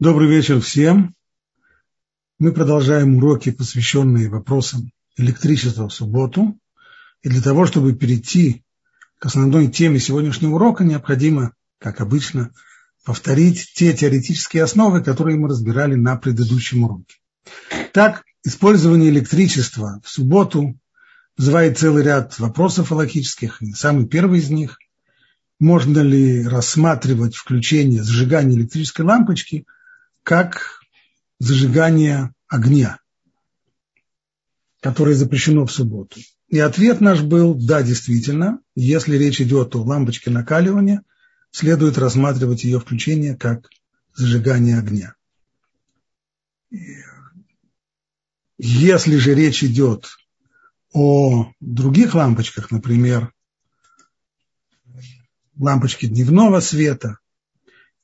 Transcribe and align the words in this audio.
Добрый 0.00 0.28
вечер 0.28 0.60
всем. 0.60 1.14
Мы 2.40 2.50
продолжаем 2.52 3.16
уроки, 3.16 3.52
посвященные 3.52 4.28
вопросам 4.28 4.90
электричества 5.16 5.88
в 5.88 5.94
субботу. 5.94 6.58
И 7.22 7.28
для 7.28 7.40
того, 7.40 7.64
чтобы 7.64 7.94
перейти 7.94 8.64
к 9.20 9.26
основной 9.26 9.68
теме 9.68 10.00
сегодняшнего 10.00 10.56
урока, 10.56 10.82
необходимо, 10.82 11.52
как 11.78 12.00
обычно, 12.00 12.50
повторить 13.04 13.72
те 13.76 13.92
теоретические 13.92 14.64
основы, 14.64 15.00
которые 15.00 15.38
мы 15.38 15.48
разбирали 15.48 15.94
на 15.94 16.16
предыдущем 16.16 16.82
уроке. 16.82 17.14
Так, 17.92 18.24
использование 18.42 19.10
электричества 19.10 20.00
в 20.02 20.10
субботу 20.10 20.76
вызывает 21.38 21.78
целый 21.78 22.02
ряд 22.02 22.36
вопросов 22.40 22.90
логических. 22.90 23.62
И 23.62 23.72
самый 23.74 24.08
первый 24.08 24.40
из 24.40 24.50
них– 24.50 24.76
можно 25.60 26.00
ли 26.00 26.48
рассматривать 26.48 27.36
включение 27.36 28.02
зажигания 28.02 28.56
электрической 28.56 29.04
лампочки– 29.04 29.66
как 30.24 30.80
зажигание 31.38 32.34
огня, 32.48 32.98
которое 34.80 35.14
запрещено 35.14 35.66
в 35.66 35.72
субботу. 35.72 36.18
И 36.48 36.58
ответ 36.58 37.00
наш 37.00 37.20
был, 37.20 37.54
да, 37.54 37.82
действительно, 37.82 38.60
если 38.74 39.16
речь 39.16 39.40
идет 39.40 39.74
о 39.76 39.82
лампочке 39.82 40.30
накаливания, 40.30 41.02
следует 41.50 41.98
рассматривать 41.98 42.64
ее 42.64 42.80
включение 42.80 43.36
как 43.36 43.68
зажигание 44.14 44.78
огня. 44.78 45.14
Если 48.56 49.16
же 49.16 49.34
речь 49.34 49.62
идет 49.62 50.08
о 50.92 51.52
других 51.60 52.14
лампочках, 52.14 52.70
например, 52.70 53.32
лампочки 55.56 56.06
дневного 56.06 56.60
света, 56.60 57.18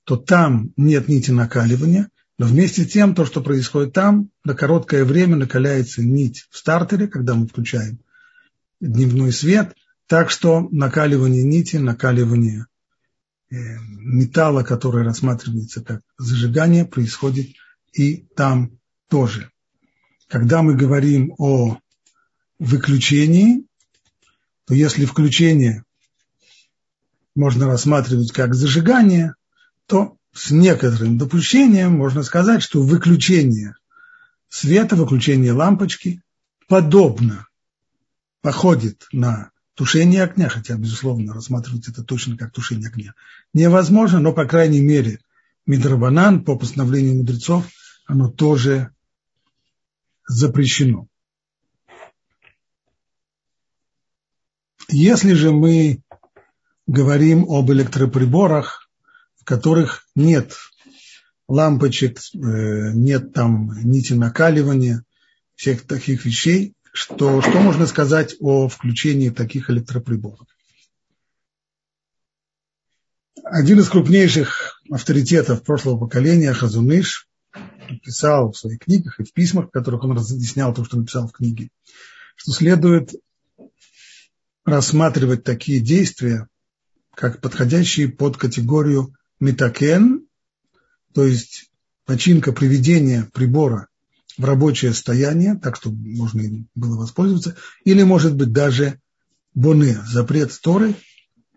то 0.05 0.17
там 0.17 0.73
нет 0.77 1.09
нити 1.09 1.31
накаливания, 1.31 2.09
но 2.39 2.47
вместе 2.47 2.85
с 2.85 2.93
тем 2.93 3.15
то, 3.15 3.27
что 3.27 3.43
происходит 3.43 3.93
там, 3.93 4.31
на 4.45 4.55
короткое 4.55 5.05
время 5.05 5.37
накаляется 5.37 6.03
нить 6.03 6.47
в 6.51 6.57
стартере, 6.57 7.07
когда 7.07 7.35
мы 7.35 7.47
включаем 7.47 8.01
дневной 8.81 9.33
свет, 9.33 9.75
так 10.07 10.31
что 10.31 10.67
накаливание 10.71 11.45
нити, 11.45 11.77
накаливание 11.77 12.67
э, 13.51 13.57
металла, 13.79 14.63
который 14.63 15.05
рассматривается 15.05 15.83
как 15.83 16.01
зажигание, 16.19 16.85
происходит 16.87 17.49
и 17.93 18.27
там 18.35 18.79
тоже. 19.09 19.51
Когда 20.29 20.63
мы 20.63 20.75
говорим 20.75 21.35
о 21.39 21.79
выключении, 22.59 23.67
то 24.67 24.75
если 24.75 25.05
включение 25.05 25.85
можно 27.35 27.67
рассматривать 27.67 28.33
как 28.33 28.55
зажигание, 28.55 29.35
то 29.91 30.17
с 30.33 30.53
некоторым 30.53 31.19
допущением 31.19 31.99
можно 31.99 32.23
сказать, 32.23 32.63
что 32.63 32.81
выключение 32.81 33.75
света, 34.49 34.95
выключение 34.95 35.53
лампочки 35.53 36.23
подобно, 36.69 37.49
походит 38.41 39.09
на 39.11 39.51
тушение 39.75 40.23
огня, 40.23 40.49
хотя, 40.49 40.77
безусловно, 40.77 41.35
рассматривать 41.35 41.89
это 41.89 42.05
точно 42.05 42.37
как 42.37 42.53
тушение 42.53 42.89
огня 42.89 43.15
невозможно, 43.53 44.21
но, 44.21 44.33
по 44.33 44.45
крайней 44.45 44.81
мере, 44.81 45.19
Мидрабанан 45.67 46.45
по 46.45 46.57
постановлению 46.57 47.17
мудрецов, 47.17 47.67
оно 48.07 48.31
тоже 48.31 48.93
запрещено. 50.29 51.09
Если 54.89 55.33
же 55.33 55.51
мы 55.51 56.01
говорим 56.87 57.45
об 57.49 57.73
электроприборах, 57.73 58.90
которых 59.51 60.07
нет 60.15 60.55
лампочек, 61.49 62.21
э, 62.21 62.93
нет 62.93 63.33
там 63.33 63.73
нити 63.83 64.13
накаливания, 64.13 65.05
всех 65.57 65.89
таких 65.89 66.25
вещей, 66.25 66.75
что, 66.93 67.43
что 67.43 67.59
можно 67.61 67.89
сказать 67.89 68.37
о 68.39 68.69
включении 68.69 69.31
таких 69.31 69.69
электроприборов? 69.69 70.47
Один 73.43 73.81
из 73.81 73.89
крупнейших 73.89 74.81
авторитетов 74.89 75.65
прошлого 75.65 75.99
поколения, 75.99 76.53
Хазуныш, 76.53 77.29
писал 78.05 78.53
в 78.53 78.57
своих 78.57 78.79
книгах 78.79 79.19
и 79.19 79.25
в 79.25 79.33
письмах, 79.33 79.67
в 79.67 79.73
которых 79.73 80.05
он 80.05 80.13
разъяснял 80.13 80.73
то, 80.73 80.85
что 80.85 80.97
написал 80.97 81.27
в 81.27 81.33
книге, 81.33 81.71
что 82.37 82.53
следует 82.53 83.11
рассматривать 84.65 85.43
такие 85.43 85.81
действия, 85.81 86.47
как 87.17 87.41
подходящие 87.41 88.09
под 88.09 88.37
категорию 88.37 89.13
метакен, 89.41 90.27
то 91.15 91.25
есть 91.25 91.71
починка 92.05 92.53
приведения 92.53 93.29
прибора 93.33 93.89
в 94.37 94.45
рабочее 94.45 94.93
состояние, 94.93 95.59
так 95.59 95.77
что 95.77 95.91
можно 95.91 96.67
было 96.75 96.97
воспользоваться, 96.99 97.57
или, 97.85 98.03
может 98.03 98.37
быть, 98.37 98.53
даже 98.53 99.01
боне, 99.55 99.99
запрет 100.07 100.57
Торы 100.63 100.95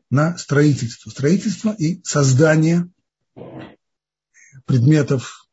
на 0.09 0.37
строительство. 0.37 1.09
Строительство 1.09 1.73
и 1.77 2.03
создание 2.03 2.89
предметов 4.65 5.47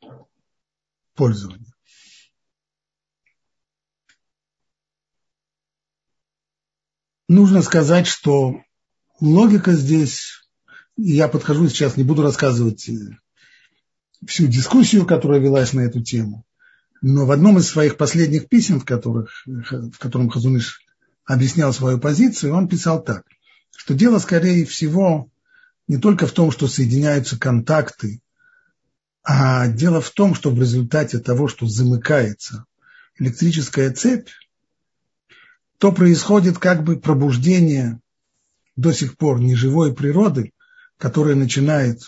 пользования. 1.15 1.73
Нужно 7.29 7.63
сказать, 7.63 8.09
что 8.09 8.61
логика 9.21 9.73
здесь 9.73 10.40
я 11.03 11.29
подхожу 11.29 11.69
сейчас, 11.69 11.97
не 11.97 12.05
буду 12.05 12.23
рассказывать 12.23 12.89
э, 12.89 13.17
всю 14.27 14.47
дискуссию, 14.47 15.07
которая 15.07 15.41
велась 15.41 15.73
на 15.73 15.81
эту 15.81 16.03
тему, 16.03 16.45
но 17.01 17.25
в 17.25 17.31
одном 17.31 17.59
из 17.59 17.69
своих 17.69 17.97
последних 17.97 18.49
писем, 18.49 18.81
в, 18.81 18.85
которых, 18.85 19.45
в 19.47 19.99
котором 19.99 20.29
Хазуныш 20.29 20.83
объяснял 21.25 21.73
свою 21.73 21.99
позицию, 21.99 22.55
он 22.55 22.69
писал 22.69 23.03
так, 23.03 23.25
что 23.75 23.95
дело, 23.95 24.19
скорее 24.19 24.67
всего, 24.67 25.31
не 25.89 25.97
только 25.97 26.27
в 26.27 26.33
том, 26.33 26.51
что 26.51 26.69
соединяются 26.69 27.39
контакты, 27.39 28.21
а 29.23 29.69
дело 29.69 30.01
в 30.01 30.11
том, 30.11 30.35
что 30.35 30.51
в 30.51 30.59
результате 30.59 31.19
того, 31.19 31.49
что 31.49 31.67
замыкается 31.67 32.65
электрическая 33.19 33.93
цепь, 33.93 34.29
то 35.79 35.93
происходит 35.93 36.59
как 36.59 36.85
бы 36.85 36.99
пробуждение 36.99 38.01
до 38.77 38.93
сих 38.93 39.17
пор 39.17 39.41
неживой 39.41 39.95
природы, 39.95 40.53
которая 41.01 41.35
начинает 41.35 42.03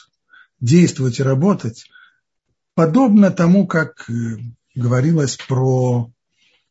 действовать 0.60 1.18
и 1.18 1.22
работать, 1.22 1.86
подобно 2.74 3.30
тому, 3.30 3.66
как 3.66 4.08
э, 4.08 4.12
говорилось 4.74 5.36
про, 5.36 6.12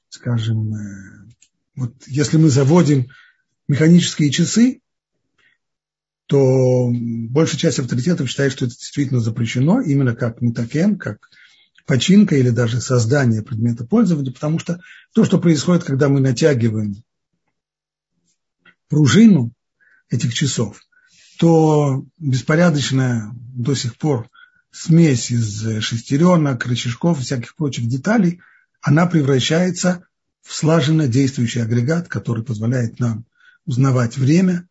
скажем, 0.09 0.76
э, 0.76 1.34
вот 1.76 1.96
если 2.06 2.38
мы 2.38 2.50
заводим 2.50 3.08
механические 3.68 4.30
часы, 4.30 4.82
то 6.28 6.90
большая 6.92 7.59
часть 7.59 7.80
авторитетов 7.80 8.30
считает, 8.30 8.52
что 8.52 8.66
это 8.66 8.76
действительно 8.76 9.20
запрещено, 9.20 9.82
именно 9.82 10.16
как 10.16 10.42
метакен, 10.42 10.98
как 10.98 11.28
починка 11.88 12.36
или 12.36 12.52
даже 12.52 12.80
создание 12.80 13.42
предмета 13.42 13.84
пользования, 13.84 14.32
потому 14.32 14.59
что 14.59 14.80
то, 15.14 15.26
что 15.26 15.40
происходит, 15.40 15.84
когда 15.84 16.08
мы 16.08 16.22
натягиваем 16.22 17.03
пружину 18.88 19.52
этих 20.09 20.34
часов, 20.34 20.82
то 21.41 22.06
беспорядочная 22.19 23.31
до 23.34 23.74
сих 23.74 23.97
пор 23.97 24.29
смесь 24.69 25.31
из 25.31 25.81
шестеренок, 25.81 26.68
рычажков 26.68 27.19
и 27.19 27.24
всяких 27.24 27.56
прочих 27.56 27.88
деталей, 27.88 28.41
она 28.79 29.07
превращается 29.07 30.06
в 30.44 30.53
слаженно 30.53 31.07
действующий 31.07 31.62
агрегат, 31.62 32.07
который 32.09 32.44
позволяет 32.44 33.00
нам 33.00 33.25
узнавать 33.66 34.18
время. 34.18 34.69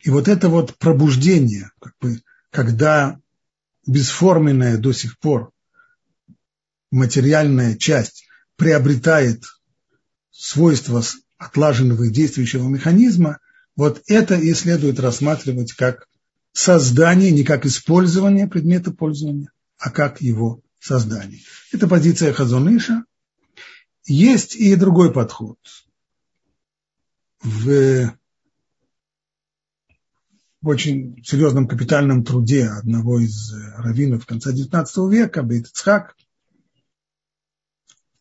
И 0.00 0.10
вот 0.10 0.28
это 0.28 0.50
вот 0.50 0.76
пробуждение, 0.76 1.70
как 1.80 1.94
бы, 1.98 2.20
когда 2.50 3.18
бесформенная 3.86 4.76
до 4.76 4.92
сих 4.92 5.18
пор 5.18 5.50
материальная 6.90 7.74
часть 7.74 8.26
приобретает 8.56 9.44
свойства 10.30 11.02
отлаженного 11.38 12.10
действующего 12.10 12.68
механизма, 12.68 13.38
вот 13.76 14.02
это 14.06 14.34
и 14.34 14.52
следует 14.54 15.00
рассматривать 15.00 15.72
как 15.72 16.08
создание, 16.52 17.30
не 17.30 17.44
как 17.44 17.66
использование 17.66 18.46
предмета 18.46 18.90
пользования, 18.92 19.50
а 19.78 19.90
как 19.90 20.20
его 20.20 20.60
создание. 20.78 21.40
Это 21.72 21.88
позиция 21.88 22.32
Хазуныша. 22.32 23.04
Есть 24.04 24.56
и 24.56 24.74
другой 24.74 25.12
подход. 25.12 25.58
В, 27.42 28.12
очень 30.62 31.22
серьезном 31.24 31.66
капитальном 31.66 32.24
труде 32.24 32.66
одного 32.66 33.20
из 33.20 33.52
раввинов 33.76 34.26
конца 34.26 34.52
XIX 34.52 34.86
века, 35.10 35.42
Бейт 35.42 35.66
Ицхак, 35.66 36.16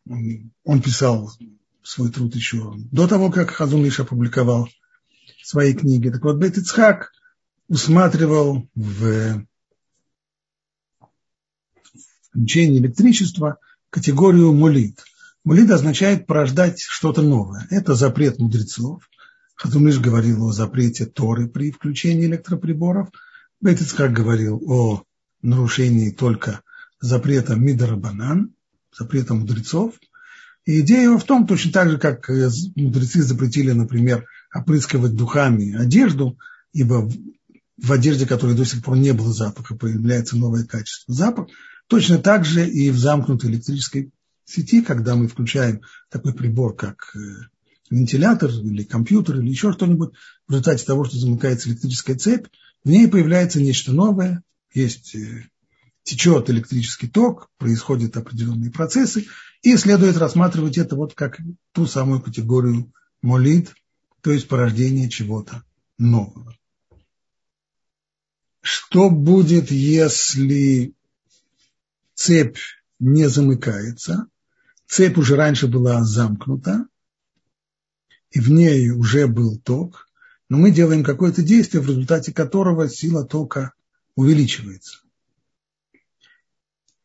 он 0.08 0.82
писал 0.82 1.32
свой 1.84 2.12
труд 2.12 2.36
еще 2.36 2.74
до 2.92 3.08
того, 3.08 3.32
как 3.32 3.52
Хазуныш 3.52 4.00
опубликовал 4.00 4.68
своей 5.52 5.74
книги. 5.74 6.10
Так 6.10 6.24
вот, 6.24 6.42
Ицхак 6.44 7.12
усматривал 7.68 8.68
в, 8.74 9.46
включение 12.30 12.80
электричества 12.80 13.58
категорию 13.90 14.54
мулит. 14.54 15.04
Мулит 15.44 15.70
означает 15.70 16.26
порождать 16.26 16.80
что-то 16.80 17.22
новое. 17.22 17.68
Это 17.70 17.96
запрет 17.96 18.40
мудрецов. 18.40 19.04
Хатумиш 19.56 20.00
говорил 20.00 20.48
о 20.48 20.54
запрете 20.54 21.06
Торы 21.06 21.48
при 21.48 21.72
включении 21.72 22.26
электроприборов. 22.26 23.10
Бейтицхак 23.60 24.14
говорил 24.14 24.62
о 24.66 25.04
нарушении 25.42 26.12
только 26.12 26.62
запрета 27.00 27.56
Мидарабанан, 27.56 28.54
запрета 28.98 29.34
мудрецов. 29.34 29.96
И 30.66 30.80
идея 30.82 31.18
в 31.18 31.24
том, 31.24 31.46
точно 31.46 31.72
так 31.74 31.90
же, 31.90 31.98
как 31.98 32.30
мудрецы 32.76 33.22
запретили, 33.24 33.72
например, 33.72 34.26
опрыскивать 34.54 35.16
духами 35.16 35.76
одежду, 35.76 36.38
ибо 36.74 37.10
в 37.78 37.92
одежде, 37.92 38.26
которой 38.26 38.56
до 38.56 38.66
сих 38.66 38.84
пор 38.84 38.98
не 38.98 39.14
было 39.14 39.34
запаха, 39.34 39.76
появляется 39.76 40.38
новое 40.38 40.66
качество. 40.66 41.14
Запах 41.14 41.48
точно 41.88 42.20
так 42.20 42.46
же 42.46 42.68
и 42.68 42.90
в 42.92 42.98
замкнутой 42.98 43.50
электрической 43.50 44.12
сети, 44.46 44.82
когда 44.82 45.16
мы 45.16 45.28
включаем 45.28 45.82
такой 46.10 46.34
прибор, 46.34 46.76
как 46.76 47.16
э, 47.16 47.20
вентилятор 47.90 48.50
или 48.50 48.84
компьютер 48.84 49.40
или 49.40 49.50
еще 49.50 49.72
что-нибудь, 49.74 50.14
в 50.48 50.52
результате 50.52 50.86
того, 50.86 51.06
что 51.06 51.18
замыкается 51.18 51.70
электрическая 51.70 52.18
цепь, 52.18 52.48
в 52.84 52.90
ней 52.90 53.08
появляется 53.08 53.62
нечто 53.62 53.94
новое, 53.94 54.44
есть 54.74 55.16
э, 55.16 55.46
течет 56.04 56.50
электрический 56.50 57.08
ток, 57.08 57.50
происходят 57.58 58.18
определенные 58.18 58.72
процессы, 58.72 59.26
и 59.62 59.78
следует 59.78 60.18
рассматривать 60.18 60.78
это 60.78 60.96
вот 60.96 61.14
как 61.14 61.40
ту 61.74 61.86
самую 61.86 62.22
категорию 62.22 62.92
молит, 63.22 63.74
то 64.22 64.32
есть 64.32 64.48
порождение 64.48 65.10
чего-то 65.10 65.64
нового. 65.98 66.56
Что 68.62 69.10
будет, 69.10 69.72
если 69.72 70.94
цепь 72.14 72.60
не 73.00 73.28
замыкается? 73.28 74.28
Цепь 74.88 75.18
уже 75.18 75.36
раньше 75.36 75.68
была 75.68 76.04
замкнута, 76.04 76.86
и 78.30 78.40
в 78.40 78.50
ней 78.50 78.92
уже 78.92 79.28
был 79.28 79.58
ток, 79.58 80.08
но 80.50 80.58
мы 80.58 80.72
делаем 80.72 81.04
какое-то 81.04 81.42
действие, 81.42 81.82
в 81.82 81.88
результате 81.88 82.34
которого 82.34 82.88
сила 82.90 83.26
тока 83.26 83.74
увеличивается. 84.16 85.00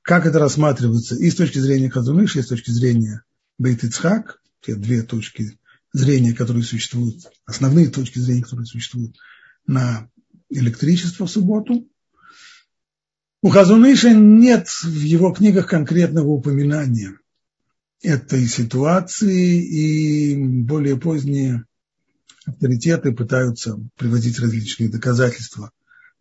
Как 0.03 0.27
это 0.27 0.39
рассматривается 0.39 1.17
и 1.17 1.31
с 1.31 1.37
точки 1.37 1.59
зрения 1.59 1.91
Хазуныша, 1.91 2.41
и 2.41 2.43
с 2.43 2.49
точки 2.49 2.71
зрения 2.71 3.25
Бейт 3.59 3.83
Ицхак, 3.83 4.43
те 4.61 4.75
две 4.75 5.03
точки 5.03 5.59
зрения, 5.93 6.33
которые 6.33 6.63
существуют, 6.63 7.27
основные 7.45 7.89
точки 7.89 8.19
зрения, 8.19 8.43
которые 8.43 8.67
существуют 8.67 9.17
на 9.67 10.09
электричество 10.51 11.27
в 11.27 11.31
субботу. 11.31 11.89
У 13.43 13.49
Хазуныша 13.49 14.13
нет 14.13 14.69
в 14.69 15.03
его 15.03 15.33
книгах 15.33 15.69
конкретного 15.69 16.29
упоминания 16.29 17.19
этой 18.03 18.47
ситуации, 18.47 19.63
и 19.63 20.37
более 20.37 20.99
поздние 20.99 21.65
авторитеты 22.45 23.13
пытаются 23.13 23.79
приводить 23.97 24.39
различные 24.39 24.89
доказательства 24.89 25.73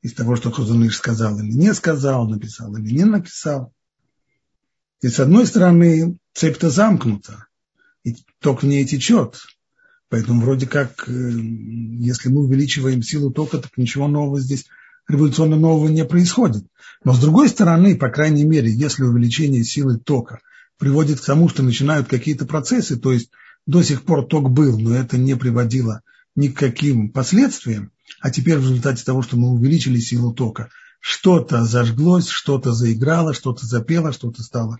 из 0.01 0.13
того, 0.13 0.35
что 0.35 0.51
Хазуныш 0.51 0.97
сказал 0.97 1.39
или 1.39 1.51
не 1.51 1.73
сказал, 1.73 2.27
написал 2.27 2.75
или 2.75 2.93
не 2.93 3.05
написал. 3.05 3.73
И 5.01 5.07
с 5.07 5.19
одной 5.19 5.45
стороны, 5.45 6.17
цепь-то 6.33 6.69
замкнута, 6.69 7.47
и 8.03 8.15
ток 8.39 8.63
в 8.63 8.65
ней 8.65 8.85
течет. 8.85 9.37
Поэтому 10.09 10.41
вроде 10.41 10.67
как, 10.67 11.07
э, 11.07 11.11
если 11.11 12.29
мы 12.29 12.41
увеличиваем 12.41 13.01
силу 13.01 13.31
тока, 13.31 13.57
так 13.57 13.71
ничего 13.77 14.07
нового 14.07 14.39
здесь, 14.39 14.65
революционно 15.07 15.55
нового 15.55 15.87
не 15.87 16.05
происходит. 16.05 16.65
Но 17.03 17.13
с 17.13 17.19
другой 17.19 17.49
стороны, 17.49 17.95
по 17.95 18.09
крайней 18.09 18.43
мере, 18.43 18.71
если 18.71 19.03
увеличение 19.03 19.63
силы 19.63 19.97
тока 19.97 20.39
приводит 20.77 21.19
к 21.19 21.25
тому, 21.25 21.49
что 21.49 21.63
начинают 21.63 22.07
какие-то 22.07 22.45
процессы, 22.45 22.97
то 22.97 23.11
есть 23.11 23.29
до 23.65 23.81
сих 23.81 24.03
пор 24.03 24.25
ток 24.25 24.51
был, 24.51 24.79
но 24.79 24.95
это 24.95 25.17
не 25.17 25.35
приводило 25.35 26.01
ни 26.35 26.49
к 26.49 26.57
каким 26.57 27.09
последствиям, 27.09 27.91
а 28.19 28.29
теперь 28.29 28.57
в 28.57 28.63
результате 28.63 29.03
того, 29.03 29.21
что 29.21 29.37
мы 29.37 29.51
увеличили 29.51 29.99
силу 29.99 30.33
тока, 30.33 30.69
что-то 30.99 31.63
зажглось, 31.65 32.27
что-то 32.27 32.73
заиграло, 32.73 33.33
что-то 33.33 33.65
запело, 33.65 34.11
что-то 34.11 34.43
стало 34.43 34.79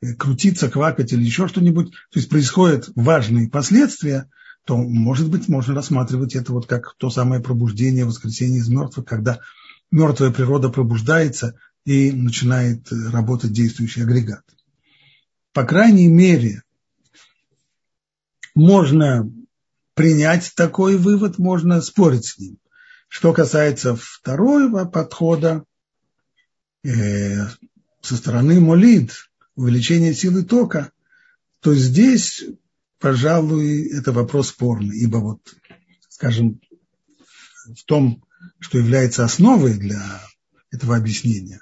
э, 0.00 0.14
крутиться, 0.14 0.68
квакать 0.68 1.12
или 1.12 1.24
еще 1.24 1.48
что-нибудь, 1.48 1.90
то 1.90 2.18
есть 2.18 2.28
происходят 2.28 2.90
важные 2.94 3.48
последствия, 3.48 4.30
то, 4.64 4.76
может 4.76 5.28
быть, 5.28 5.48
можно 5.48 5.74
рассматривать 5.74 6.34
это 6.34 6.52
вот 6.52 6.66
как 6.66 6.94
то 6.96 7.10
самое 7.10 7.42
пробуждение, 7.42 8.04
воскресение 8.04 8.60
из 8.60 8.68
мертвых, 8.68 9.06
когда 9.06 9.40
мертвая 9.90 10.30
природа 10.30 10.68
пробуждается 10.68 11.58
и 11.84 12.12
начинает 12.12 12.90
э, 12.92 13.10
работать 13.10 13.52
действующий 13.52 14.02
агрегат. 14.02 14.44
По 15.52 15.64
крайней 15.64 16.08
мере, 16.08 16.62
можно 18.54 19.30
принять 19.94 20.52
такой 20.54 20.96
вывод, 20.96 21.38
можно 21.38 21.80
спорить 21.80 22.26
с 22.26 22.38
ним. 22.38 22.58
Что 23.08 23.32
касается 23.32 23.96
второго 23.96 24.84
подхода, 24.84 25.64
э, 26.84 27.46
со 28.00 28.16
стороны 28.16 28.60
молид, 28.60 29.12
увеличения 29.54 30.14
силы 30.14 30.44
тока, 30.44 30.92
то 31.60 31.74
здесь 31.74 32.44
пожалуй, 33.02 33.88
это 33.88 34.12
вопрос 34.12 34.50
спорный, 34.50 34.96
ибо 34.96 35.18
вот, 35.18 35.40
скажем, 36.08 36.60
в 37.66 37.84
том, 37.84 38.22
что 38.60 38.78
является 38.78 39.24
основой 39.24 39.74
для 39.74 40.00
этого 40.70 40.96
объяснения, 40.96 41.60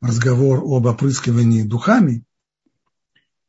разговор 0.00 0.60
об 0.64 0.86
опрыскивании 0.86 1.62
духами, 1.62 2.24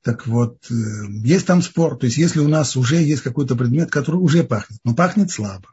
так 0.04 0.28
вот, 0.28 0.70
э, 0.70 0.76
есть 1.24 1.48
там 1.48 1.64
спор. 1.64 1.98
То 1.98 2.06
есть, 2.06 2.18
если 2.18 2.40
у 2.40 2.48
нас 2.48 2.76
уже 2.76 2.98
есть 2.98 3.24
какой-то 3.24 3.56
предмет, 3.56 3.90
который 3.90 4.18
уже 4.18 4.44
пахнет, 4.44 4.80
но 4.84 4.94
пахнет 4.94 5.32
слабо, 5.32 5.70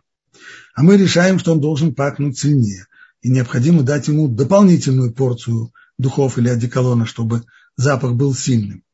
а 0.75 0.83
мы 0.83 0.97
решаем, 0.97 1.39
что 1.39 1.53
он 1.53 1.61
должен 1.61 1.95
пахнуть 1.95 2.39
сильнее, 2.39 2.87
и 3.21 3.31
необходимо 3.31 3.83
дать 3.83 4.09
ему 4.09 4.29
дополнительную 4.29 5.13
порцию 5.13 5.73
духов 5.99 6.39
или 6.39 6.49
одеколона, 6.49 7.05
чтобы 7.05 7.45
запах 7.77 8.15
был 8.15 8.35
сильным. 8.35 8.85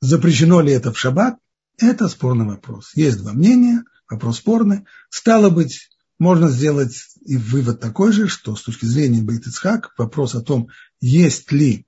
Запрещено 0.00 0.60
ли 0.60 0.72
это 0.72 0.92
в 0.92 0.98
шаббат? 0.98 1.38
Это 1.78 2.08
спорный 2.08 2.44
вопрос. 2.44 2.92
Есть 2.94 3.18
два 3.18 3.32
мнения, 3.32 3.84
вопрос 4.10 4.38
спорный. 4.38 4.84
Стало 5.10 5.48
быть, 5.48 5.90
можно 6.18 6.48
сделать 6.48 6.96
и 7.24 7.36
вывод 7.36 7.80
такой 7.80 8.12
же, 8.12 8.26
что 8.26 8.56
с 8.56 8.62
точки 8.62 8.84
зрения 8.84 9.22
Бейтицхак 9.22 9.94
вопрос 9.96 10.34
о 10.34 10.42
том, 10.42 10.68
есть 11.00 11.52
ли 11.52 11.86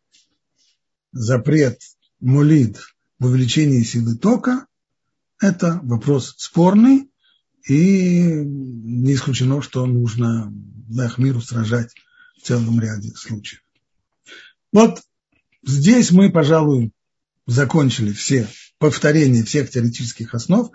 запрет 1.13 1.81
мулид 2.21 2.79
в 3.19 3.27
увеличении 3.27 3.83
силы 3.83 4.17
тока, 4.17 4.67
это 5.41 5.81
вопрос 5.83 6.35
спорный, 6.39 7.11
и 7.67 8.23
не 8.23 9.15
исключено, 9.15 9.61
что 9.61 9.85
нужно 9.87 10.53
Лахмиру 10.89 11.41
сражать 11.41 11.93
в 12.39 12.47
целом 12.47 12.81
ряде 12.81 13.11
случаев. 13.17 13.63
Вот 14.73 15.01
здесь 15.65 16.11
мы, 16.13 16.31
пожалуй, 16.31 16.93
закончили 17.47 18.13
все 18.13 18.49
повторение 18.81 19.45
всех 19.45 19.71
теоретических 19.71 20.35
основ. 20.35 20.73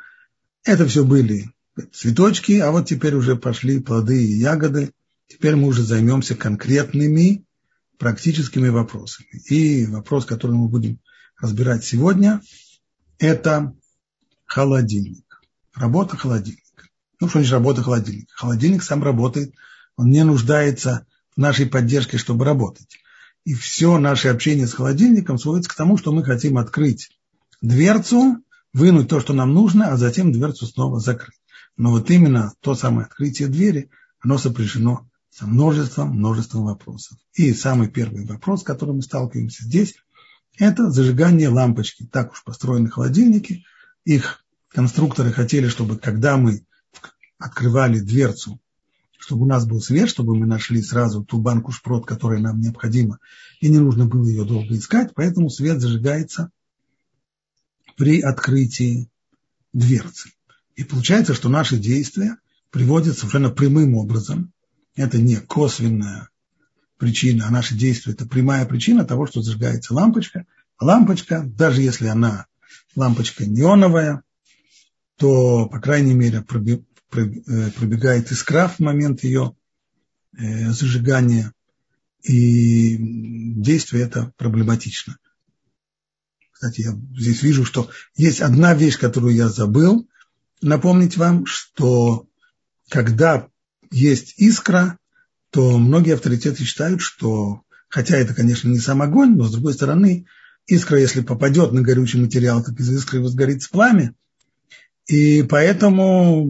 Это 0.63 0.88
все 0.88 1.03
были 1.03 1.50
цветочки, 1.91 2.59
а 2.59 2.71
вот 2.71 2.88
теперь 2.88 3.15
уже 3.15 3.35
пошли 3.35 3.79
плоды 3.79 4.24
и 4.24 4.38
ягоды. 4.38 4.91
Теперь 5.27 5.55
мы 5.55 5.67
уже 5.67 5.81
займемся 5.81 6.35
конкретными 6.35 7.43
практическими 7.97 8.69
вопросами. 8.69 9.27
И 9.50 9.85
вопрос, 9.88 10.25
который 10.25 10.55
мы 10.55 10.69
будем 10.69 11.00
разбирать 11.41 11.83
сегодня, 11.83 12.41
это 13.17 13.74
холодильник. 14.45 15.41
Работа 15.74 16.15
холодильника. 16.15 16.88
Ну, 17.19 17.27
что 17.27 17.39
значит 17.39 17.53
работа 17.53 17.81
холодильника? 17.81 18.31
Холодильник 18.35 18.83
сам 18.83 19.03
работает, 19.03 19.53
он 19.97 20.12
не 20.12 20.24
нуждается 20.24 21.07
в 21.35 21.39
нашей 21.39 21.65
поддержке, 21.65 22.19
чтобы 22.19 22.45
работать. 22.45 23.00
И 23.45 23.55
все 23.55 23.97
наше 23.97 24.27
общение 24.27 24.67
с 24.67 24.74
холодильником 24.74 25.39
сводится 25.39 25.71
к 25.71 25.75
тому, 25.75 25.97
что 25.97 26.12
мы 26.12 26.24
хотим 26.24 26.59
открыть 26.59 27.09
дверцу, 27.62 28.38
вынуть 28.74 29.09
то, 29.09 29.19
что 29.19 29.33
нам 29.33 29.53
нужно, 29.53 29.89
а 29.89 29.97
затем 29.97 30.31
дверцу 30.31 30.65
снова 30.65 31.00
закрыть. 31.00 31.39
Но 31.77 31.91
вот 31.91 32.09
именно 32.09 32.53
то 32.62 32.75
самое 32.75 33.05
открытие 33.05 33.47
двери, 33.47 33.89
оно 34.19 34.38
сопряжено 34.38 35.09
со 35.29 35.45
множеством, 35.45 36.12
множеством 36.12 36.63
вопросов. 36.63 37.17
И 37.33 37.53
самый 37.53 37.89
первый 37.89 38.25
вопрос, 38.25 38.62
с 38.62 38.63
которым 38.63 38.97
мы 38.97 39.01
сталкиваемся 39.01 39.63
здесь, 39.63 39.95
это 40.57 40.89
зажигание 40.89 41.50
лампочки. 41.50 42.05
Так 42.05 42.31
уж 42.31 42.43
построены 42.43 42.89
холодильники. 42.89 43.65
Их 44.05 44.45
конструкторы 44.69 45.31
хотели, 45.31 45.67
чтобы 45.67 45.97
когда 45.97 46.38
мы 46.38 46.65
открывали 47.38 48.00
дверцу, 48.00 48.59
чтобы 49.17 49.43
у 49.43 49.47
нас 49.47 49.65
был 49.65 49.81
свет, 49.81 50.09
чтобы 50.09 50.35
мы 50.35 50.45
нашли 50.45 50.81
сразу 50.81 51.24
ту 51.25 51.39
банку 51.39 51.71
шпрот, 51.71 52.05
которая 52.05 52.39
нам 52.39 52.59
необходима, 52.59 53.19
и 53.59 53.69
не 53.69 53.79
нужно 53.79 54.05
было 54.05 54.25
ее 54.25 54.45
долго 54.45 54.75
искать, 54.75 55.13
поэтому 55.15 55.50
свет 55.50 55.81
зажигается 55.81 56.51
при 57.95 58.21
открытии 58.21 59.09
дверцы. 59.73 60.31
И 60.75 60.83
получается, 60.83 61.33
что 61.33 61.49
наши 61.49 61.77
действия 61.77 62.37
приводят 62.69 63.17
совершенно 63.17 63.49
прямым 63.49 63.95
образом. 63.95 64.51
Это 64.95 65.17
не 65.17 65.37
косвенное 65.37 66.29
причина, 66.97 67.47
а 67.47 67.51
наши 67.51 67.75
действия– 67.75 68.13
это 68.13 68.25
прямая 68.25 68.65
причина 68.65 69.05
того, 69.05 69.27
что 69.27 69.41
зажигается 69.41 69.93
лампочка. 69.93 70.45
Лампочка, 70.79 71.43
даже 71.43 71.81
если 71.81 72.07
она 72.07 72.47
лампочка 72.95 73.45
неоновая, 73.45 74.23
то, 75.17 75.67
по 75.67 75.79
крайней 75.79 76.13
мере, 76.13 76.39
э, 76.39 77.71
пробегает 77.71 78.31
искра 78.31 78.67
в 78.67 78.79
момент 78.79 79.23
ее 79.23 79.55
э, 80.37 80.71
зажигания, 80.71 81.53
и 82.23 82.97
действие 82.97 84.03
это 84.03 84.33
проблематично. 84.37 85.17
Кстати, 86.55 86.81
я 86.81 86.97
здесь 87.17 87.43
вижу, 87.43 87.65
что 87.65 87.89
есть 88.15 88.39
одна 88.39 88.74
вещь, 88.74 88.97
которую 88.97 89.35
я 89.35 89.50
забыл 89.50 90.07
напомнить 90.62 91.17
вам, 91.17 91.45
что 91.45 92.27
когда 92.88 93.50
есть 93.91 94.35
искра, 94.38 94.97
то 95.50 95.77
многие 95.77 96.13
авторитеты 96.13 96.63
считают, 96.63 97.01
что, 97.01 97.62
хотя 97.89 98.15
это, 98.15 98.33
конечно, 98.33 98.69
не 98.69 98.79
сам 98.79 99.01
огонь, 99.01 99.35
но, 99.35 99.43
с 99.43 99.51
другой 99.51 99.74
стороны, 99.74 100.27
искра, 100.65 100.97
если 100.97 101.19
попадет 101.19 101.74
на 101.74 101.81
горючий 101.81 102.21
материал, 102.21 102.63
так 102.63 102.79
из 102.79 102.89
искры 102.89 103.19
возгорится 103.19 103.69
пламя. 103.69 104.15
И 105.07 105.43
поэтому 105.43 106.50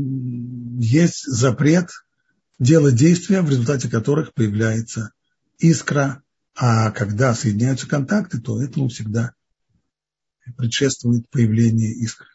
есть 0.80 1.26
запрет 1.26 1.90
делать 2.60 2.96
действия, 2.96 3.42
в 3.42 3.50
результате 3.50 3.90
которых 3.90 4.36
появляется 4.36 5.14
искра, 5.58 6.22
а 6.56 6.92
когда 6.92 7.34
соединяются 7.34 7.88
контакты, 7.88 8.40
то 8.40 8.62
этому 8.62 8.88
всегда 8.90 9.34
предшествует 10.58 11.30
появление 11.30 11.92
искры. 11.92 12.28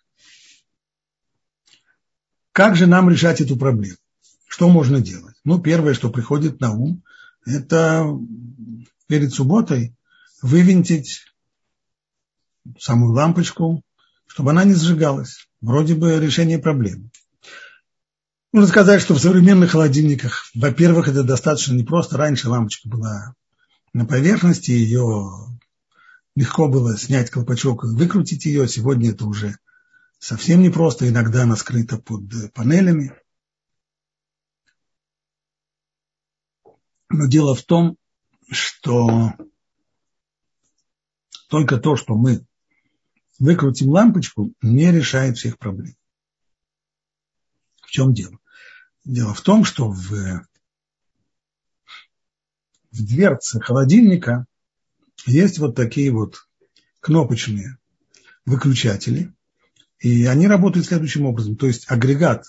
Как 2.52 2.76
же 2.76 2.86
нам 2.86 3.08
решать 3.08 3.40
эту 3.40 3.56
проблему? 3.56 3.96
Что 4.48 4.68
можно 4.68 5.00
делать? 5.00 5.36
Ну, 5.44 5.60
первое, 5.60 5.94
что 5.94 6.10
приходит 6.10 6.60
на 6.60 6.72
ум, 6.72 7.02
это 7.46 8.06
перед 9.06 9.32
субботой 9.32 9.94
вывинтить 10.42 11.24
самую 12.78 13.12
лампочку, 13.12 13.82
чтобы 14.26 14.50
она 14.50 14.64
не 14.64 14.74
сжигалась. 14.74 15.48
Вроде 15.60 15.94
бы 15.94 16.18
решение 16.18 16.58
проблемы. 16.58 17.10
Нужно 18.52 18.68
сказать, 18.68 19.00
что 19.00 19.14
в 19.14 19.20
современных 19.20 19.70
холодильниках, 19.70 20.50
во-первых, 20.54 21.08
это 21.08 21.22
достаточно 21.22 21.74
непросто. 21.74 22.16
Раньше 22.16 22.48
лампочка 22.48 22.88
была 22.88 23.34
на 23.92 24.06
поверхности, 24.06 24.72
ее 24.72 25.59
легко 26.34 26.68
было 26.68 26.96
снять 26.96 27.30
колпачок 27.30 27.84
и 27.84 27.88
выкрутить 27.88 28.44
ее. 28.44 28.68
Сегодня 28.68 29.10
это 29.10 29.26
уже 29.26 29.56
совсем 30.18 30.62
непросто. 30.62 31.08
Иногда 31.08 31.42
она 31.42 31.56
скрыта 31.56 31.98
под 31.98 32.52
панелями. 32.52 33.14
Но 37.08 37.26
дело 37.26 37.54
в 37.54 37.62
том, 37.64 37.96
что 38.50 39.32
только 41.48 41.78
то, 41.78 41.96
что 41.96 42.14
мы 42.14 42.46
выкрутим 43.38 43.88
лампочку, 43.88 44.52
не 44.62 44.92
решает 44.92 45.36
всех 45.36 45.58
проблем. 45.58 45.96
В 47.82 47.90
чем 47.90 48.14
дело? 48.14 48.38
Дело 49.04 49.34
в 49.34 49.40
том, 49.40 49.64
что 49.64 49.90
в, 49.90 50.10
в 52.92 53.04
дверце 53.04 53.58
холодильника 53.58 54.46
есть 55.26 55.58
вот 55.58 55.74
такие 55.74 56.10
вот 56.10 56.46
кнопочные 57.00 57.78
выключатели, 58.44 59.32
и 59.98 60.24
они 60.24 60.48
работают 60.48 60.86
следующим 60.86 61.26
образом. 61.26 61.56
То 61.56 61.66
есть 61.66 61.90
агрегат 61.90 62.46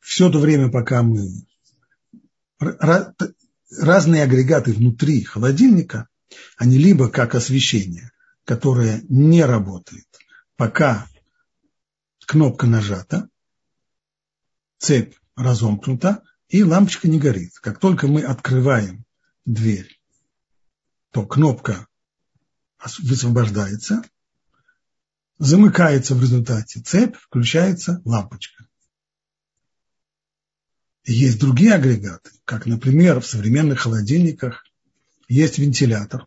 все 0.00 0.30
то 0.30 0.38
время, 0.38 0.70
пока 0.70 1.02
мы... 1.02 1.28
Разные 3.68 4.22
агрегаты 4.22 4.72
внутри 4.72 5.24
холодильника, 5.24 6.08
они 6.56 6.78
либо 6.78 7.08
как 7.10 7.34
освещение, 7.34 8.12
которое 8.44 9.02
не 9.08 9.44
работает, 9.44 10.06
пока 10.56 11.08
кнопка 12.24 12.66
нажата, 12.66 13.28
цепь 14.78 15.14
разомкнута, 15.34 16.22
и 16.48 16.62
лампочка 16.62 17.08
не 17.08 17.18
горит. 17.18 17.58
Как 17.60 17.80
только 17.80 18.06
мы 18.06 18.22
открываем 18.22 19.04
дверь, 19.44 19.95
то 21.16 21.24
кнопка 21.24 21.88
высвобождается, 22.98 24.02
замыкается 25.38 26.14
в 26.14 26.20
результате 26.20 26.80
цепь, 26.80 27.16
включается 27.16 28.02
лампочка. 28.04 28.66
Есть 31.06 31.40
другие 31.40 31.72
агрегаты, 31.72 32.32
как, 32.44 32.66
например, 32.66 33.20
в 33.20 33.26
современных 33.26 33.80
холодильниках 33.80 34.66
есть 35.26 35.56
вентилятор. 35.56 36.26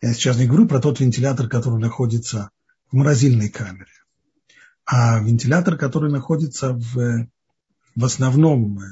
Я 0.00 0.14
сейчас 0.14 0.36
не 0.36 0.46
говорю 0.46 0.68
про 0.68 0.80
тот 0.80 1.00
вентилятор, 1.00 1.48
который 1.48 1.80
находится 1.80 2.50
в 2.92 2.94
морозильной 2.94 3.48
камере, 3.48 3.90
а 4.86 5.18
вентилятор, 5.18 5.76
который 5.76 6.12
находится 6.12 6.72
в, 6.72 7.26
в, 7.96 8.04
основном, 8.04 8.78
э, 8.78 8.84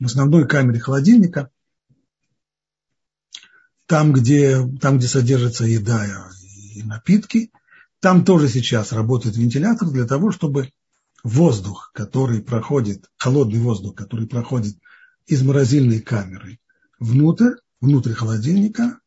в 0.00 0.04
основной 0.04 0.46
камере 0.46 0.80
холодильника, 0.80 1.48
там 3.86 4.12
где, 4.12 4.66
там, 4.80 4.98
где 4.98 5.08
содержится 5.08 5.64
еда 5.64 6.06
и 6.74 6.82
напитки, 6.82 7.50
там 8.00 8.24
тоже 8.24 8.48
сейчас 8.48 8.92
работает 8.92 9.36
вентилятор 9.36 9.88
для 9.88 10.06
того, 10.06 10.32
чтобы 10.32 10.70
воздух, 11.22 11.90
который 11.94 12.42
проходит, 12.42 13.10
холодный 13.16 13.60
воздух, 13.60 13.94
который 13.94 14.26
проходит 14.26 14.76
из 15.26 15.42
морозильной 15.42 16.00
камеры 16.00 16.58
внутрь, 16.98 17.54
внутрь 17.80 18.12
холодильника, 18.12 18.98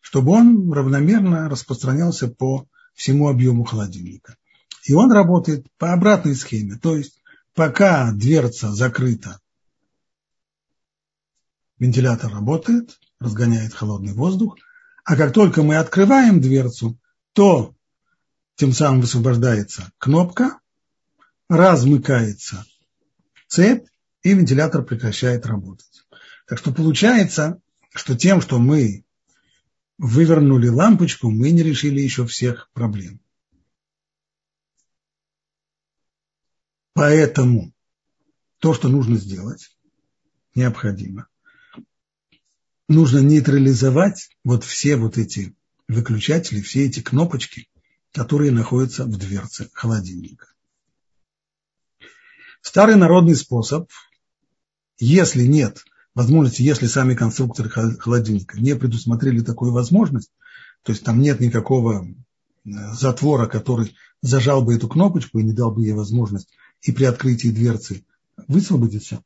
чтобы 0.00 0.32
он 0.32 0.72
равномерно 0.72 1.48
распространялся 1.48 2.28
по 2.28 2.66
всему 2.94 3.28
объему 3.28 3.64
холодильника. 3.64 4.36
И 4.84 4.92
он 4.92 5.10
работает 5.10 5.66
по 5.78 5.92
обратной 5.92 6.34
схеме, 6.34 6.78
то 6.80 6.96
есть 6.96 7.22
пока 7.54 8.12
дверца 8.12 8.72
закрыта, 8.72 9.40
вентилятор 11.78 12.32
работает, 12.32 12.98
разгоняет 13.20 13.74
холодный 13.74 14.12
воздух, 14.12 14.56
а 15.04 15.16
как 15.16 15.32
только 15.32 15.62
мы 15.62 15.76
открываем 15.76 16.40
дверцу, 16.40 16.98
то 17.32 17.74
тем 18.56 18.72
самым 18.72 19.00
высвобождается 19.00 19.92
кнопка, 19.98 20.60
размыкается 21.48 22.64
цепь, 23.48 23.86
и 24.22 24.32
вентилятор 24.32 24.82
прекращает 24.84 25.46
работать. 25.46 26.06
Так 26.46 26.58
что 26.58 26.72
получается, 26.72 27.60
что 27.94 28.16
тем, 28.16 28.40
что 28.40 28.58
мы 28.58 29.04
вывернули 29.98 30.68
лампочку, 30.68 31.30
мы 31.30 31.50
не 31.50 31.62
решили 31.62 32.00
еще 32.00 32.26
всех 32.26 32.70
проблем. 32.72 33.20
Поэтому 36.94 37.72
то, 38.58 38.72
что 38.72 38.88
нужно 38.88 39.16
сделать, 39.16 39.76
необходимо. 40.54 41.28
Нужно 42.88 43.18
нейтрализовать 43.18 44.28
вот 44.44 44.64
все 44.64 44.96
вот 44.96 45.16
эти 45.16 45.54
выключатели, 45.88 46.60
все 46.60 46.84
эти 46.84 47.00
кнопочки, 47.00 47.68
которые 48.12 48.50
находятся 48.50 49.04
в 49.04 49.16
дверце 49.16 49.70
холодильника. 49.72 50.48
Старый 52.60 52.96
народный 52.96 53.36
способ, 53.36 53.90
если 54.98 55.44
нет 55.44 55.84
возможности, 56.14 56.62
если 56.62 56.86
сами 56.86 57.14
конструкторы 57.14 57.68
холодильника 57.68 58.58
не 58.60 58.76
предусмотрели 58.76 59.40
такую 59.40 59.72
возможность, 59.72 60.30
то 60.82 60.92
есть 60.92 61.04
там 61.04 61.20
нет 61.20 61.40
никакого 61.40 62.06
э, 62.06 62.68
затвора, 62.92 63.46
который 63.46 63.96
зажал 64.20 64.62
бы 64.62 64.74
эту 64.74 64.88
кнопочку 64.88 65.38
и 65.38 65.42
не 65.42 65.52
дал 65.52 65.70
бы 65.70 65.82
ей 65.82 65.92
возможность 65.92 66.48
и 66.82 66.92
при 66.92 67.04
открытии 67.04 67.48
дверцы 67.48 68.04
высвободиться, 68.46 69.22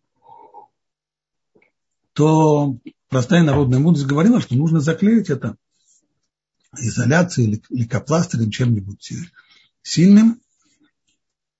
то 2.13 2.77
простая 3.09 3.43
народная 3.43 3.79
мудрость 3.79 4.07
говорила, 4.07 4.41
что 4.41 4.55
нужно 4.55 4.81
заклеить 4.81 5.31
это 5.31 5.57
изоляцией 6.77 7.49
или 7.49 7.63
лейкопластырем, 7.71 8.51
чем-нибудь 8.51 9.13
сильным, 9.83 10.41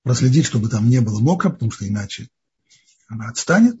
проследить, 0.03 0.45
чтобы 0.45 0.69
там 0.69 0.89
не 0.89 1.01
было 1.01 1.19
мокро, 1.19 1.49
потому 1.49 1.71
что 1.71 1.87
иначе 1.87 2.29
она 3.07 3.29
отстанет. 3.29 3.75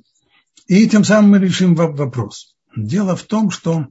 И 0.67 0.87
тем 0.87 1.03
самым 1.03 1.31
мы 1.31 1.39
решим 1.39 1.75
вопрос. 1.75 2.55
Дело 2.75 3.15
в 3.15 3.23
том, 3.23 3.49
что 3.51 3.87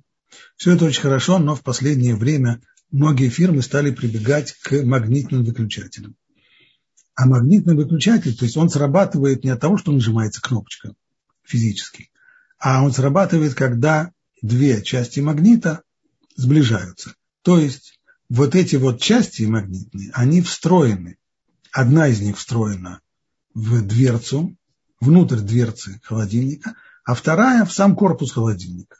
все 0.56 0.74
это 0.74 0.84
очень 0.84 1.02
хорошо, 1.02 1.38
но 1.38 1.54
в 1.54 1.62
последнее 1.62 2.16
время 2.16 2.60
многие 2.90 3.28
фирмы 3.28 3.62
стали 3.62 3.90
прибегать 3.90 4.52
к 4.62 4.82
магнитным 4.82 5.44
выключателям. 5.44 6.16
А 7.14 7.26
магнитный 7.26 7.74
выключатель, 7.74 8.36
то 8.36 8.44
есть 8.44 8.56
он 8.56 8.70
срабатывает 8.70 9.42
не 9.42 9.50
от 9.50 9.60
того, 9.60 9.76
что 9.76 9.90
нажимается 9.90 10.40
кнопочка 10.40 10.94
физически, 11.44 12.10
а 12.58 12.84
он 12.84 12.92
срабатывает, 12.92 13.54
когда 13.54 14.12
две 14.42 14.82
части 14.82 15.20
магнита 15.20 15.82
сближаются. 16.36 17.14
То 17.42 17.58
есть 17.58 17.98
вот 18.28 18.54
эти 18.54 18.76
вот 18.76 19.00
части 19.00 19.42
магнитные, 19.42 20.10
они 20.12 20.42
встроены. 20.42 21.16
Одна 21.72 22.08
из 22.08 22.20
них 22.20 22.38
встроена 22.38 23.00
в 23.54 23.82
дверцу, 23.86 24.56
внутрь 25.00 25.38
дверцы 25.38 26.00
холодильника, 26.02 26.74
а 27.04 27.14
вторая 27.14 27.64
в 27.64 27.72
сам 27.72 27.94
корпус 27.94 28.32
холодильника. 28.32 28.96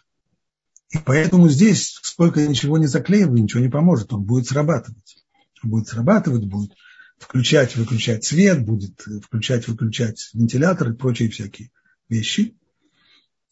И 0.91 0.99
поэтому 0.99 1.49
здесь, 1.49 1.99
сколько 2.03 2.47
ничего 2.47 2.79
не 2.79 2.87
заклеиваю, 2.87 3.43
ничего 3.43 3.61
не 3.61 3.69
поможет, 3.69 4.12
он 4.12 4.23
будет 4.23 4.47
срабатывать. 4.47 5.25
Будет 5.62 5.88
срабатывать, 5.88 6.45
будет 6.47 6.73
включать, 7.19 7.77
выключать 7.77 8.25
свет, 8.25 8.65
будет 8.65 9.00
включать, 9.23 9.69
выключать 9.69 10.31
вентилятор 10.33 10.93
и 10.93 10.95
прочие 10.95 11.29
всякие 11.31 11.71
вещи. 12.09 12.57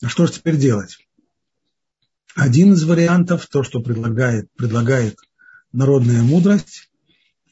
А 0.03 0.09
что 0.09 0.27
же 0.27 0.35
теперь 0.35 0.57
делать? 0.57 0.99
Один 2.35 2.75
из 2.75 2.85
вариантов, 2.85 3.47
то, 3.47 3.63
что 3.63 3.81
предлагает, 3.81 4.51
предлагает 4.57 5.19
народная 5.73 6.23
мудрость, 6.23 6.91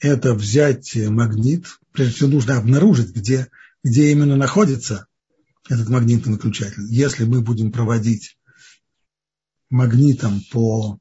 это 0.00 0.34
взять 0.34 0.94
магнит, 0.94 1.66
прежде 1.92 2.14
всего 2.14 2.30
нужно 2.30 2.58
обнаружить, 2.58 3.14
где, 3.14 3.48
где 3.82 4.10
именно 4.12 4.36
находится 4.36 5.06
этот 5.68 5.88
магнитный 5.88 6.34
выключатель. 6.34 6.84
Если 6.90 7.24
мы 7.24 7.40
будем 7.40 7.72
проводить 7.72 8.36
магнитом 9.70 10.42
по 10.52 10.98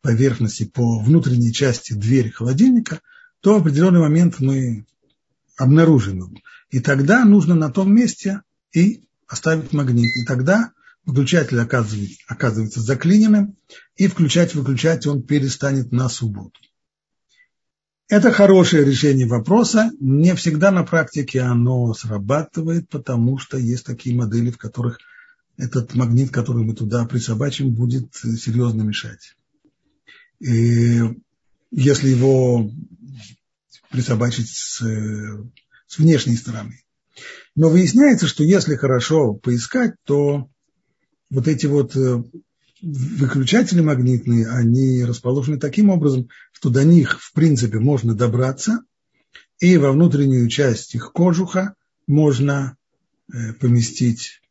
поверхности, 0.00 0.64
по 0.64 0.98
внутренней 1.00 1.52
части 1.52 1.92
двери 1.92 2.30
холодильника, 2.30 3.00
то 3.40 3.54
в 3.54 3.60
определенный 3.60 4.00
момент 4.00 4.40
мы 4.40 4.86
обнаружим 5.56 6.18
его. 6.18 6.34
И 6.70 6.80
тогда 6.80 7.24
нужно 7.24 7.54
на 7.54 7.70
том 7.70 7.94
месте 7.94 8.42
и 8.72 9.05
оставить 9.26 9.72
магнит. 9.72 10.16
И 10.16 10.24
тогда 10.24 10.72
выключатель 11.04 11.60
оказывается, 11.60 12.18
оказывается 12.26 12.80
заклиненным, 12.80 13.56
и 13.96 14.08
включать-выключать 14.08 15.06
он 15.06 15.22
перестанет 15.22 15.92
на 15.92 16.08
субботу. 16.08 16.58
Это 18.08 18.30
хорошее 18.30 18.84
решение 18.84 19.26
вопроса. 19.26 19.90
Не 19.98 20.34
всегда 20.36 20.70
на 20.70 20.84
практике 20.84 21.40
оно 21.40 21.92
срабатывает, 21.92 22.88
потому 22.88 23.38
что 23.38 23.58
есть 23.58 23.84
такие 23.84 24.14
модели, 24.14 24.50
в 24.50 24.58
которых 24.58 24.98
этот 25.56 25.94
магнит, 25.94 26.30
который 26.30 26.62
мы 26.62 26.74
туда 26.74 27.04
присобачим, 27.06 27.74
будет 27.74 28.14
серьезно 28.14 28.82
мешать. 28.82 29.34
И 30.38 31.00
если 31.72 32.08
его 32.10 32.70
присобачить 33.90 34.50
с, 34.50 34.80
с 35.86 35.98
внешней 35.98 36.36
стороны. 36.36 36.80
Но 37.56 37.70
выясняется, 37.70 38.28
что 38.28 38.44
если 38.44 38.76
хорошо 38.76 39.32
поискать, 39.32 39.94
то 40.04 40.48
вот 41.30 41.48
эти 41.48 41.66
вот 41.66 41.96
э, 41.96 42.22
выключатели 42.82 43.80
магнитные, 43.80 44.48
они 44.48 45.02
расположены 45.02 45.58
таким 45.58 45.88
образом, 45.88 46.28
что 46.52 46.68
до 46.68 46.84
них, 46.84 47.18
в 47.20 47.32
принципе, 47.32 47.78
можно 47.78 48.14
добраться, 48.14 48.80
и 49.58 49.78
во 49.78 49.90
внутреннюю 49.92 50.48
часть 50.48 50.94
их 50.94 51.12
кожуха 51.12 51.74
можно 52.06 52.76
э, 53.32 53.54
поместить, 53.54 54.42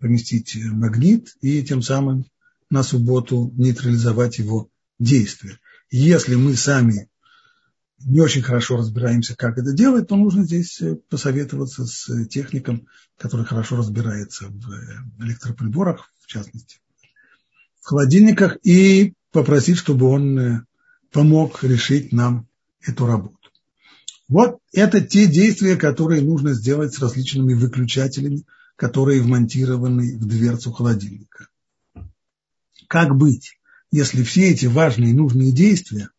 поместить 0.00 0.56
магнит 0.56 1.36
и 1.40 1.62
тем 1.62 1.82
самым 1.82 2.26
на 2.68 2.82
субботу 2.82 3.52
нейтрализовать 3.56 4.38
его 4.38 4.68
действие. 4.98 5.60
Если 5.90 6.34
мы 6.34 6.56
сами 6.56 7.08
не 8.04 8.20
очень 8.20 8.42
хорошо 8.42 8.76
разбираемся, 8.76 9.36
как 9.36 9.58
это 9.58 9.72
делать, 9.72 10.08
то 10.08 10.16
нужно 10.16 10.44
здесь 10.44 10.80
э, 10.80 10.96
посоветоваться 11.08 11.84
с 11.84 12.26
техником, 12.26 12.86
который 13.16 13.44
хорошо 13.44 13.76
разбирается 13.76 14.46
в 14.48 14.70
э, 14.70 15.24
электроприборах, 15.24 16.12
в 16.20 16.26
частности, 16.26 16.78
в 17.80 17.86
холодильниках, 17.86 18.58
и 18.62 19.14
попросить, 19.32 19.78
чтобы 19.78 20.06
он 20.06 20.38
э, 20.38 20.64
помог 21.10 21.62
решить 21.64 22.12
нам 22.12 22.46
эту 22.80 23.06
работу. 23.06 23.36
Вот 24.28 24.58
это 24.72 25.00
те 25.00 25.26
действия, 25.26 25.76
которые 25.76 26.22
нужно 26.22 26.52
сделать 26.52 26.94
с 26.94 27.00
различными 27.00 27.54
выключателями, 27.54 28.44
которые 28.76 29.22
вмонтированы 29.22 30.18
в 30.18 30.26
дверцу 30.26 30.70
холодильника. 30.70 31.48
Как 32.86 33.16
быть, 33.16 33.58
если 33.90 34.22
все 34.22 34.50
эти 34.50 34.66
важные 34.66 35.10
и 35.10 35.14
нужные 35.14 35.50
действия 35.50 36.10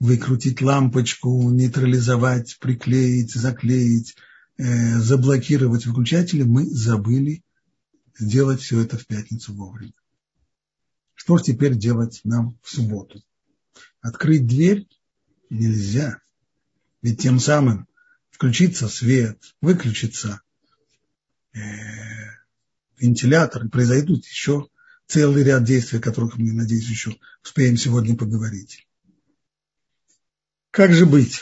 выкрутить 0.00 0.62
лампочку, 0.62 1.50
нейтрализовать, 1.50 2.58
приклеить, 2.58 3.34
заклеить, 3.34 4.16
э, 4.56 4.98
заблокировать 4.98 5.86
выключатели, 5.86 6.42
мы 6.42 6.64
забыли 6.66 7.44
сделать 8.18 8.62
все 8.62 8.80
это 8.80 8.98
в 8.98 9.06
пятницу 9.06 9.54
вовремя. 9.54 9.92
Что 11.14 11.36
же 11.36 11.44
теперь 11.44 11.76
делать 11.76 12.22
нам 12.24 12.58
в 12.62 12.70
субботу? 12.70 13.22
Открыть 14.00 14.46
дверь 14.46 14.88
нельзя. 15.50 16.18
Ведь 17.02 17.20
тем 17.20 17.38
самым 17.38 17.86
включится 18.30 18.88
свет, 18.88 19.38
выключится 19.60 20.40
э, 21.52 21.60
вентилятор, 22.98 23.66
и 23.66 23.68
произойдут 23.68 24.24
еще 24.24 24.68
целый 25.06 25.44
ряд 25.44 25.64
действий, 25.64 25.98
о 25.98 26.02
которых 26.02 26.38
мы, 26.38 26.52
надеюсь, 26.52 26.88
еще 26.88 27.16
успеем 27.42 27.76
сегодня 27.76 28.16
поговорить. 28.16 28.86
Как 30.70 30.92
же 30.92 31.04
быть? 31.04 31.40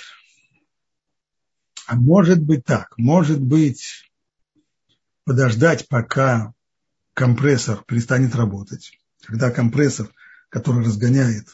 А 1.87 1.97
может 1.97 2.43
быть 2.43 2.65
так, 2.65 2.97
может 2.97 3.41
быть 3.41 4.11
подождать, 5.25 5.87
пока 5.89 6.55
компрессор 7.15 7.83
перестанет 7.87 8.35
работать. 8.35 8.99
Когда 9.25 9.51
компрессор, 9.51 10.11
который 10.49 10.85
разгоняет 10.85 11.49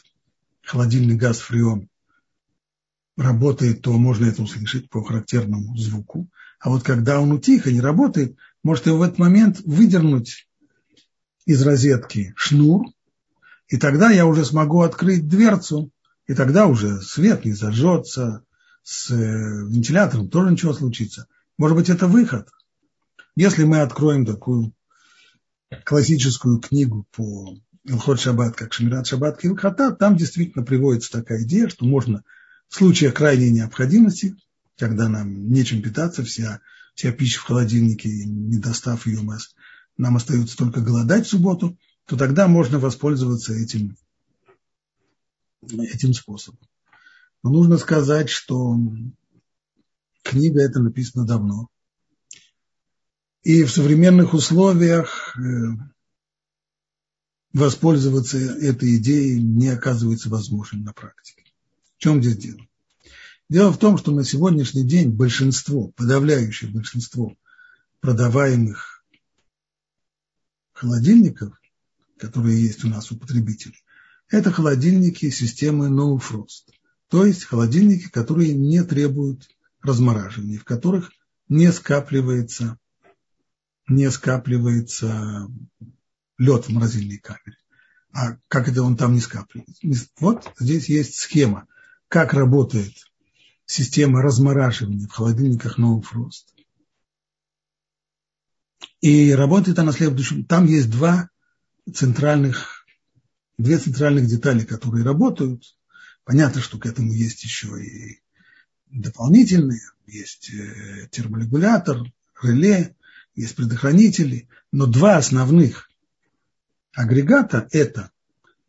холодильный 0.61 1.15
газ 1.15 1.39
фреон, 1.39 1.89
работает, 3.17 3.81
то 3.81 3.91
можно 3.93 4.25
это 4.25 4.43
услышать 4.43 4.89
по 4.89 5.03
характерному 5.03 5.75
звуку. 5.77 6.29
А 6.59 6.69
вот 6.69 6.83
когда 6.83 7.19
он 7.19 7.31
утих 7.31 7.67
и 7.67 7.73
не 7.73 7.81
работает, 7.81 8.37
может 8.63 8.85
его 8.85 8.99
в 8.99 9.01
этот 9.01 9.19
момент 9.19 9.59
выдернуть 9.65 10.47
из 11.45 11.61
розетки 11.61 12.33
шнур, 12.37 12.87
и 13.67 13.77
тогда 13.77 14.11
я 14.11 14.25
уже 14.25 14.45
смогу 14.45 14.81
открыть 14.81 15.27
дверцу 15.27 15.91
и 16.27 16.33
тогда 16.33 16.67
уже 16.67 17.01
свет 17.01 17.45
не 17.45 17.53
зажжется, 17.53 18.43
с 18.83 19.09
э, 19.11 19.15
вентилятором 19.15 20.29
тоже 20.29 20.51
ничего 20.51 20.73
случится. 20.73 21.27
Может 21.57 21.77
быть, 21.77 21.89
это 21.89 22.07
выход. 22.07 22.49
Если 23.35 23.63
мы 23.63 23.81
откроем 23.81 24.25
такую 24.25 24.73
классическую 25.83 26.59
книгу 26.59 27.07
по 27.11 27.57
Илхот 27.83 28.19
Шаббат, 28.19 28.55
как 28.55 28.73
Шамират 28.73 29.07
Шаббат 29.07 29.39
Килхата, 29.39 29.91
там 29.91 30.15
действительно 30.15 30.63
приводится 30.63 31.11
такая 31.11 31.43
идея, 31.43 31.67
что 31.67 31.85
можно 31.85 32.23
в 32.67 32.75
случае 32.75 33.11
крайней 33.11 33.51
необходимости, 33.51 34.35
когда 34.77 35.07
нам 35.07 35.49
нечем 35.51 35.81
питаться, 35.81 36.23
вся, 36.23 36.61
вся 36.93 37.11
пища 37.11 37.39
в 37.39 37.43
холодильнике, 37.43 38.09
не 38.09 38.57
достав 38.57 39.05
ее, 39.05 39.21
нам 39.97 40.15
остается 40.15 40.57
только 40.57 40.81
голодать 40.81 41.25
в 41.25 41.29
субботу, 41.29 41.77
то 42.05 42.17
тогда 42.17 42.47
можно 42.47 42.79
воспользоваться 42.79 43.53
этим 43.53 43.97
этим 45.71 46.13
способом. 46.13 46.59
Но 47.43 47.51
нужно 47.51 47.77
сказать, 47.77 48.29
что 48.29 48.77
книга 50.23 50.61
эта 50.61 50.79
написана 50.79 51.25
давно. 51.25 51.69
И 53.43 53.63
в 53.63 53.71
современных 53.71 54.33
условиях 54.33 55.37
э, 55.37 55.41
воспользоваться 57.53 58.37
этой 58.37 58.97
идеей 58.97 59.39
не 59.39 59.69
оказывается 59.69 60.29
возможным 60.29 60.83
на 60.83 60.93
практике. 60.93 61.43
В 61.97 62.01
чем 62.01 62.21
здесь 62.21 62.37
дело? 62.37 62.67
Дело 63.47 63.71
в 63.71 63.77
том, 63.77 63.97
что 63.97 64.11
на 64.11 64.23
сегодняшний 64.23 64.83
день 64.83 65.11
большинство, 65.11 65.89
подавляющее 65.89 66.71
большинство 66.71 67.37
продаваемых 67.99 69.05
холодильников, 70.73 71.61
которые 72.17 72.61
есть 72.61 72.83
у 72.83 72.89
нас 72.89 73.11
у 73.11 73.17
потребителей, 73.17 73.84
это 74.29 74.51
холодильники 74.51 75.29
системы 75.29 75.87
No 75.87 76.19
Frost, 76.19 76.73
то 77.09 77.25
есть 77.25 77.45
холодильники, 77.45 78.09
которые 78.09 78.53
не 78.53 78.83
требуют 78.83 79.49
размораживания, 79.81 80.59
в 80.59 80.63
которых 80.63 81.11
не 81.47 81.71
скапливается, 81.71 82.79
не 83.87 84.09
скапливается 84.09 85.47
лед 86.37 86.65
в 86.65 86.69
морозильной 86.69 87.19
камере. 87.19 87.57
А 88.11 88.37
как 88.47 88.67
это 88.67 88.81
он 88.81 88.97
там 88.97 89.13
не 89.13 89.19
скапливается? 89.19 89.81
Вот 90.19 90.51
здесь 90.59 90.89
есть 90.89 91.15
схема, 91.15 91.67
как 92.07 92.33
работает 92.33 92.93
система 93.65 94.21
размораживания 94.21 95.07
в 95.07 95.11
холодильниках 95.11 95.77
No 95.77 96.01
Frost. 96.01 96.45
И 99.01 99.33
работает 99.33 99.77
она 99.77 99.91
следующим. 99.91 100.45
Там 100.45 100.65
есть 100.65 100.89
два 100.89 101.29
центральных 101.93 102.74
две 103.57 103.77
центральных 103.77 104.27
детали, 104.27 104.65
которые 104.65 105.03
работают. 105.03 105.63
Понятно, 106.23 106.61
что 106.61 106.77
к 106.77 106.85
этому 106.85 107.13
есть 107.13 107.43
еще 107.43 107.83
и 107.83 108.21
дополнительные, 108.89 109.81
есть 110.07 110.51
э, 110.53 111.07
терморегулятор, 111.11 112.01
реле, 112.41 112.95
есть 113.35 113.55
предохранители, 113.55 114.47
но 114.71 114.85
два 114.85 115.17
основных 115.17 115.89
агрегата– 116.93 117.67
это 117.71 118.11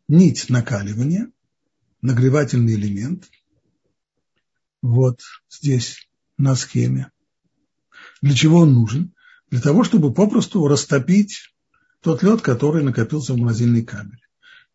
нить 0.07 0.49
накаливания, 0.49 1.31
нагревательный 2.01 2.75
элемент, 2.75 3.29
вот 4.81 5.21
здесь 5.49 6.07
на 6.37 6.55
схеме. 6.55 7.11
Для 8.21 8.35
чего 8.35 8.59
он 8.59 8.73
нужен? 8.73 9.13
Для 9.49 9.61
того, 9.61 9.83
чтобы 9.83 10.13
попросту 10.13 10.67
растопить 10.67 11.53
тот 12.01 12.21
лед, 12.23 12.41
который 12.41 12.83
накопился 12.83 13.33
в 13.33 13.37
морозильной 13.37 13.83
камере. 13.83 14.26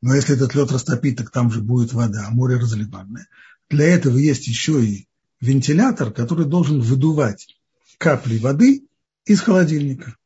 Но 0.03 0.15
если 0.15 0.35
этот 0.35 0.55
лед 0.55 0.71
растопить, 0.73 1.17
так 1.17 1.31
там 1.31 1.51
же 1.51 1.61
будет 1.61 1.93
вода, 1.93 2.27
а 2.27 2.31
море 2.31 2.57
разливанное. 2.57 3.29
Для 3.71 3.87
этого 3.87 4.19
есть 4.19 4.49
еще 4.49 4.85
и 4.85 5.07
вентилятор, 5.41 6.12
который 6.12 6.45
должен 6.45 6.81
выдувать 6.81 7.57
капли 7.99 8.38
воды 8.38 8.85
из 9.25 9.41
холодильника. 9.41 10.17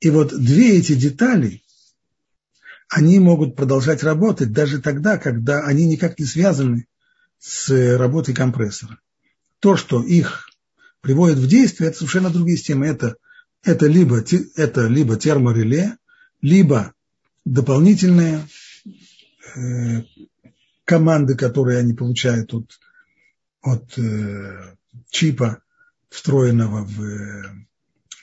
И 0.00 0.08
вот 0.08 0.34
две 0.34 0.78
эти 0.78 0.94
детали, 0.94 1.62
они 2.88 3.18
могут 3.18 3.56
продолжать 3.56 4.02
работать 4.02 4.52
даже 4.52 4.80
тогда, 4.80 5.18
когда 5.18 5.60
они 5.60 5.84
никак 5.84 6.18
не 6.18 6.24
связаны 6.24 6.86
с 7.38 7.68
работой 7.96 8.34
компрессора. 8.34 8.98
То, 9.60 9.76
что 9.76 10.02
их 10.02 10.48
приводит 11.02 11.38
в 11.38 11.46
действие, 11.46 11.90
это 11.90 11.98
совершенно 11.98 12.30
другие 12.30 12.56
системы. 12.56 12.86
Это, 12.86 13.16
это, 13.62 13.86
либо, 13.86 14.24
это 14.56 14.86
либо 14.86 15.16
термореле, 15.16 15.98
либо 16.40 16.94
дополнительные 17.46 18.46
э, 19.54 20.02
команды, 20.84 21.36
которые 21.36 21.78
они 21.78 21.94
получают 21.94 22.52
от, 22.52 22.78
от 23.62 23.96
э, 23.96 24.76
чипа, 25.08 25.62
встроенного 26.10 26.84
в, 26.84 26.98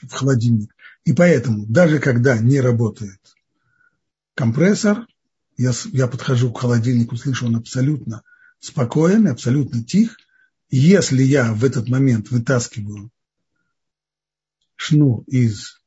в 0.02 0.12
холодильник. 0.12 0.74
И 1.04 1.12
поэтому, 1.12 1.66
даже 1.66 1.98
когда 1.98 2.38
не 2.38 2.60
работает 2.60 3.20
компрессор, 4.34 5.06
я, 5.56 5.72
я 5.92 6.06
подхожу 6.06 6.52
к 6.52 6.60
холодильнику, 6.60 7.16
слышу, 7.16 7.46
он 7.46 7.56
абсолютно 7.56 8.22
спокоен, 8.58 9.26
абсолютно 9.28 9.82
тих. 9.82 10.18
Если 10.68 11.22
я 11.22 11.52
в 11.54 11.64
этот 11.64 11.88
момент 11.88 12.30
вытаскиваю 12.30 13.10
шнур 14.76 15.22
из 15.26 15.80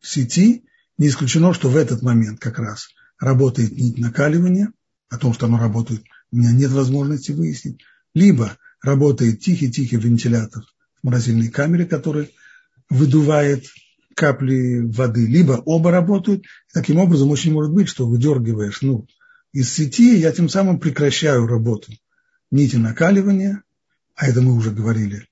сети, 0.00 0.64
не 0.98 1.08
исключено, 1.08 1.52
что 1.54 1.68
в 1.68 1.76
этот 1.76 2.02
момент 2.02 2.40
как 2.40 2.58
раз 2.58 2.88
работает 3.18 3.72
нить 3.72 3.98
накаливания, 3.98 4.72
о 5.10 5.18
том, 5.18 5.32
что 5.32 5.46
оно 5.46 5.58
работает, 5.58 6.02
у 6.32 6.36
меня 6.36 6.52
нет 6.52 6.70
возможности 6.70 7.32
выяснить, 7.32 7.80
либо 8.14 8.56
работает 8.82 9.40
тихий-тихий 9.40 9.96
вентилятор 9.96 10.64
в 11.02 11.06
морозильной 11.06 11.48
камере, 11.48 11.86
который 11.86 12.34
выдувает 12.90 13.64
капли 14.14 14.80
воды, 14.80 15.26
либо 15.26 15.62
оба 15.64 15.90
работают. 15.90 16.44
Таким 16.72 16.98
образом, 16.98 17.30
очень 17.30 17.52
может 17.52 17.72
быть, 17.72 17.88
что 17.88 18.06
выдергиваешь 18.06 18.82
ну, 18.82 19.06
из 19.52 19.72
сети, 19.72 20.16
я 20.16 20.32
тем 20.32 20.48
самым 20.48 20.78
прекращаю 20.78 21.46
работу 21.46 21.92
нити 22.50 22.76
накаливания, 22.76 23.62
а 24.14 24.26
это 24.26 24.40
мы 24.40 24.54
уже 24.54 24.70
говорили, 24.70 25.26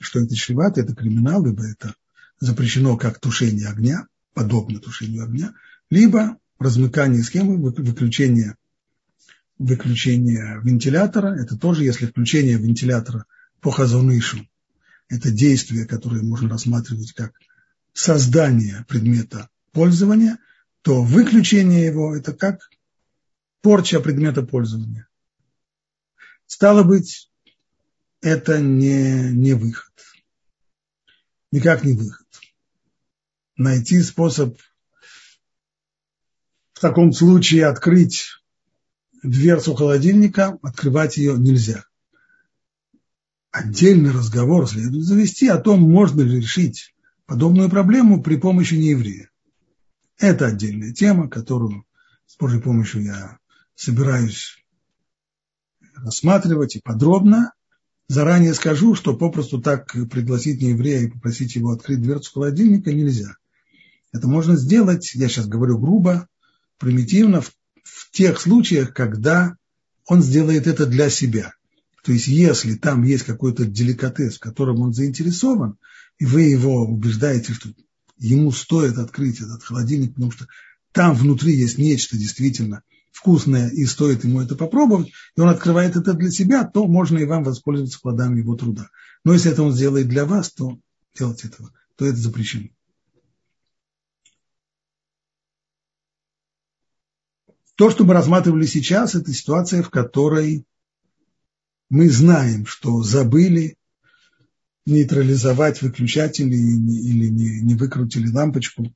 что 0.00 0.20
это 0.20 0.34
чревато, 0.34 0.80
это 0.80 0.94
криминал, 0.94 1.44
либо 1.44 1.64
это 1.64 1.94
запрещено 2.40 2.96
как 2.96 3.20
тушение 3.20 3.68
огня, 3.68 4.06
подобно 4.38 4.78
тушению 4.78 5.24
огня, 5.24 5.52
либо 5.90 6.38
размыкание 6.60 7.24
схемы, 7.24 7.56
выключение, 7.56 8.54
выключение 9.58 10.60
вентилятора. 10.62 11.34
Это 11.34 11.58
тоже, 11.58 11.82
если 11.82 12.06
включение 12.06 12.56
вентилятора 12.56 13.24
по 13.60 13.72
хазунышу, 13.72 14.48
это 15.08 15.32
действие, 15.32 15.86
которое 15.86 16.22
можно 16.22 16.48
рассматривать 16.48 17.14
как 17.14 17.32
создание 17.92 18.84
предмета 18.86 19.48
пользования, 19.72 20.38
то 20.82 21.02
выключение 21.02 21.86
его– 21.86 22.14
это 22.16 22.32
как 22.32 22.70
порча 23.60 23.98
предмета 23.98 24.42
пользования. 24.42 25.08
Стало 26.46 26.84
быть, 26.84 27.28
это 28.20 28.60
не, 28.60 29.32
не 29.32 29.54
выход. 29.54 29.92
Никак 31.50 31.82
не 31.82 31.94
выход. 31.94 32.27
Найти 33.58 34.00
способ 34.02 34.56
в 36.74 36.80
таком 36.80 37.12
случае 37.12 37.66
открыть 37.66 38.40
дверцу 39.24 39.74
холодильника, 39.74 40.56
открывать 40.62 41.16
ее 41.16 41.36
нельзя. 41.36 41.84
Отдельный 43.50 44.12
разговор 44.12 44.68
следует 44.68 45.04
завести 45.04 45.48
о 45.48 45.58
том, 45.58 45.80
можно 45.80 46.20
ли 46.20 46.36
решить 46.36 46.94
подобную 47.26 47.68
проблему 47.68 48.22
при 48.22 48.36
помощи 48.36 48.74
нееврея. 48.74 49.28
Это 50.18 50.46
отдельная 50.46 50.92
тема, 50.92 51.28
которую 51.28 51.84
с 52.26 52.36
Божьей 52.36 52.60
помощью 52.60 53.02
я 53.02 53.38
собираюсь 53.74 54.64
рассматривать 55.96 56.76
и 56.76 56.80
подробно. 56.80 57.54
Заранее 58.06 58.54
скажу, 58.54 58.94
что 58.94 59.16
попросту 59.16 59.60
так 59.60 59.90
пригласить 60.12 60.62
нееврея 60.62 61.00
и 61.00 61.10
попросить 61.10 61.56
его 61.56 61.72
открыть 61.72 62.00
дверцу 62.00 62.30
холодильника 62.34 62.92
нельзя. 62.92 63.34
Это 64.12 64.28
можно 64.28 64.56
сделать, 64.56 65.14
я 65.14 65.28
сейчас 65.28 65.46
говорю 65.46 65.78
грубо, 65.78 66.28
примитивно, 66.78 67.40
в, 67.40 67.52
в 67.82 68.10
тех 68.10 68.40
случаях, 68.40 68.94
когда 68.94 69.56
он 70.06 70.22
сделает 70.22 70.66
это 70.66 70.86
для 70.86 71.10
себя. 71.10 71.52
То 72.02 72.12
есть, 72.12 72.26
если 72.26 72.74
там 72.74 73.02
есть 73.02 73.24
какой-то 73.24 73.66
деликатес, 73.66 74.36
в 74.36 74.40
котором 74.40 74.80
он 74.80 74.94
заинтересован, 74.94 75.76
и 76.18 76.24
вы 76.24 76.42
его 76.42 76.86
убеждаете, 76.86 77.52
что 77.52 77.68
ему 78.16 78.50
стоит 78.50 78.98
открыть 78.98 79.40
этот 79.40 79.62
холодильник, 79.62 80.14
потому 80.14 80.32
что 80.32 80.46
там 80.92 81.14
внутри 81.14 81.54
есть 81.54 81.78
нечто 81.78 82.16
действительно 82.16 82.82
вкусное, 83.12 83.68
и 83.68 83.84
стоит 83.84 84.24
ему 84.24 84.40
это 84.40 84.54
попробовать, 84.54 85.08
и 85.36 85.40
он 85.40 85.48
открывает 85.48 85.96
это 85.96 86.14
для 86.14 86.30
себя, 86.30 86.64
то 86.64 86.86
можно 86.86 87.18
и 87.18 87.24
вам 87.24 87.44
воспользоваться 87.44 88.00
плодами 88.00 88.40
его 88.40 88.54
труда. 88.54 88.88
Но 89.24 89.32
если 89.32 89.50
это 89.50 89.62
он 89.62 89.72
сделает 89.72 90.08
для 90.08 90.24
вас, 90.24 90.52
то 90.52 90.78
делать 91.18 91.44
этого, 91.44 91.72
то 91.96 92.06
это 92.06 92.16
запрещено. 92.16 92.68
То, 97.78 97.90
что 97.90 98.04
мы 98.04 98.12
рассматривали 98.12 98.66
сейчас, 98.66 99.14
это 99.14 99.32
ситуация, 99.32 99.84
в 99.84 99.90
которой 99.90 100.66
мы 101.88 102.10
знаем, 102.10 102.66
что 102.66 103.04
забыли 103.04 103.78
нейтрализовать 104.84 105.80
выключатель 105.80 106.52
или 106.52 107.28
не, 107.28 107.60
не 107.60 107.76
выкрутили 107.76 108.32
лампочку 108.32 108.92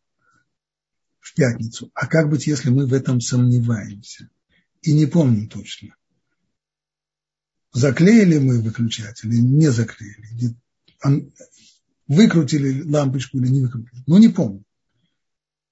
в 1.20 1.34
пятницу. 1.34 1.92
А 1.94 2.08
как 2.08 2.28
быть, 2.28 2.48
если 2.48 2.70
мы 2.70 2.86
в 2.86 2.92
этом 2.92 3.20
сомневаемся 3.20 4.28
и 4.80 4.92
не 4.92 5.06
помним 5.06 5.48
точно? 5.48 5.94
Заклеили 7.72 8.38
мы 8.38 8.60
выключатель 8.60 9.32
или 9.32 9.42
не 9.42 9.70
заклеили? 9.70 10.56
Выкрутили 12.08 12.82
лампочку 12.82 13.38
или 13.38 13.46
не 13.46 13.60
выкрутили? 13.60 14.02
Ну, 14.08 14.18
не 14.18 14.28
помню. 14.28 14.64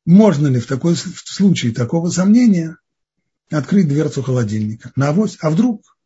Можно 0.06 0.46
ли 0.46 0.60
в 0.60 0.66
такой 0.68 0.94
в 0.94 1.28
случае 1.28 1.74
такого 1.74 2.10
сомнения 2.10 2.76
открыть 3.58 3.88
дверцу 3.88 4.22
холодильника 4.22 4.92
на 4.96 5.08
авось? 5.08 5.38
А 5.40 5.50
вдруг? 5.50 5.96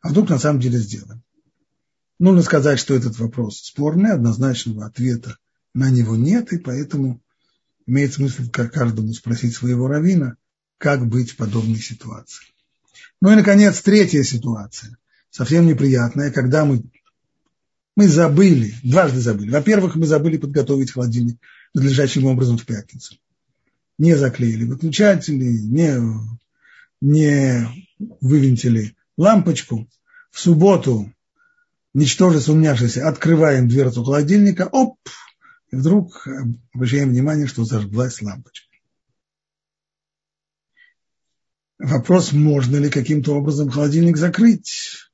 А 0.00 0.08
вдруг 0.08 0.28
на 0.28 0.38
самом 0.38 0.60
деле 0.60 0.78
сделаем? 0.78 1.22
Нужно 2.18 2.42
сказать, 2.42 2.78
что 2.78 2.94
этот 2.94 3.18
вопрос 3.18 3.58
спорный, 3.58 4.12
однозначного 4.12 4.86
ответа 4.86 5.38
на 5.74 5.90
него 5.90 6.16
нет, 6.16 6.52
и 6.52 6.58
поэтому 6.58 7.20
имеет 7.86 8.14
смысл 8.14 8.48
каждому 8.50 9.12
спросить 9.12 9.54
своего 9.54 9.88
равина, 9.88 10.36
как 10.78 11.06
быть 11.06 11.32
в 11.32 11.36
подобной 11.36 11.80
ситуации. 11.80 12.44
Ну 13.20 13.32
и, 13.32 13.36
наконец, 13.36 13.80
третья 13.80 14.22
ситуация, 14.22 14.96
совсем 15.30 15.66
неприятная, 15.66 16.30
когда 16.30 16.64
мы, 16.64 16.82
мы 17.96 18.08
забыли, 18.08 18.74
дважды 18.82 19.20
забыли. 19.20 19.50
Во-первых, 19.50 19.96
мы 19.96 20.06
забыли 20.06 20.36
подготовить 20.36 20.92
холодильник 20.92 21.38
надлежащим 21.74 22.26
образом 22.26 22.58
в 22.58 22.66
пятницу. 22.66 23.16
Не 23.98 24.16
заклеили 24.16 24.64
выключатели, 24.64 25.44
не, 25.44 25.98
не 27.02 27.68
вывинтили 28.20 28.96
лампочку. 29.18 29.88
В 30.30 30.40
субботу 30.40 31.12
ничтоже 31.92 32.40
сумняшись, 32.40 32.96
открываем 32.96 33.68
дверцу 33.68 34.04
холодильника, 34.04 34.68
оп, 34.70 34.96
и 35.70 35.76
вдруг 35.76 36.26
обращаем 36.72 37.10
внимание, 37.10 37.46
что 37.46 37.64
зажглась 37.64 38.22
лампочка. 38.22 38.68
Вопрос, 41.78 42.32
можно 42.32 42.76
ли 42.76 42.88
каким-то 42.88 43.34
образом 43.34 43.68
холодильник 43.68 44.16
закрыть. 44.16 45.10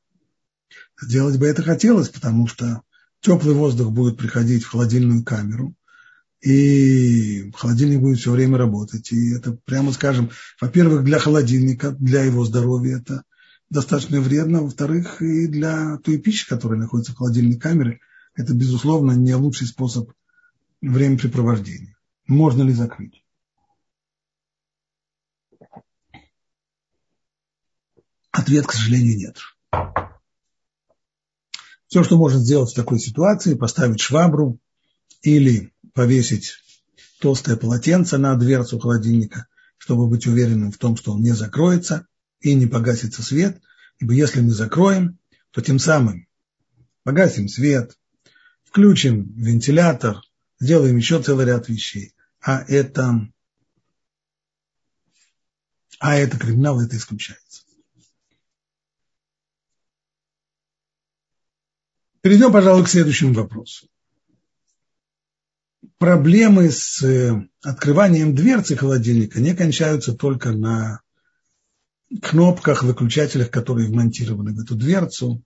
Сделать 1.01 1.39
бы 1.39 1.47
это 1.47 1.63
хотелось, 1.63 2.11
потому 2.11 2.47
что 2.47 2.83
теплый 3.21 3.55
воздух 3.55 3.91
будет 3.91 4.19
приходить 4.19 4.65
в 4.65 4.71
холодильную 4.71 5.25
камеру, 5.25 5.75
и 6.41 7.51
холодильник 7.53 8.01
будет 8.01 8.19
все 8.19 8.31
время 8.31 8.59
работать. 8.59 9.13
И 9.13 9.35
это, 9.35 9.53
прямо 9.65 9.93
скажем, 9.93 10.31
во-первых, 10.61 11.05
для 11.05 11.19
холодильника, 11.19 11.91
для 11.91 12.23
его 12.23 12.45
здоровья 12.45 12.99
это 12.99 13.25
достаточно 13.71 14.21
вредно. 14.21 14.63
Во-вторых, 14.63 15.21
и 15.21 15.47
для 15.47 15.99
той 15.99 16.19
пищи, 16.19 16.49
которая 16.49 16.79
находится 16.79 17.13
в 17.13 17.17
холодильной 17.17 17.59
камере, 17.59 18.01
это, 18.35 18.55
безусловно, 18.55 19.13
не 19.13 19.35
лучший 19.35 19.67
способ 19.67 20.13
времяпрепровождения. 20.81 21.97
Можно 22.27 22.63
ли 22.63 22.73
закрыть? 22.73 23.25
Ответ, 28.31 28.67
к 28.67 28.73
сожалению, 28.73 29.17
нет. 29.17 29.39
Все, 31.89 32.05
что 32.05 32.17
можно 32.17 32.39
сделать 32.39 32.71
в 32.71 32.77
такой 32.77 33.01
ситуации, 33.01 33.55
поставить 33.55 34.01
швабру 34.01 34.61
или 35.23 35.73
повесить 35.99 36.63
толстое 37.19 37.57
полотенце 37.57 38.19
на 38.19 38.37
дверцу 38.37 38.79
холодильника, 38.79 39.49
чтобы 39.79 40.07
быть 40.07 40.29
уверенным 40.29 40.71
в 40.71 40.79
том, 40.79 40.97
что 40.97 41.13
он 41.13 41.23
не 41.23 41.33
закроется 41.33 42.07
и 42.39 42.55
не 42.55 42.69
погасится 42.69 43.25
свет. 43.25 43.61
Ибо 43.99 44.13
если 44.13 44.41
мы 44.41 44.53
закроем, 44.53 45.19
то 45.51 45.61
тем 45.61 45.81
самым 45.81 46.29
погасим 47.03 47.49
свет, 47.49 47.99
включим 48.63 49.33
вентилятор, 49.35 50.23
сделаем 50.61 50.97
еще 50.99 51.21
целый 51.21 51.47
ряд 51.47 51.69
вещей. 51.69 52.15
А 52.41 52.63
это, 52.69 53.29
а 55.99 56.15
это 56.15 56.39
криминал, 56.39 56.81
это 56.81 56.97
исключается. 56.97 57.65
Перейдем, 62.21 62.53
пожалуй, 62.53 62.85
к 62.85 62.89
следующему 62.89 63.35
вопросу. 63.35 63.89
Проблемы 65.99 66.71
с 66.71 67.03
э, 67.03 67.49
открыванием 67.63 68.35
дверцы 68.35 68.77
холодильника 68.77 69.41
не 69.41 69.55
кончаются 69.55 70.13
только 70.13 70.53
на 70.53 71.03
кнопках, 72.23 72.83
выключателях, 72.83 73.51
которые 73.51 73.89
вмонтированы 73.89 74.55
в 74.55 74.61
эту 74.61 74.75
дверцу, 74.75 75.43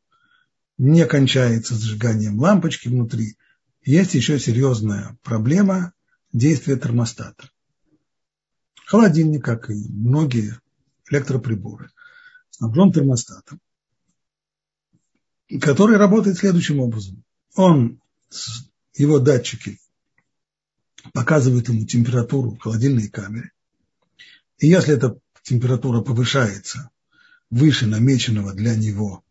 не 0.78 1.06
кончается 1.06 1.74
зажиганием 1.74 2.38
лампочки 2.38 2.88
внутри. 2.88 3.36
Есть 3.84 4.14
еще 4.14 4.38
серьезная 4.38 5.18
проблема 5.22 5.92
действия 6.32 6.76
термостата. 6.76 7.50
Холодильник, 8.86 9.44
как 9.44 9.70
и 9.70 9.74
многие 9.74 10.58
электроприборы, 11.10 11.90
снабжен 12.50 12.92
термостатом, 12.92 13.60
который 15.60 15.96
работает 15.96 16.38
следующим 16.38 16.80
образом. 16.80 17.22
Он, 17.54 18.00
его 18.94 19.18
датчики 19.18 19.78
показывают 21.12 21.68
ему 21.68 21.86
температуру 21.86 22.52
в 22.52 22.58
холодильной 22.58 23.08
камере. 23.08 23.50
И 24.58 24.68
если 24.68 24.94
эта 24.94 25.18
температура 25.42 26.00
повышается 26.00 26.90
выше 27.50 27.86
намеченного 27.86 28.54
для 28.54 28.76
него 28.76 29.24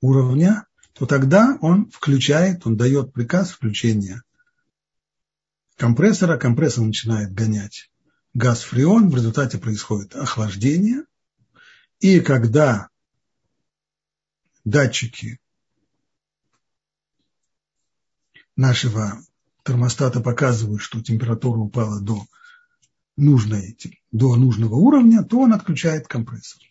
уровня, 0.00 0.66
то 0.92 1.06
тогда 1.06 1.58
он 1.60 1.90
включает, 1.90 2.66
он 2.66 2.76
дает 2.76 3.12
приказ 3.12 3.50
включения 3.50 4.22
компрессора, 5.76 6.36
компрессор 6.38 6.84
начинает 6.84 7.32
гонять 7.32 7.90
газ 8.34 8.62
фреон, 8.62 9.10
в 9.10 9.16
результате 9.16 9.58
происходит 9.58 10.14
охлаждение, 10.14 11.04
и 11.98 12.20
когда 12.20 12.88
датчики 14.64 15.40
нашего 18.56 19.22
термостата 19.64 20.20
показывают, 20.20 20.82
что 20.82 21.02
температура 21.02 21.58
упала 21.58 22.00
до, 22.00 22.24
нужной, 23.16 23.76
до 24.10 24.36
нужного 24.36 24.74
уровня, 24.74 25.22
то 25.22 25.40
он 25.40 25.52
отключает 25.52 26.08
компрессор. 26.08 26.62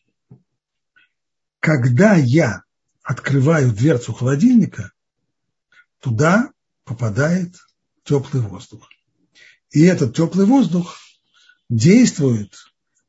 Когда 1.60 2.16
я 2.16 2.64
открываю 3.04 3.74
дверцу 3.74 4.14
холодильника, 4.14 4.92
туда 6.00 6.52
попадает 6.84 7.56
теплый 8.04 8.42
воздух. 8.42 8.90
И 9.72 9.82
этот 9.82 10.16
теплый 10.16 10.46
воздух 10.46 10.98
действует 11.70 12.56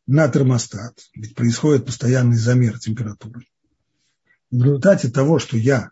на 0.06 0.28
термостат, 0.28 0.98
ведь 1.14 1.34
происходит 1.34 1.86
постоянный 1.86 2.36
замер 2.36 2.78
температуры. 2.78 3.46
В 4.50 4.62
результате 4.62 5.08
того, 5.08 5.38
что 5.38 5.56
я 5.56 5.90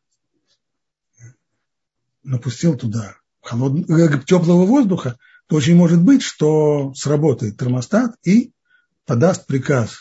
напустил 2.23 2.77
туда 2.77 3.17
холодного, 3.43 3.99
э, 3.99 4.21
теплого 4.25 4.65
воздуха, 4.65 5.17
то 5.47 5.57
очень 5.57 5.77
может 5.77 6.03
быть, 6.03 6.23
что 6.23 6.93
сработает 6.95 7.57
термостат 7.57 8.17
и 8.25 8.53
подаст 9.07 9.47
приказ 9.47 9.99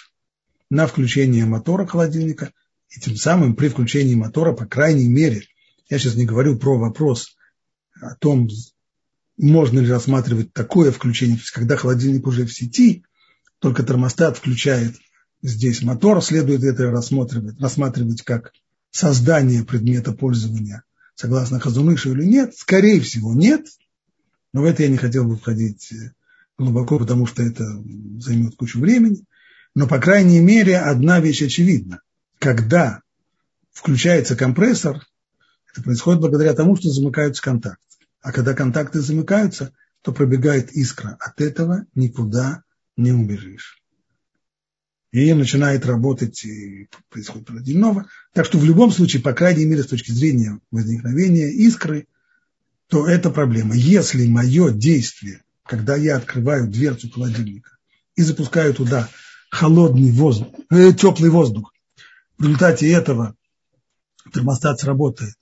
на 0.70 0.88
включение 0.88 1.46
мотора 1.46 1.86
холодильника– 1.86 2.52
и 2.90 3.00
тем 3.00 3.16
самым 3.16 3.56
при 3.56 3.70
включении 3.70 4.16
мотора, 4.16 4.54
по 4.54 4.66
крайней 4.66 5.08
мере, 5.08 5.44
я 5.90 6.00
сейчас 6.00 6.16
не 6.16 6.26
говорю 6.26 6.58
про 6.58 6.78
вопрос 6.78 7.36
о 8.02 8.16
том, 8.16 8.50
можно 9.38 9.80
ли 9.80 9.90
рассматривать 9.90 10.54
такое 10.54 10.92
включение, 10.92 11.40
когда 11.54 11.76
холодильник 11.76 12.26
уже 12.28 12.46
в 12.46 12.54
сети, 12.54 13.04
только 13.60 13.84
термостат 13.84 14.38
включает 14.38 14.96
здесь 15.42 15.82
мотор, 15.82 16.22
следует 16.24 16.64
это 16.64 16.90
рассматривать, 16.90 17.60
рассматривать 17.60 18.22
как 18.24 18.54
создание 18.92 19.64
предмета 19.64 20.12
пользования, 20.12 20.84
согласно 21.18 21.60
Хазунышу 21.60 22.14
или 22.14 22.24
нет. 22.24 22.56
Скорее 22.56 23.02
всего, 23.02 23.34
нет, 23.34 23.66
но 24.54 24.62
в 24.62 24.66
это 24.66 24.84
я 24.84 24.90
не 24.90 24.98
хотел 24.98 25.26
бы 25.26 25.36
входить 25.36 25.92
глубоко, 26.58 26.98
потому 26.98 27.26
что 27.26 27.44
это 27.44 27.66
займет 28.20 28.56
кучу 28.56 28.80
времени. 28.80 29.26
Но, 29.76 29.86
по 29.86 30.00
крайней 30.00 30.40
мере, 30.40 30.78
одна 30.78 31.20
вещь 31.20 31.42
очевидна 31.42 32.02
когда 32.40 33.02
включается 33.72 34.36
компрессор, 34.36 35.06
это 35.72 35.84
происходит 35.84 36.22
благодаря 36.22 36.54
тому, 36.54 36.76
что 36.76 36.90
замыкаются 36.90 37.42
контакты. 37.42 37.82
А 38.22 38.32
когда 38.32 38.54
контакты 38.54 39.00
замыкаются, 39.00 39.74
то 40.02 40.12
пробегает 40.12 40.72
искра. 40.72 41.18
От 41.20 41.42
этого 41.42 41.86
никуда 41.94 42.64
не 42.96 43.12
убежишь. 43.12 43.82
И 45.12 45.34
начинает 45.34 45.86
работать, 45.86 46.44
и 46.44 46.90
происходит 47.10 47.50
родильного. 47.50 48.08
Так 48.34 48.46
что 48.46 48.58
в 48.58 48.66
любом 48.66 48.92
случае, 48.92 49.22
по 49.22 49.34
крайней 49.34 49.66
мере, 49.66 49.84
с 49.84 49.88
точки 49.88 50.12
зрения 50.12 50.60
возникновения 50.70 51.50
искры, 51.50 52.08
то 52.88 53.08
это 53.08 53.30
проблема. 53.30 53.76
Если 53.76 54.28
мое 54.28 54.72
действие, 54.72 55.44
когда 55.64 55.96
я 55.96 56.18
открываю 56.18 56.68
дверцу 56.68 57.10
холодильника 57.10 57.72
и 58.16 58.22
запускаю 58.22 58.74
туда 58.74 59.10
холодный 59.50 60.12
воздух, 60.12 60.50
э, 60.70 60.92
теплый 60.94 61.30
воздух, 61.30 61.74
в 62.38 62.44
результате 62.44 62.92
этого 62.92 63.36
термостат 64.34 64.80
сработает 64.80 65.36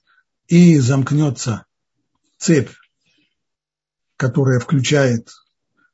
и 0.48 0.78
замкнется 0.78 1.66
цепь, 2.38 2.70
которая 4.16 4.60
включает 4.60 5.30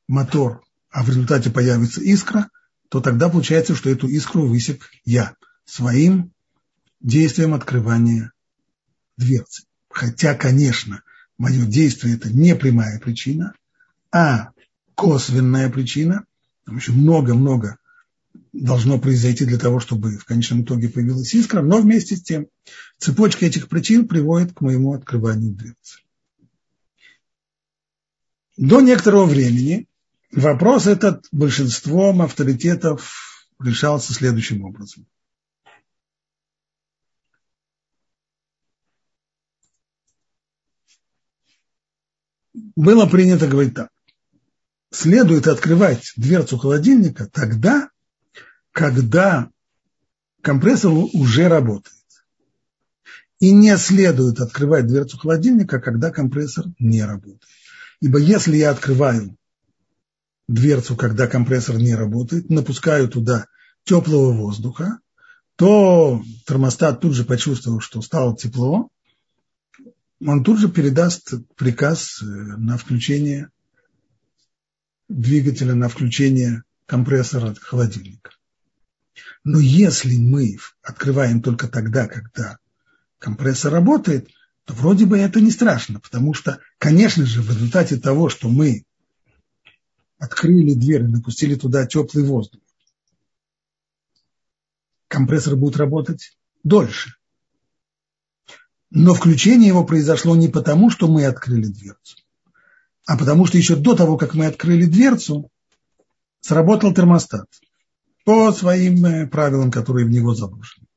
мотор, 0.07 0.63
а 0.89 1.03
в 1.03 1.09
результате 1.09 1.49
появится 1.49 2.01
искра, 2.01 2.49
то 2.93 3.01
тогда 3.01 3.27
получается, 3.27 3.73
что 3.73 3.89
эту 3.89 4.07
искру 4.07 4.45
высек 4.45 4.91
я 5.03 5.35
своим 5.65 6.31
действием 7.01 7.55
открывания 7.55 8.31
дверцы. 9.17 9.63
Хотя, 9.89 10.35
конечно, 10.35 11.01
мое 11.39 11.65
действие– 11.65 12.13
это 12.17 12.29
не 12.29 12.55
прямая 12.55 12.99
причина, 12.99 13.55
а 14.11 14.51
косвенная 14.93 15.71
причина. 15.71 16.25
Там 16.65 16.75
еще 16.75 16.91
много-много 16.91 17.79
должно 18.51 18.99
произойти 18.99 19.45
для 19.45 19.57
того, 19.57 19.79
чтобы 19.79 20.19
в 20.19 20.25
конечном 20.25 20.61
итоге 20.61 20.87
появилась 20.87 21.33
искра, 21.33 21.63
но 21.63 21.81
вместе 21.81 22.15
с 22.15 22.21
тем 22.21 22.45
цепочка 22.99 23.47
этих 23.47 23.69
причин 23.69 24.07
приводит 24.07 24.53
к 24.53 24.61
моему 24.61 24.93
открыванию 24.93 25.55
дверцы. 25.55 25.97
До 28.55 28.81
некоторого 28.81 29.25
времени 29.25 29.87
вопрос 30.33 30.87
этот 30.87 31.25
большинством 31.31 32.21
авторитетов 32.21 33.47
решался 33.59 34.13
следующим 34.13 34.63
образом. 34.63 35.05
Было 42.75 43.07
принято 43.07 43.47
говорить 43.47 43.75
так. 43.75 43.89
Следует 44.91 45.47
открывать 45.47 46.13
дверцу 46.17 46.57
холодильника 46.57 47.27
тогда, 47.27 47.89
когда 48.71 49.49
компрессор 50.41 50.91
уже 50.91 51.47
работает. 51.47 51.95
И 53.39 53.51
не 53.51 53.75
следует 53.77 54.39
открывать 54.39 54.87
дверцу 54.87 55.17
холодильника, 55.17 55.79
когда 55.79 56.11
компрессор 56.11 56.65
не 56.79 57.03
работает. 57.03 57.43
Ибо 58.01 58.19
если 58.19 58.57
я 58.57 58.69
открываю 58.69 59.35
дверцу, 60.47 60.95
когда 60.95 61.27
компрессор 61.27 61.77
не 61.77 61.95
работает, 61.95 62.49
напускаю 62.49 63.07
туда 63.07 63.47
теплого 63.83 64.33
воздуха, 64.33 64.99
то 65.55 66.21
термостат 66.45 67.01
тут 67.01 67.13
же 67.13 67.23
почувствовал, 67.23 67.79
что 67.79 68.01
стало 68.01 68.35
тепло, 68.35 68.89
он 70.25 70.43
тут 70.43 70.59
же 70.59 70.69
передаст 70.69 71.33
приказ 71.55 72.21
э, 72.21 72.25
на 72.25 72.77
включение 72.77 73.49
двигателя, 75.09 75.75
на 75.75 75.89
включение 75.89 76.63
компрессора 76.85 77.55
холодильника. 77.59 78.31
Но 79.43 79.59
если 79.59 80.15
мы 80.17 80.57
открываем 80.81 81.41
только 81.41 81.67
тогда, 81.67 82.07
когда 82.07 82.57
компрессор 83.19 83.73
работает, 83.73 84.29
то 84.65 84.73
вроде 84.73 85.05
бы 85.05 85.17
это 85.17 85.41
не 85.41 85.51
страшно, 85.51 85.99
потому 85.99 86.33
что, 86.33 86.59
конечно 86.77 87.25
же, 87.25 87.41
в 87.41 87.49
результате 87.49 87.97
того, 87.97 88.29
что 88.29 88.47
мы 88.49 88.83
открыли 90.23 90.73
дверь 90.73 91.03
и 91.03 91.07
допустили 91.07 91.55
туда 91.55 91.85
теплый 91.85 92.23
воздух, 92.23 92.61
компрессор 95.09 95.57
будет 95.57 95.75
работать 95.75 96.37
дольше. 96.63 97.15
Но 98.89 99.13
включение 99.13 99.67
его 99.67 99.83
произошло 99.83 100.35
не 100.35 100.47
потому, 100.47 100.89
что 100.89 101.07
мы 101.07 101.25
открыли 101.25 101.65
дверцу, 101.65 102.17
а 103.05 103.17
потому 103.17 103.45
что 103.45 103.57
еще 103.57 103.75
до 103.75 103.95
того, 103.95 104.17
как 104.17 104.33
мы 104.33 104.45
открыли 104.45 104.85
дверцу, 104.85 105.49
сработал 106.39 106.93
термостат 106.93 107.47
по 108.23 108.51
своим 108.53 109.05
э, 109.05 109.27
правилам, 109.27 109.71
которые 109.71 110.05
в 110.05 110.09
него 110.09 110.33
заложены. 110.33 110.87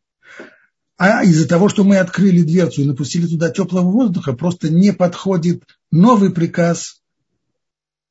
А 0.99 1.25
из-за 1.25 1.49
того, 1.49 1.69
что 1.69 1.83
мы 1.85 1.99
открыли 1.99 2.43
дверцу 2.43 2.83
и 2.83 2.87
напустили 2.87 3.27
туда 3.27 3.51
теплого 3.51 3.91
воздуха, 3.91 4.35
просто 4.35 4.71
не 4.71 4.93
подходит 4.93 5.65
новый 5.91 6.31
приказ 6.31 7.03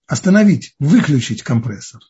остановить, 0.08 0.76
выключить 0.80 1.44
компрессор. 1.44 2.02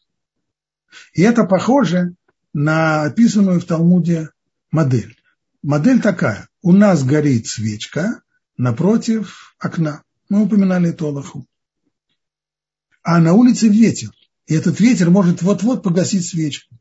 И 1.13 1.21
это 1.21 1.43
похоже 1.43 2.15
на 2.53 3.03
описанную 3.03 3.59
в 3.59 3.65
Талмуде 3.65 4.29
модель. 4.71 5.17
Модель 5.61 6.01
такая. 6.01 6.47
У 6.61 6.71
нас 6.71 7.03
горит 7.03 7.47
свечка 7.47 8.21
напротив 8.57 9.55
окна. 9.59 10.03
Мы 10.29 10.43
упоминали 10.43 10.89
это 10.89 11.05
Аллаху. 11.05 11.45
А 13.03 13.19
на 13.19 13.33
улице 13.33 13.67
ветер. 13.67 14.11
И 14.47 14.53
этот 14.53 14.79
ветер 14.79 15.09
может 15.09 15.41
вот-вот 15.41 15.83
погасить 15.83 16.25
свечку. 16.25 16.75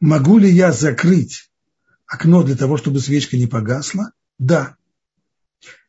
Могу 0.00 0.38
ли 0.38 0.50
я 0.50 0.72
закрыть 0.72 1.50
окно 2.06 2.42
для 2.42 2.56
того, 2.56 2.76
чтобы 2.76 3.00
свечка 3.00 3.36
не 3.36 3.46
погасла? 3.46 4.12
Да. 4.38 4.76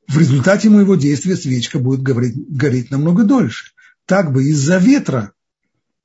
В 0.07 0.17
результате 0.17 0.69
моего 0.69 0.95
действия 0.95 1.35
свечка 1.35 1.79
будет 1.79 2.01
гореть, 2.01 2.35
гореть 2.49 2.91
намного 2.91 3.23
дольше. 3.23 3.71
Так 4.11 4.33
бы 4.33 4.43
из-за 4.43 4.75
ветра 4.75 5.31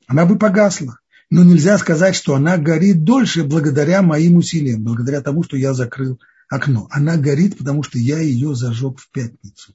она 0.07 0.27
бы 0.27 0.39
погасла. 0.39 1.01
Но 1.29 1.43
нельзя 1.43 1.77
сказать, 1.77 2.15
что 2.15 2.37
она 2.37 2.57
горит 2.57 3.03
дольше 3.03 3.43
благодаря 3.43 4.01
моим 4.01 4.37
усилиям, 4.37 4.85
благодаря 4.85 5.23
тому, 5.23 5.43
что 5.43 5.57
я 5.57 5.75
закрыл 5.75 6.21
окно. 6.49 6.87
Она 6.93 7.17
горит, 7.17 7.59
потому 7.59 7.83
что 7.83 7.99
я 7.99 8.21
ее 8.21 8.55
зажег 8.55 9.01
в 9.01 9.11
пятницу. 9.11 9.75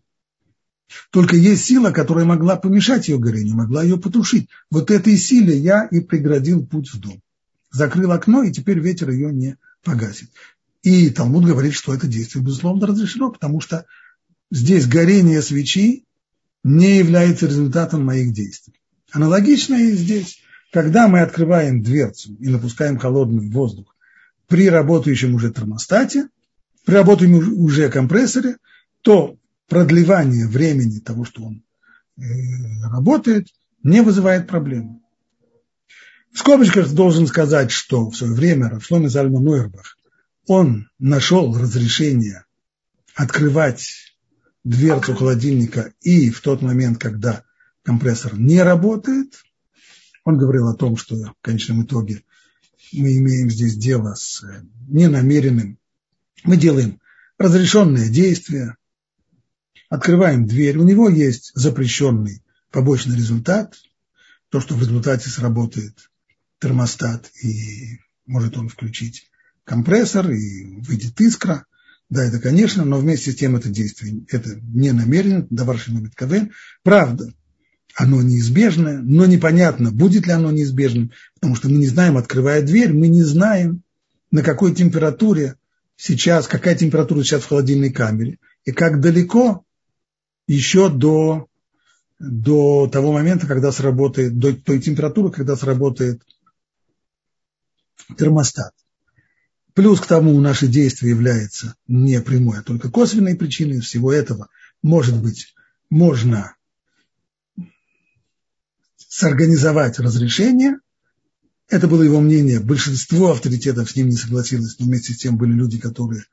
Только 1.09 1.35
есть 1.35 1.65
сила, 1.65 1.91
которая 1.91 2.23
могла 2.23 2.55
помешать 2.55 3.09
ее 3.09 3.19
горению, 3.19 3.57
могла 3.57 3.83
ее 3.83 3.97
потушить. 3.97 4.47
Вот 4.69 4.91
этой 4.91 5.17
силе 5.17 5.57
я 5.57 5.83
и 5.91 5.99
преградил 5.99 6.65
путь 6.65 6.89
в 6.93 7.01
дом. 7.01 7.21
Закрыл 7.69 8.13
окно, 8.13 8.43
и 8.43 8.53
теперь 8.53 8.79
ветер 8.79 9.09
ее 9.09 9.33
не 9.33 9.57
погасит. 9.83 10.29
И 10.83 11.09
Талмуд 11.09 11.43
говорит, 11.43 11.73
что 11.73 11.93
это 11.93 12.07
действие, 12.07 12.45
безусловно, 12.45 12.87
разрешено, 12.87 13.29
потому 13.29 13.59
что 13.59 13.85
здесь 14.51 14.87
горение 14.87 15.41
свечи 15.41 16.05
не 16.63 16.97
является 16.97 17.47
результатом 17.47 18.05
моих 18.05 18.33
действий. 18.33 18.75
Аналогично 19.11 19.75
и 19.75 19.91
здесь. 19.91 20.39
Когда 20.71 21.07
мы 21.07 21.19
открываем 21.19 21.83
дверцу 21.83 22.35
и 22.39 22.47
напускаем 22.47 22.97
холодный 22.97 23.49
воздух 23.49 23.95
при 24.47 24.69
работающем 24.69 25.35
уже 25.35 25.51
термостате, 25.51 26.29
при 26.85 26.93
работающем 26.93 27.61
уже 27.61 27.89
компрессоре, 27.89 28.57
то 29.01 29.37
продлевание 29.67 30.47
времени 30.47 30.99
того, 30.99 31.25
что 31.25 31.43
он 31.43 31.63
э, 32.17 32.21
работает, 32.89 33.47
не 33.83 34.01
вызывает 34.01 34.47
проблем. 34.47 35.01
В 36.33 36.39
скобочках 36.39 36.89
должен 36.93 37.27
сказать, 37.27 37.71
что 37.71 38.09
в 38.09 38.15
свое 38.15 38.33
время 38.33 38.69
Рафшломе 38.69 39.09
Зальма 39.09 39.41
Нойербах, 39.41 39.97
он 40.47 40.89
нашел 40.99 41.57
разрешение 41.57 42.45
открывать 43.15 44.10
дверцу 44.63 45.15
холодильника 45.15 45.93
и 46.01 46.29
в 46.29 46.41
тот 46.41 46.61
момент, 46.61 46.99
когда 46.99 47.43
компрессор 47.83 48.37
не 48.37 48.61
работает, 48.61 49.43
он 50.23 50.37
говорил 50.37 50.67
о 50.67 50.75
том, 50.75 50.97
что 50.97 51.15
в 51.15 51.35
конечном 51.41 51.83
итоге 51.83 52.23
мы 52.93 53.17
имеем 53.17 53.49
здесь 53.49 53.75
дело 53.75 54.13
с 54.15 54.43
э, 54.43 54.63
ненамеренным, 54.87 55.79
мы 56.43 56.57
делаем 56.57 56.99
разрешенное 57.37 58.09
действие, 58.09 58.75
открываем 59.89 60.45
дверь, 60.45 60.77
у 60.77 60.83
него 60.83 61.09
есть 61.09 61.51
запрещенный 61.55 62.43
побочный 62.69 63.15
результат, 63.15 63.75
то, 64.49 64.59
что 64.59 64.75
в 64.75 64.81
результате 64.81 65.29
сработает 65.29 66.11
термостат 66.59 67.31
и 67.41 67.99
может 68.25 68.57
он 68.57 68.69
включить 68.69 69.29
компрессор 69.63 70.29
и 70.31 70.65
выйдет 70.81 71.19
искра. 71.21 71.65
Да, 72.11 72.25
это 72.25 72.39
конечно, 72.39 72.83
но 72.83 72.97
вместе 72.97 73.31
с 73.31 73.35
тем 73.35 73.55
это 73.55 73.69
действие, 73.69 74.25
это 74.27 74.59
не 74.61 74.91
намеренно, 74.91 75.47
даваршин 75.49 76.11
КВН. 76.13 76.51
Правда, 76.83 77.33
оно 77.95 78.21
неизбежное, 78.21 78.99
но 78.99 79.25
непонятно, 79.25 79.91
будет 79.91 80.27
ли 80.27 80.33
оно 80.33 80.51
неизбежным, 80.51 81.11
потому 81.35 81.55
что 81.55 81.69
мы 81.69 81.77
не 81.77 81.87
знаем, 81.87 82.17
открывая 82.17 82.61
дверь, 82.63 82.91
мы 82.91 83.07
не 83.07 83.23
знаем, 83.23 83.83
на 84.29 84.43
какой 84.43 84.75
температуре 84.75 85.55
сейчас, 85.95 86.49
какая 86.49 86.75
температура 86.75 87.23
сейчас 87.23 87.43
в 87.43 87.47
холодильной 87.47 87.91
камере, 87.93 88.39
и 88.65 88.73
как 88.73 88.99
далеко 88.99 89.63
еще 90.47 90.89
до, 90.89 91.47
до 92.19 92.89
того 92.91 93.13
момента, 93.13 93.47
когда 93.47 93.71
сработает, 93.71 94.37
до 94.37 94.53
той 94.53 94.81
температуры, 94.81 95.31
когда 95.31 95.55
сработает 95.55 96.21
термостат. 98.17 98.73
Плюс 99.73 100.01
к 100.01 100.07
тому 100.07 100.39
наше 100.39 100.67
действие 100.67 101.11
является 101.11 101.75
не 101.87 102.21
прямой, 102.21 102.59
а 102.59 102.63
только 102.63 102.89
косвенной 102.89 103.35
причиной 103.35 103.79
всего 103.79 104.11
этого. 104.11 104.49
Может 104.81 105.21
быть, 105.21 105.53
можно 105.89 106.55
сорганизовать 108.97 109.99
разрешение. 109.99 110.77
Это 111.69 111.87
было 111.87 112.03
его 112.03 112.19
мнение. 112.19 112.59
Большинство 112.59 113.31
авторитетов 113.31 113.89
с 113.89 113.95
ним 113.95 114.09
не 114.09 114.17
согласилось, 114.17 114.77
но 114.79 114.85
вместе 114.85 115.13
с 115.13 115.17
тем 115.17 115.37
были 115.37 115.53
люди, 115.53 115.79
которые 115.79 116.25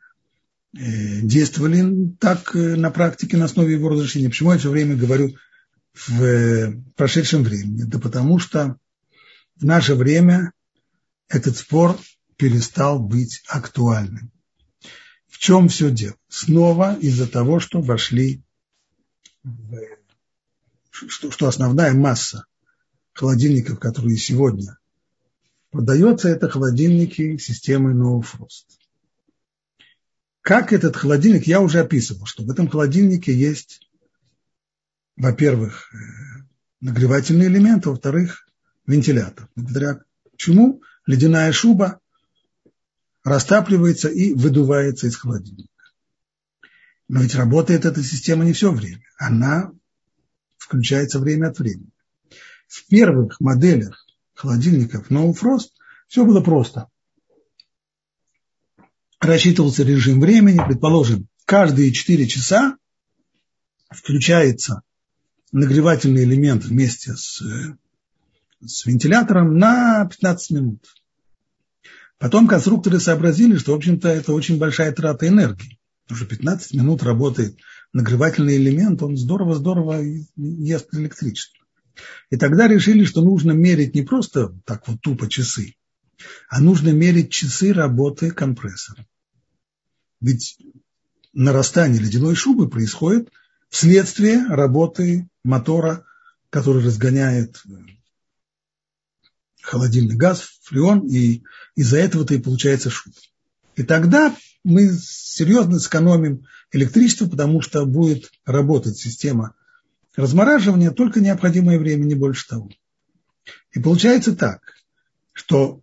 Э, 0.77 1.20
действовали 1.22 2.12
так 2.20 2.55
э, 2.55 2.77
на 2.77 2.90
практике 2.90 3.38
на 3.38 3.46
основе 3.46 3.72
его 3.72 3.88
разрешения. 3.88 4.29
Почему 4.29 4.53
я 4.53 4.59
все 4.59 4.70
время 4.70 4.96
говорю 4.96 5.35
в 5.94 6.22
э, 6.22 6.74
прошедшем 6.94 7.42
времени? 7.42 7.85
Да 7.85 7.98
потому 7.98 8.38
что 8.38 8.77
в 9.57 9.64
наше 9.64 9.94
время 9.94 10.53
этот 11.29 11.57
спор 11.57 11.98
перестал 12.38 12.98
быть 13.01 13.42
актуальным. 13.48 14.31
В 15.27 15.38
чем 15.38 15.68
все 15.68 15.90
дело? 15.90 16.16
Снова 16.29 16.96
из-за 16.98 17.29
того, 17.29 17.61
что 17.61 17.83
вошли, 17.83 18.42
в, 19.42 19.79
что, 20.90 21.31
что 21.31 21.48
основная 21.48 21.92
масса 21.92 22.46
холодильников, 23.12 23.79
которые 23.79 24.16
сегодня 24.16 24.79
продается, 25.70 26.29
это 26.29 26.48
холодильники 26.48 27.37
системы 27.38 27.92
No 27.92 28.22
Frost. 28.22 28.79
Как 30.40 30.72
этот 30.72 30.96
холодильник, 30.96 31.46
я 31.46 31.61
уже 31.61 31.81
описывал, 31.81 32.24
что 32.24 32.44
в 32.44 32.51
этом 32.51 32.68
холодильнике 32.68 33.35
есть, 33.35 33.81
во-первых, 35.16 35.92
э, 35.92 35.96
нагревательный 36.81 37.46
элемент, 37.46 37.85
во-вторых, 37.85 38.46
вентилятор. 38.87 39.48
Благодаря 39.57 40.01
чему 40.37 40.83
ледяная 41.05 41.53
шуба 41.53 42.01
растапливается 43.29 44.09
и 44.09 44.33
выдувается 44.35 45.07
из 45.07 45.17
холодильника. 45.17 45.69
Но 47.09 47.23
ведь 47.23 47.35
работает 47.35 47.85
эта 47.85 48.03
система 48.03 48.45
не 48.45 48.53
все 48.53 48.73
время. 48.73 49.03
Она 49.19 49.73
включается 50.57 51.19
время 51.21 51.49
от 51.49 51.59
времени. 51.59 51.91
В 52.67 52.87
первых 52.87 53.41
моделях 53.41 54.05
холодильников 54.35 55.11
No 55.11 55.33
Frost 55.33 55.71
все 56.09 56.25
было 56.25 56.41
просто 56.41 56.88
рассчитывался 59.21 59.83
режим 59.83 60.21
времени, 60.21 60.61
предположим, 60.64 61.29
каждые 61.45 61.93
4 61.93 62.27
часа 62.27 62.77
включается 63.91 64.83
нагревательный 65.53 66.25
элемент 66.25 66.64
вместе 66.64 67.14
с, 67.14 67.43
с 68.64 68.87
вентилятором 68.87 69.59
на 69.59 70.07
15 70.07 70.51
минут. 70.51 70.95
Потом 72.19 72.49
конструкторы 72.49 72.99
сообразили, 72.99 73.57
что, 73.57 73.73
в 73.73 73.77
общем-то, 73.77 74.09
это 74.09 74.33
очень 74.33 74.59
большая 74.59 74.93
трата 74.93 75.29
энергии. 75.29 75.79
Что 76.11 76.25
15 76.25 76.75
минут 76.75 77.03
работает 77.03 77.57
нагревательный 77.93 78.57
элемент, 78.57 79.03
он 79.03 79.17
здорово-здорово 79.17 80.03
ест 80.37 80.89
электричество. 80.95 81.65
И 82.31 82.37
тогда 82.37 82.67
решили, 82.67 83.05
что 83.05 83.23
нужно 83.23 83.53
мерить 83.53 83.95
не 83.95 84.03
просто 84.03 84.55
так 84.64 84.87
вот 84.89 85.01
тупо 85.01 85.29
часы, 85.29 85.75
а 86.49 86.61
нужно 86.61 86.91
мерить 86.91 87.31
часы 87.31 87.73
работы 87.73 88.31
компрессора. 88.31 89.07
Ведь 90.21 90.59
нарастание 91.33 92.01
ледяной 92.01 92.35
шубы 92.35 92.69
происходит 92.69 93.31
вследствие 93.69 94.45
работы 94.47 95.29
мотора, 95.45 96.05
который 96.51 96.83
разгоняет 96.83 97.62
холодильный 99.69 100.16
газ, 100.16 100.49
фреон, 100.62 101.07
и 101.07 101.43
из-за 101.77 101.99
этого-то 101.99 102.35
и 102.35 102.39
получается 102.39 102.89
шуба. 102.89 103.16
И 103.77 103.83
тогда 103.83 104.35
мы 104.64 104.91
серьезно 104.93 105.79
сэкономим 105.79 106.47
электричество, 106.73 107.29
потому 107.29 107.61
что 107.61 107.85
будет 107.85 108.31
работать 108.47 108.97
система 108.97 109.55
размораживания 110.16 110.91
только 110.91 111.21
необходимое 111.21 111.79
время, 111.79 112.05
не 112.05 112.14
больше 112.14 112.49
того. 112.49 112.71
И 113.73 113.79
получается 113.79 114.35
так, 114.35 114.62
что 115.33 115.83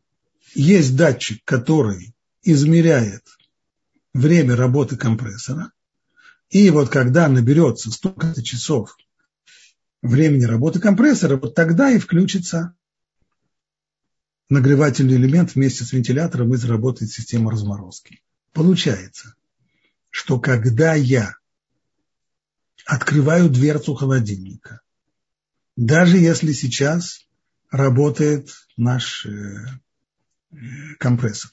есть 0.56 0.96
датчик, 0.96 1.44
который 1.46 2.16
измеряет 2.42 3.24
время 4.14 4.56
работы 4.56 4.98
компрессора, 4.98 5.72
и 6.50 6.70
вот 6.72 6.90
когда 6.90 7.28
наберется 7.28 7.92
столько-то 7.92 8.44
часов 8.44 8.98
времени 10.02 10.44
работы 10.44 10.80
компрессора, 10.80 11.38
вот 11.38 11.54
тогда 11.54 11.92
и 11.92 12.00
включится 12.00 12.76
нагревательный 14.50 15.16
элемент 15.16 15.56
вместе 15.56 15.84
с 15.84 15.92
вентилятором 15.92 16.54
и 16.54 16.58
заработает 16.58 17.12
система 17.12 17.52
разморозки. 17.52 18.22
Получается, 18.54 19.36
что 20.10 20.40
когда 20.40 20.94
я 20.94 21.36
открываю 22.86 23.50
дверцу 23.50 23.96
холодильника, 23.96 24.82
даже 25.76 26.18
если 26.18 26.54
сейчас 26.54 27.28
работает 27.70 28.50
наш 28.78 29.26
э, 29.26 29.66
компрессор, 31.00 31.52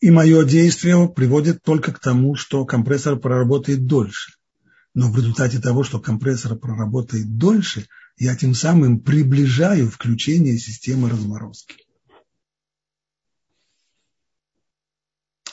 и 0.00 0.10
мое 0.10 0.44
действие 0.44 1.08
приводит 1.08 1.62
только 1.62 1.92
к 1.92 1.98
тому, 1.98 2.36
что 2.36 2.64
компрессор 2.64 3.18
проработает 3.18 3.86
дольше. 3.86 4.32
Но 4.94 5.10
в 5.10 5.16
результате 5.16 5.58
того, 5.58 5.82
что 5.82 5.98
компрессор 5.98 6.56
проработает 6.56 7.36
дольше, 7.36 7.88
я 8.18 8.36
тем 8.36 8.54
самым 8.54 9.00
приближаю 9.00 9.90
включение 9.90 10.58
системы 10.58 11.08
разморозки. 11.10 11.76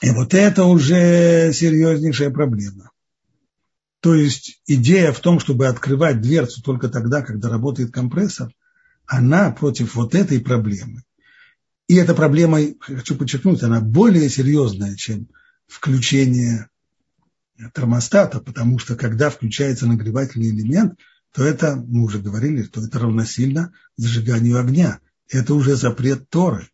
И 0.01 0.09
вот 0.11 0.33
это 0.33 0.65
уже 0.65 1.51
серьезнейшая 1.53 2.29
проблема. 2.29 2.91
То 4.01 4.13
есть 4.13 4.61
идея 4.67 5.11
в 5.11 5.19
том, 5.19 5.39
чтобы 5.39 5.67
открывать 5.67 6.21
дверцу 6.21 6.61
только 6.61 6.89
тогда, 6.89 7.21
когда 7.21 7.49
работает 7.49 7.91
компрессор, 7.91 8.53
она 9.07 9.51
против 9.51 9.95
вот 9.95 10.13
этой 10.13 10.39
проблемы 10.39 11.03
и 11.87 11.95
эта 11.95 12.15
проблема, 12.15 12.59
хочу 12.79 13.15
подчеркнуть, 13.15 13.61
она 13.61 13.79
более 13.79 14.29
серьезная, 14.29 14.95
чем 14.95 15.27
включение 15.67 16.67
термостата, 17.73 18.39
потому 18.39 18.79
что 18.79 18.95
когда 18.95 19.29
включается 19.29 19.85
нагревательный 19.87 20.49
элемент, 20.49 20.99
то 21.35 21.43
это, 21.43 21.75
мы 21.75 22.05
уже 22.05 22.19
говорили, 22.19 22.63
что 22.63 22.81
это 22.81 22.97
равносильно 22.97 23.73
зажиганию 23.97 24.57
огня. 24.57 25.01
Это 25.27 25.53
уже 25.53 25.75
запрет 25.75 26.29
Торы. 26.29 26.69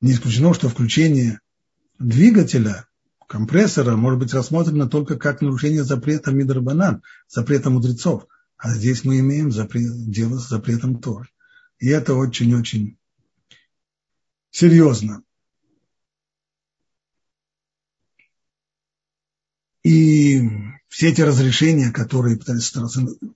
Не 0.00 0.12
исключено, 0.12 0.52
что 0.52 0.68
включение 0.68 1.38
двигателя, 2.00 2.88
компрессора, 3.28 3.94
может 3.94 4.18
быть 4.18 4.34
рассмотрено 4.34 4.88
только 4.88 5.16
как 5.16 5.42
нарушение 5.42 5.84
запрета 5.84 6.32
Мидрабанан, 6.32 7.04
запрета 7.28 7.70
мудрецов. 7.70 8.26
А 8.56 8.74
здесь 8.74 9.04
мы 9.04 9.20
имеем 9.20 9.52
запрет, 9.52 10.10
дело 10.10 10.40
с 10.40 10.48
запретом 10.48 11.00
Торы. 11.00 11.28
И 11.78 11.86
это 11.86 12.14
очень-очень 12.14 12.98
серьезно. 14.50 15.22
И 19.84 20.69
все 20.90 21.08
эти 21.08 21.20
разрешения, 21.20 21.92
которые 21.92 22.36
пытались 22.36 22.72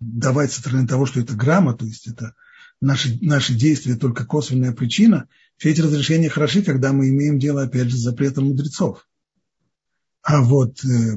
давать 0.00 0.52
со 0.52 0.60
стороны 0.60 0.88
того, 0.88 1.06
что 1.06 1.20
это 1.20 1.34
грамма, 1.34 1.74
то 1.74 1.86
есть 1.86 2.08
это 2.08 2.34
наши, 2.80 3.16
наши 3.22 3.54
действия 3.54 3.94
только 3.94 4.26
косвенная 4.26 4.72
причина, 4.72 5.28
все 5.56 5.70
эти 5.70 5.80
разрешения 5.80 6.28
хороши, 6.28 6.62
когда 6.62 6.92
мы 6.92 7.08
имеем 7.10 7.38
дело, 7.38 7.62
опять 7.62 7.90
же, 7.90 7.96
с 7.96 8.00
запретом 8.00 8.46
мудрецов. 8.46 9.08
А 10.22 10.42
вот 10.42 10.84
э, 10.84 11.16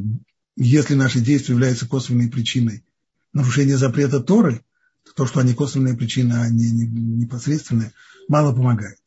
если 0.56 0.94
наши 0.94 1.22
действия 1.22 1.56
являются 1.56 1.88
косвенной 1.88 2.30
причиной 2.30 2.86
нарушения 3.34 3.76
запрета 3.76 4.20
Торы, 4.20 4.64
то, 5.06 5.14
то 5.14 5.26
что 5.26 5.40
они 5.40 5.56
косвенная 5.56 5.98
причина, 5.98 6.44
а 6.44 6.50
не 6.50 6.70
непосредственная, 6.70 7.94
мало 8.28 8.54
помогает. 8.54 9.00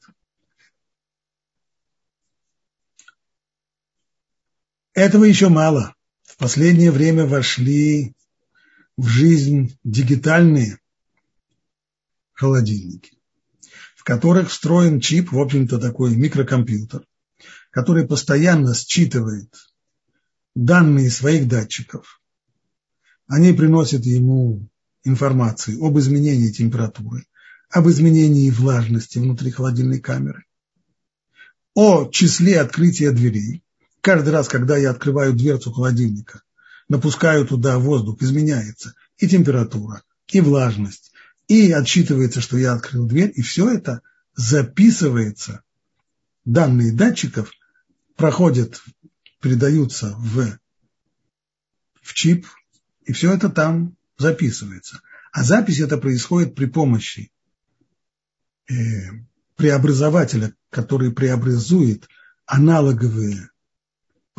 Этого 4.95 5.23
еще 5.23 5.49
мало. 5.49 5.95
Последнее 6.41 6.91
время 6.91 7.27
вошли 7.27 8.15
в 8.97 9.07
жизнь 9.07 9.77
дигитальные 9.85 10.79
холодильники, 12.33 13.19
в 13.95 14.05
которых 14.05 14.49
встроен 14.49 15.01
чип, 15.01 15.33
в 15.33 15.39
общем-то 15.39 15.79
такой 15.79 16.17
микрокомпьютер, 16.17 17.05
который 17.71 18.07
постоянно 18.07 18.75
считывает 18.75 19.55
данные 20.55 21.11
своих 21.11 21.47
датчиков. 21.47 22.23
Они 23.27 23.53
приносят 23.53 24.07
ему 24.07 24.67
информацию 25.05 25.85
об 25.85 25.99
изменении 25.99 26.51
температуры, 26.51 27.27
об 27.69 27.87
изменении 27.91 28.49
влажности 28.49 29.19
внутри 29.19 29.51
холодильной 29.51 30.01
камеры, 30.01 30.47
о 31.75 32.09
числе 32.11 32.61
открытия 32.63 33.11
дверей, 33.11 33.63
Каждый 34.01 34.31
раз, 34.31 34.49
когда 34.49 34.77
я 34.77 34.91
открываю 34.91 35.35
дверцу 35.35 35.73
холодильника, 35.73 36.43
напускаю 36.89 37.47
туда 37.47 37.79
воздух, 37.79 38.23
изменяется 38.23 38.95
и 39.19 39.29
температура, 39.29 40.03
и 40.29 40.41
влажность, 40.41 41.13
и 41.49 41.71
отсчитывается, 41.73 42.41
что 42.41 42.57
я 42.57 42.73
открыл 42.73 43.07
дверь, 43.07 43.33
и 43.35 43.43
все 43.43 43.71
это 43.71 44.01
записывается. 44.35 45.63
Данные 46.45 46.93
датчиков 46.93 47.51
проходят, 48.17 48.83
передаются 49.41 50.15
в, 50.17 50.59
в 52.01 52.15
чип, 52.15 52.47
и 53.05 53.13
все 53.13 53.33
это 53.35 53.51
там 53.51 53.97
записывается. 54.17 55.01
А 55.33 55.45
запись 55.45 55.81
это 55.81 55.99
происходит 55.99 56.55
при 56.55 56.67
помощи 56.67 57.31
э, 58.69 58.75
преобразователя, 59.57 60.55
который 60.71 61.13
преобразует 61.13 62.09
аналоговые 62.47 63.51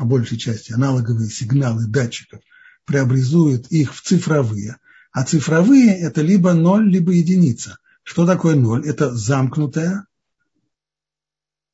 по 0.02 0.06
большей 0.06 0.40
части 0.40 0.74
аналоговые 0.74 1.30
сигналы 1.30 1.86
датчиков, 1.86 2.42
преобразует 2.86 3.72
их 3.72 3.94
в 3.94 4.02
цифровые. 4.02 4.78
А 5.12 5.24
цифровые– 5.24 5.96
это 6.02 6.24
либо 6.24 6.54
ноль, 6.54 6.90
либо 6.90 7.12
единица. 7.12 7.78
Что 8.02 8.26
такое 8.26 8.56
ноль? 8.56 8.84
Это 8.88 9.14
замкнутая, 9.14 10.08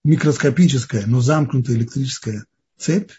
микроскопическая, 0.03 1.05
но 1.05 1.21
замкнутая 1.21 1.77
электрическая 1.77 2.43
цепь. 2.77 3.11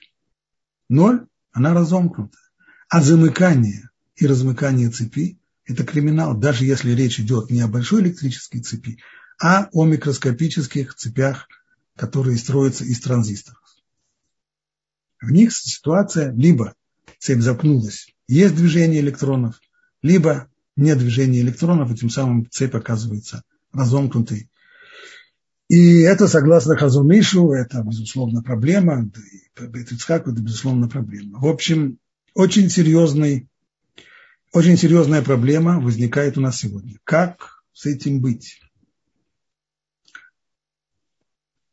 Ноль– 0.90 1.26
она 1.52 1.72
разомкнутая. 1.72 2.42
А 2.90 3.00
замыкание 3.00 3.88
и 4.16 4.26
размыкание 4.26 4.90
цепи– 4.90 5.38
это 5.64 5.84
криминал, 5.84 6.36
даже 6.36 6.66
если 6.66 6.90
речь 6.90 7.18
идет 7.18 7.50
не 7.50 7.62
о 7.62 7.68
большой 7.68 8.02
электрической 8.02 8.61
цепи, 8.61 8.98
а 9.40 9.70
о 9.72 9.86
микроскопических 9.86 10.94
цепях, 10.94 11.48
которые 11.96 12.36
строятся 12.36 12.84
из 12.84 13.00
транзисторов. 13.00 13.68
В 15.21 15.31
них 15.31 15.53
ситуация 15.53 16.33
либо 16.33 16.75
цепь 17.19 17.41
запнулась, 17.41 18.14
есть 18.29 18.55
движение 18.55 19.01
электронов, 19.01 19.61
либо 20.03 20.49
нет 20.77 20.99
движения 20.99 21.41
электронов, 21.41 21.91
и 21.91 21.97
тем 21.97 22.09
самым 22.11 22.49
цепь 22.51 22.75
оказывается 22.75 23.43
разомкнутой. 23.73 24.49
И 25.69 26.01
это, 26.01 26.29
согласно 26.29 26.77
Хазумишу, 26.77 27.53
это, 27.53 27.83
безусловно, 27.83 28.43
проблема, 28.43 29.05
да 29.05 29.21
и 29.21 29.66
Бетрицхаку 29.66 30.31
это, 30.31 30.41
безусловно, 30.41 30.89
проблема. 30.89 31.41
В 31.41 31.47
общем, 31.47 31.99
очень 32.35 32.71
серьезный, 32.71 33.49
очень 34.53 34.79
серьезная 34.79 35.21
проблема 35.21 35.81
возникает 35.81 36.39
у 36.39 36.41
нас 36.41 36.59
сегодня. 36.59 36.99
Как 37.05 37.62
с 37.73 37.85
этим 37.85 38.21
быть? 38.21 38.61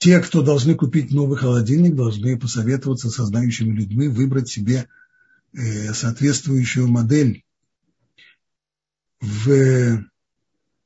Те, 0.05 0.19
кто 0.19 0.43
должны 0.43 0.75
купить 0.75 1.09
новый 1.09 1.35
холодильник, 1.35 1.95
должны 1.95 2.37
посоветоваться 2.37 3.09
со 3.09 3.25
знающими 3.25 3.75
людьми, 3.75 4.07
выбрать 4.07 4.47
себе 4.47 4.87
э, 5.51 5.93
соответствующую 5.95 6.87
модель. 6.87 7.43
В, 9.19 10.05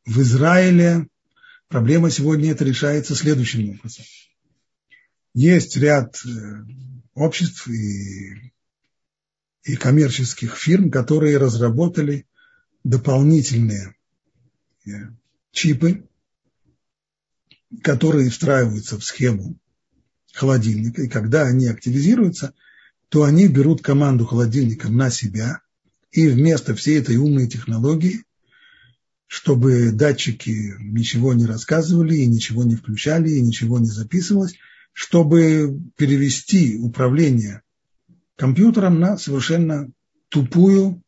в 0.05 0.21
Израиле 0.21 1.09
проблема 1.67 2.09
сегодня 2.11 2.51
это 2.51 2.63
решается 2.63 3.13
следующим 3.13 3.71
образом. 3.71 4.05
Есть 5.33 5.75
ряд 5.75 6.17
э, 6.25 6.29
обществ 7.13 7.67
и, 7.67 8.53
и 9.65 9.75
коммерческих 9.75 10.55
фирм, 10.55 10.91
которые 10.91 11.37
разработали 11.39 12.25
дополнительные 12.85 13.93
э, 14.87 14.91
чипы, 15.51 16.07
которые 17.83 18.29
встраиваются 18.29 18.97
в 18.97 19.03
схему 19.03 19.57
холодильника, 20.33 21.03
и 21.03 21.07
когда 21.07 21.43
они 21.43 21.67
активизируются, 21.67 22.53
то 23.09 23.23
они 23.23 23.47
берут 23.47 23.81
команду 23.81 24.25
холодильника 24.25 24.89
на 24.89 25.09
себя, 25.09 25.61
и 26.11 26.27
вместо 26.27 26.75
всей 26.75 26.99
этой 26.99 27.17
умной 27.17 27.47
технологии, 27.47 28.23
чтобы 29.27 29.91
датчики 29.91 30.75
ничего 30.79 31.33
не 31.33 31.45
рассказывали, 31.45 32.15
и 32.15 32.25
ничего 32.25 32.63
не 32.63 32.75
включали, 32.75 33.29
и 33.29 33.41
ничего 33.41 33.79
не 33.79 33.89
записывалось, 33.89 34.55
чтобы 34.93 35.79
перевести 35.97 36.77
управление 36.77 37.61
компьютером 38.35 38.99
на 38.99 39.17
совершенно 39.17 39.89
тупую, 40.29 41.03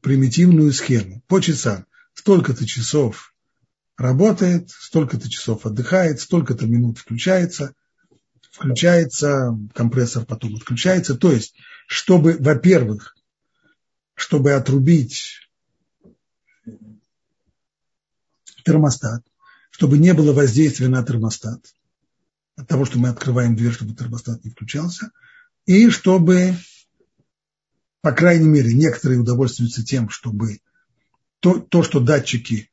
примитивную 0.00 0.72
схему. 0.72 1.22
По 1.28 1.40
часам. 1.40 1.86
Столько-то 2.14 2.66
часов 2.66 3.31
работает, 3.96 4.70
столько-то 4.70 5.28
часов 5.30 5.66
отдыхает, 5.66 6.20
столько-то 6.20 6.66
минут 6.66 6.98
включается, 6.98 7.74
включается, 8.50 9.56
компрессор 9.74 10.24
потом 10.24 10.56
отключается. 10.56 11.14
То 11.14 11.32
есть, 11.32 11.54
чтобы, 11.86 12.36
во-первых, 12.38 13.16
чтобы 14.14 14.52
отрубить 14.52 15.48
термостат, 18.64 19.22
чтобы 19.70 19.98
не 19.98 20.14
было 20.14 20.32
воздействия 20.32 20.88
на 20.88 21.02
термостат, 21.04 21.60
от 22.56 22.68
того, 22.68 22.84
что 22.84 22.98
мы 22.98 23.08
открываем 23.08 23.56
дверь, 23.56 23.72
чтобы 23.72 23.94
термостат 23.94 24.44
не 24.44 24.50
включался, 24.50 25.10
и 25.64 25.88
чтобы, 25.90 26.54
по 28.00 28.12
крайней 28.12 28.48
мере, 28.48 28.74
некоторые 28.74 29.20
удовольствуются 29.20 29.84
тем, 29.84 30.10
чтобы 30.10 30.60
то, 31.40 31.58
то 31.58 31.82
что 31.82 32.00
датчики, 32.00 32.70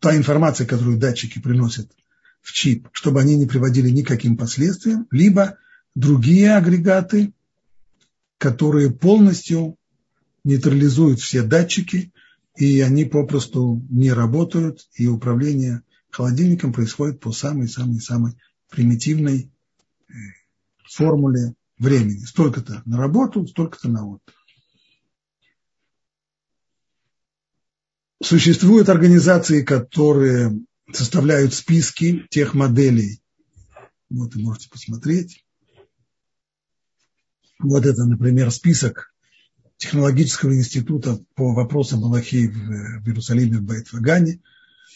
та 0.00 0.16
информация, 0.16 0.66
которую 0.66 0.98
датчики 0.98 1.40
приносят 1.40 1.90
в 2.40 2.52
чип, 2.52 2.88
чтобы 2.92 3.20
они 3.20 3.36
не 3.36 3.46
приводили 3.46 3.90
никаким 3.90 4.36
последствиям, 4.36 5.06
либо 5.10 5.58
другие 5.94 6.54
агрегаты, 6.54 7.32
которые 8.38 8.90
полностью 8.90 9.76
нейтрализуют 10.44 11.20
все 11.20 11.42
датчики, 11.42 12.12
и 12.56 12.80
они 12.80 13.04
попросту 13.04 13.84
не 13.90 14.12
работают, 14.12 14.88
и 14.94 15.06
управление 15.06 15.82
холодильником 16.10 16.72
происходит 16.72 17.20
по 17.20 17.32
самой-самой-самой 17.32 18.34
примитивной 18.70 19.50
э, 20.08 20.12
формуле 20.90 21.54
времени. 21.78 22.24
Столько-то 22.24 22.82
на 22.84 22.96
работу, 22.96 23.46
столько-то 23.46 23.88
на 23.88 24.06
отдых. 24.06 24.34
Существуют 28.22 28.88
организации, 28.88 29.62
которые 29.62 30.52
составляют 30.92 31.54
списки 31.54 32.26
тех 32.30 32.54
моделей. 32.54 33.20
Вот 34.10 34.34
вы 34.34 34.42
можете 34.42 34.68
посмотреть. 34.70 35.44
Вот 37.60 37.86
это, 37.86 38.04
например, 38.04 38.50
список 38.50 39.12
технологического 39.76 40.54
института 40.54 41.24
по 41.34 41.52
вопросам 41.52 42.04
Аллахи 42.04 42.48
в, 42.48 43.02
в 43.02 43.08
Иерусалиме, 43.08 43.58
в 43.58 43.62
Байтвагане. 43.62 44.40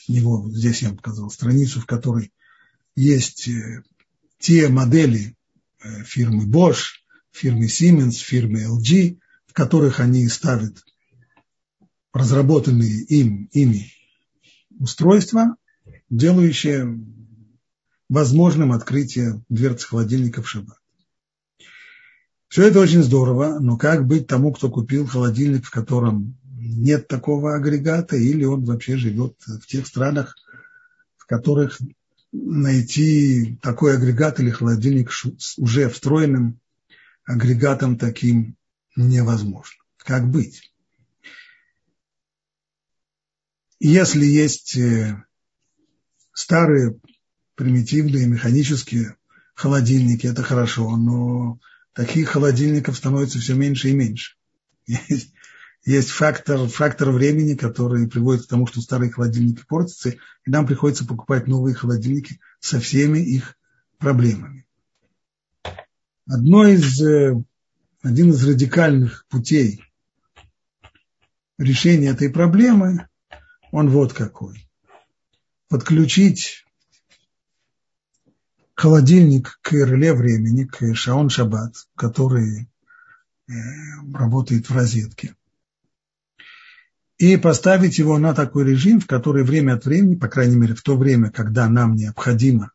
Него, 0.09 0.51
здесь 0.51 0.83
я 0.83 0.89
вам 0.89 0.97
показал 0.97 1.31
страницу, 1.31 1.81
в 1.81 1.87
которой 1.87 2.33
есть 2.97 3.47
э, 3.49 3.83
те 4.39 4.68
модели 4.68 5.37
э, 5.83 6.03
фирмы 6.03 6.47
Bosch, 6.47 7.03
фирмы 7.31 7.66
Siemens, 7.66 8.14
фирмы 8.14 8.64
LG, 8.64 9.18
в 9.47 9.53
которых 9.53 10.01
они 10.01 10.27
ставят 10.29 10.83
разработанные 12.13 13.03
им, 13.05 13.49
ими 13.53 13.91
устройства, 14.79 15.57
делающие 16.11 16.99
возможным 18.09 18.73
открытие 18.73 19.43
дверцы 19.49 19.87
холодильника 19.89 20.43
в 20.43 20.49
шаббат. 20.49 20.79
Все 22.49 22.67
это 22.67 22.81
очень 22.81 23.03
здорово, 23.03 23.59
но 23.61 23.79
как 23.79 24.07
быть 24.07 24.27
тому, 24.27 24.53
кто 24.53 24.71
купил 24.71 25.07
холодильник, 25.07 25.65
в 25.65 25.71
котором 25.71 26.37
нет 26.45 27.09
такого 27.09 27.55
агрегата, 27.55 28.17
или 28.17 28.45
он 28.45 28.65
вообще 28.65 28.97
живет 28.97 29.35
в 29.47 29.67
тех 29.67 29.87
странах, 29.87 30.37
в 31.17 31.27
которых 31.27 31.81
найти 32.31 33.59
такой 33.63 33.97
агрегат 33.97 34.39
или 34.39 34.51
холодильник 34.51 35.11
уже 35.57 35.89
встроенным 35.89 36.61
агрегатом 37.25 37.97
таким 37.97 38.57
невозможно. 38.97 39.83
Как 39.97 40.29
быть? 40.29 40.72
Если 43.85 44.24
есть 44.24 44.76
э, 44.76 45.24
старые 46.33 47.01
примитивные 47.57 48.28
механические 48.28 49.16
холодильники, 49.57 50.24
это 50.24 50.45
хорошо, 50.45 50.97
но 50.97 51.59
таких 51.93 52.28
холодильников 52.28 52.97
становится 52.97 53.41
все 53.41 53.55
меньше 53.55 53.89
и 53.89 53.93
меньше. 53.93 54.37
Есть, 54.87 55.33
есть 55.85 56.11
фактор, 56.11 56.68
фактор 56.68 57.11
времени, 57.11 57.57
который 57.57 58.07
приводит 58.07 58.47
к 58.47 58.49
тому, 58.49 58.68
что 58.68 58.80
старые 58.80 59.11
холодильники 59.11 59.64
портятся, 59.66 60.11
и 60.11 60.16
нам 60.47 60.64
приходится 60.64 61.05
покупать 61.05 61.49
новые 61.49 61.74
холодильники 61.74 62.39
со 62.61 62.78
всеми 62.78 63.18
их 63.18 63.59
проблемами. 63.99 64.64
Одно 66.28 66.68
из, 66.68 67.03
э, 67.03 67.35
один 68.03 68.30
из 68.30 68.47
радикальных 68.47 69.26
путей 69.28 69.83
решения 71.59 72.11
этой 72.11 72.30
проблемы, 72.30 73.09
он 73.73 73.89
вот 73.89 74.12
какой. 74.12 74.68
Подключить 75.68 76.64
холодильник 78.75 79.59
к 79.62 79.73
реле 79.73 80.12
времени, 80.12 80.64
к 80.64 80.95
Шаон 80.95 81.31
Шаббат, 81.31 81.75
который 81.97 82.68
э, 83.49 83.53
работает 84.12 84.68
в 84.68 84.75
розетке, 84.75 85.35
и 87.16 87.37
поставить 87.37 87.99
его 87.99 88.18
на 88.18 88.35
такой 88.35 88.64
режим, 88.64 89.01
в 89.01 89.07
который 89.07 89.43
время 89.43 89.75
от 89.75 89.87
времени, 89.87 90.16
по 90.16 90.29
крайней 90.29 90.57
мере 90.57 90.75
в 90.75 90.83
то 90.83 90.97
время, 90.97 91.31
когда 91.31 91.68
нам 91.68 91.97
необходимо 91.97 92.73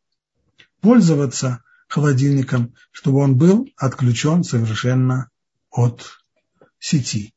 пользоваться 0.82 1.64
холодильником, 1.88 2.74
чтобы 2.91 3.20
он 3.20 3.38
был 3.38 3.70
отключен 3.78 4.43
совершенно 4.43 5.30
от 5.70 6.06
сети. 6.80 7.34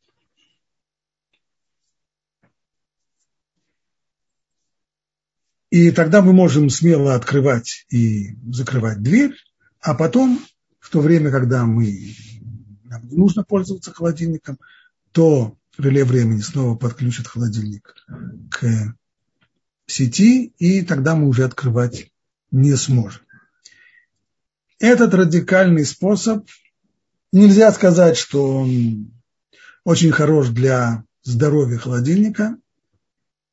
И 5.70 5.92
тогда 5.92 6.20
мы 6.20 6.32
можем 6.32 6.68
смело 6.68 7.14
открывать 7.14 7.86
и 7.90 8.36
закрывать 8.52 9.02
дверь, 9.02 9.34
а 9.80 9.94
потом, 9.94 10.40
в 10.80 10.90
то 10.90 11.00
время, 11.00 11.30
когда 11.30 11.64
мы, 11.64 12.14
нам 12.84 13.08
не 13.08 13.16
нужно 13.16 13.44
пользоваться 13.44 13.92
холодильником, 13.92 14.58
то 15.12 15.56
реле 15.80 16.04
времени 16.04 16.40
снова 16.40 16.76
подключит 16.76 17.26
холодильник 17.26 17.94
к 18.50 18.94
сети, 19.86 20.52
и 20.58 20.82
тогда 20.82 21.16
мы 21.16 21.28
уже 21.28 21.44
открывать 21.44 22.10
не 22.50 22.76
сможем. 22.76 23.22
Этот 24.78 25.14
радикальный 25.14 25.84
способ, 25.84 26.48
нельзя 27.32 27.70
сказать, 27.72 28.16
что 28.16 28.62
он 28.62 29.12
очень 29.84 30.10
хорош 30.10 30.48
для 30.48 31.04
здоровья 31.22 31.78
холодильника, 31.78 32.56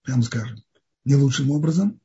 прям 0.03 0.23
скажем, 0.23 0.63
не 1.05 1.15
лучшим 1.15 1.51
образом, 1.51 1.99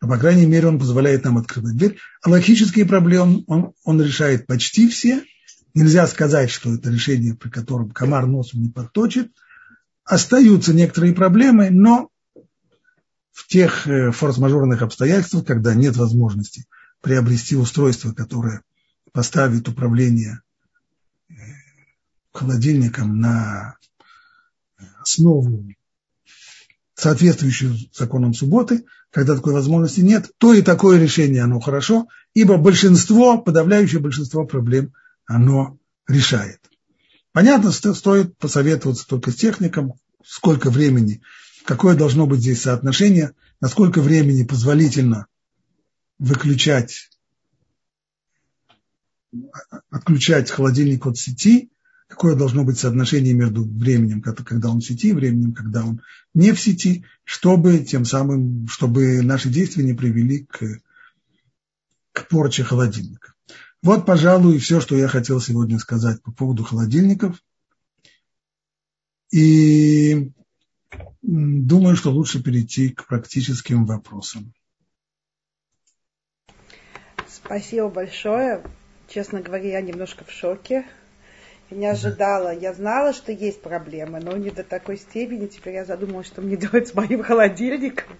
но, 0.00 0.08
по 0.08 0.18
крайней 0.18 0.46
мере, 0.46 0.68
он 0.68 0.78
позволяет 0.78 1.24
нам 1.24 1.38
открывать 1.38 1.76
дверь. 1.76 1.98
А 2.22 2.30
логические 2.30 2.86
проблемы 2.86 3.44
он, 3.46 3.72
он 3.84 4.02
решает 4.02 4.46
почти 4.46 4.88
все. 4.88 5.24
Нельзя 5.74 6.06
сказать, 6.06 6.50
что 6.50 6.74
это 6.74 6.90
решение, 6.90 7.34
при 7.34 7.48
котором 7.48 7.90
комар 7.90 8.26
носом 8.26 8.62
не 8.62 8.68
подточит. 8.68 9.32
Остаются 10.04 10.74
некоторые 10.74 11.14
проблемы, 11.14 11.70
но 11.70 12.10
в 13.32 13.46
тех 13.46 13.86
э, 13.86 14.10
форс-мажорных 14.10 14.82
обстоятельствах, 14.82 15.46
когда 15.46 15.74
нет 15.74 15.96
возможности 15.96 16.66
приобрести 17.00 17.56
устройство, 17.56 18.12
которое 18.12 18.62
поставит 19.12 19.68
управление 19.68 20.40
э, 21.30 21.34
холодильником 22.32 23.20
на 23.20 23.76
основу, 25.00 25.64
соответствующую 26.94 27.76
законам 27.92 28.34
субботы, 28.34 28.84
когда 29.12 29.36
такой 29.36 29.52
возможности 29.52 30.00
нет, 30.00 30.30
то 30.38 30.54
и 30.54 30.62
такое 30.62 30.98
решение, 30.98 31.42
оно 31.42 31.60
хорошо, 31.60 32.08
ибо 32.34 32.56
большинство, 32.56 33.38
подавляющее 33.38 34.00
большинство 34.00 34.46
проблем 34.46 34.94
оно 35.26 35.78
решает. 36.08 36.60
Понятно, 37.32 37.72
стоит 37.72 38.36
посоветоваться 38.38 39.06
только 39.06 39.30
с 39.30 39.36
техником, 39.36 39.94
сколько 40.24 40.70
времени, 40.70 41.20
какое 41.64 41.94
должно 41.94 42.26
быть 42.26 42.40
здесь 42.40 42.62
соотношение, 42.62 43.32
насколько 43.60 44.00
времени 44.00 44.44
позволительно 44.44 45.26
выключать, 46.18 47.10
отключать 49.90 50.50
холодильник 50.50 51.06
от 51.06 51.18
сети, 51.18 51.70
какое 52.12 52.36
должно 52.36 52.62
быть 52.62 52.78
соотношение 52.78 53.32
между 53.32 53.64
временем, 53.64 54.20
когда 54.20 54.68
он 54.68 54.80
в 54.80 54.84
сети, 54.84 55.08
и 55.08 55.12
временем, 55.12 55.54
когда 55.54 55.82
он 55.82 56.02
не 56.34 56.52
в 56.52 56.60
сети, 56.60 57.06
чтобы 57.24 57.78
тем 57.78 58.04
самым, 58.04 58.68
чтобы 58.68 59.22
наши 59.22 59.48
действия 59.48 59.82
не 59.82 59.94
привели 59.94 60.44
к, 60.44 60.62
к 62.12 62.28
порче 62.28 62.64
холодильника. 62.64 63.32
Вот, 63.82 64.04
пожалуй, 64.04 64.58
все, 64.58 64.82
что 64.82 64.94
я 64.94 65.08
хотел 65.08 65.40
сегодня 65.40 65.78
сказать 65.78 66.22
по 66.22 66.30
поводу 66.32 66.64
холодильников. 66.64 67.42
И 69.30 70.32
думаю, 71.22 71.96
что 71.96 72.10
лучше 72.10 72.42
перейти 72.42 72.90
к 72.90 73.06
практическим 73.06 73.86
вопросам. 73.86 74.52
Спасибо 77.26 77.88
большое. 77.88 78.62
Честно 79.08 79.40
говоря, 79.40 79.70
я 79.70 79.80
немножко 79.80 80.26
в 80.26 80.30
шоке 80.30 80.84
не 81.72 81.86
ожидала. 81.86 82.54
Я 82.54 82.72
знала, 82.74 83.12
что 83.12 83.32
есть 83.32 83.62
проблемы, 83.62 84.20
но 84.20 84.36
не 84.36 84.50
до 84.50 84.62
такой 84.62 84.96
степени. 84.96 85.46
Теперь 85.46 85.74
я 85.74 85.84
задумалась, 85.84 86.26
что 86.26 86.42
мне 86.42 86.56
делать 86.58 86.88
с 86.88 86.94
моим 86.94 87.22
холодильником. 87.22 88.16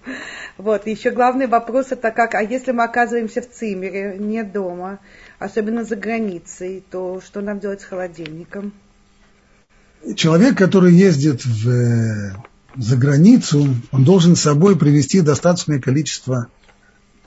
Вот. 0.59 0.86
И 0.86 0.90
еще 0.90 1.11
главный 1.11 1.46
вопрос 1.46 1.92
это 1.92 2.11
как, 2.11 2.34
а 2.34 2.42
если 2.42 2.72
мы 2.72 2.84
оказываемся 2.84 3.42
в 3.42 3.50
Цимере, 3.50 4.16
не 4.18 4.42
дома, 4.42 4.98
особенно 5.38 5.84
за 5.84 5.96
границей, 5.96 6.84
то 6.90 7.20
что 7.20 7.40
нам 7.40 7.61
делать 7.61 7.80
с 7.80 7.84
холодильником? 7.84 8.72
человек, 10.16 10.57
который 10.57 10.92
ездит 10.92 11.44
в, 11.44 12.34
за 12.76 12.96
границу, 12.96 13.74
он 13.90 14.05
должен 14.05 14.36
с 14.36 14.42
собой 14.42 14.76
привести 14.76 15.20
достаточное 15.20 15.80
количество 15.80 16.48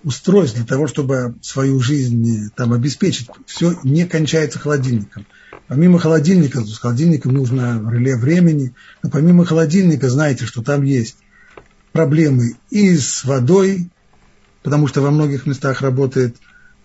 устройств 0.05 0.55
для 0.55 0.65
того, 0.65 0.87
чтобы 0.87 1.35
свою 1.41 1.79
жизнь 1.81 2.51
там 2.55 2.73
обеспечить. 2.73 3.27
Все 3.47 3.77
не 3.83 4.05
кончается 4.05 4.59
холодильником. 4.59 5.25
Помимо 5.67 5.97
холодильника, 5.97 6.61
с 6.61 6.77
холодильником 6.77 7.33
нужно 7.33 7.83
реле 7.91 8.15
времени, 8.15 8.75
но 9.01 9.09
помимо 9.09 9.45
холодильника, 9.45 10.09
знаете, 10.09 10.45
что 10.45 10.61
там 10.61 10.83
есть 10.83 11.17
проблемы 11.91 12.55
и 12.69 12.95
с 12.95 13.23
водой, 13.23 13.89
потому 14.61 14.85
что 14.85 15.01
во 15.01 15.09
многих 15.09 15.47
местах 15.47 15.81
работает 15.81 16.37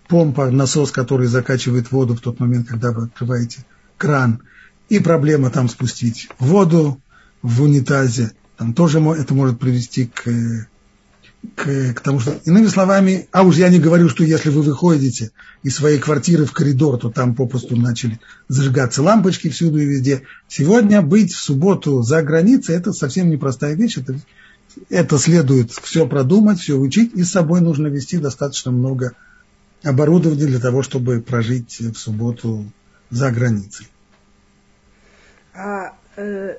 помпа, 0.07 0.49
насос, 0.49 0.91
который 0.91 1.27
закачивает 1.27 1.91
воду 1.91 2.15
в 2.15 2.21
тот 2.21 2.39
момент, 2.39 2.67
когда 2.67 2.91
вы 2.91 3.03
открываете 3.03 3.65
кран, 3.97 4.41
и 4.89 4.97
проблема 4.97 5.51
там 5.51 5.69
спустить 5.69 6.27
воду 6.39 6.99
в 7.43 7.61
унитазе, 7.61 8.31
там 8.57 8.73
тоже 8.73 8.99
это 8.99 9.35
может 9.35 9.59
привести 9.59 10.07
к 10.07 10.67
к, 11.55 11.93
к 11.93 12.01
тому, 12.01 12.19
что, 12.19 12.39
иными 12.45 12.67
словами, 12.67 13.27
а 13.31 13.43
уж 13.43 13.57
я 13.57 13.69
не 13.69 13.79
говорю, 13.79 14.09
что 14.09 14.23
если 14.23 14.49
вы 14.49 14.61
выходите 14.61 15.31
из 15.63 15.75
своей 15.75 15.99
квартиры 15.99 16.45
в 16.45 16.51
коридор, 16.51 16.97
то 16.97 17.09
там 17.09 17.35
попросту 17.35 17.75
начали 17.75 18.19
зажигаться 18.47 19.01
лампочки 19.01 19.49
всюду 19.49 19.79
и 19.79 19.85
везде. 19.85 20.23
Сегодня 20.47 21.01
быть 21.01 21.33
в 21.33 21.39
субботу 21.39 22.01
за 22.03 22.21
границей– 22.21 22.75
это 22.77 22.93
совсем 22.93 23.29
непростая 23.29 23.75
вещь. 23.75 23.97
Это, 23.97 24.15
это 24.89 25.17
следует 25.17 25.71
все 25.71 26.07
продумать, 26.07 26.59
все 26.59 26.75
учить, 26.75 27.13
и 27.15 27.23
с 27.23 27.31
собой 27.31 27.61
нужно 27.61 27.87
вести 27.87 28.17
достаточно 28.17 28.71
много 28.71 29.13
оборудования 29.83 30.45
для 30.45 30.59
того, 30.59 30.83
чтобы 30.83 31.21
прожить 31.21 31.79
в 31.79 31.95
субботу 31.95 32.71
за 33.09 33.31
границей. 33.31 33.87
А 35.53 35.93
э, 36.15 36.55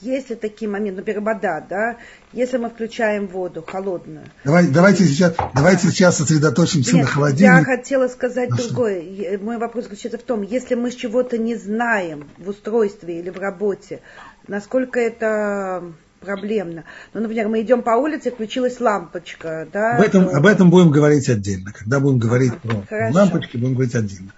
если 0.00 0.34
такие 0.34 0.70
моменты, 0.70 1.00
например, 1.00 1.20
вода, 1.20 1.64
да, 1.68 1.96
если 2.32 2.56
мы 2.58 2.70
включаем 2.70 3.26
воду 3.26 3.64
холодную. 3.66 4.26
Давай, 4.44 4.66
давайте, 4.66 5.04
сейчас, 5.04 5.34
давайте 5.54 5.88
сейчас 5.88 6.16
сосредоточимся 6.18 6.96
Нет, 6.96 7.06
на 7.06 7.10
холодильнике. 7.10 7.58
Я 7.58 7.64
хотела 7.64 8.08
сказать 8.08 8.50
а 8.50 8.56
другое. 8.56 9.38
Мой 9.38 9.58
вопрос 9.58 9.84
заключается 9.84 10.18
в 10.18 10.22
том, 10.22 10.42
если 10.42 10.74
мы 10.74 10.90
чего-то 10.90 11.38
не 11.38 11.56
знаем 11.56 12.28
в 12.38 12.48
устройстве 12.48 13.20
или 13.20 13.30
в 13.30 13.38
работе, 13.38 14.00
насколько 14.46 15.00
это 15.00 15.92
проблемно. 16.20 16.84
Ну, 17.14 17.20
например, 17.20 17.48
мы 17.48 17.62
идем 17.62 17.82
по 17.82 17.90
улице, 17.90 18.30
включилась 18.30 18.80
лампочка. 18.80 19.68
Да, 19.72 19.96
об, 19.96 20.02
этом, 20.02 20.28
то... 20.28 20.36
об 20.36 20.46
этом 20.46 20.70
будем 20.70 20.90
говорить 20.90 21.28
отдельно. 21.28 21.72
Когда 21.72 22.00
будем 22.00 22.18
говорить 22.18 22.52
ага, 22.64 22.74
про 22.74 22.86
хорошо. 22.86 23.14
лампочки, 23.14 23.56
будем 23.56 23.74
говорить 23.74 23.94
отдельно. 23.94 24.32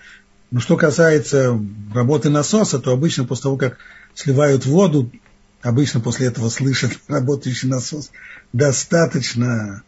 Но 0.50 0.60
что 0.60 0.76
касается 0.76 1.58
работы 1.94 2.28
насоса, 2.28 2.80
то 2.80 2.92
обычно 2.92 3.24
после 3.24 3.44
того, 3.44 3.56
как 3.56 3.78
сливают 4.14 4.66
воду, 4.66 5.10
обычно 5.62 6.00
после 6.00 6.26
этого 6.26 6.48
слышат 6.48 6.92
работающий 7.08 7.68
насос 7.68 8.10
достаточно, 8.52 9.82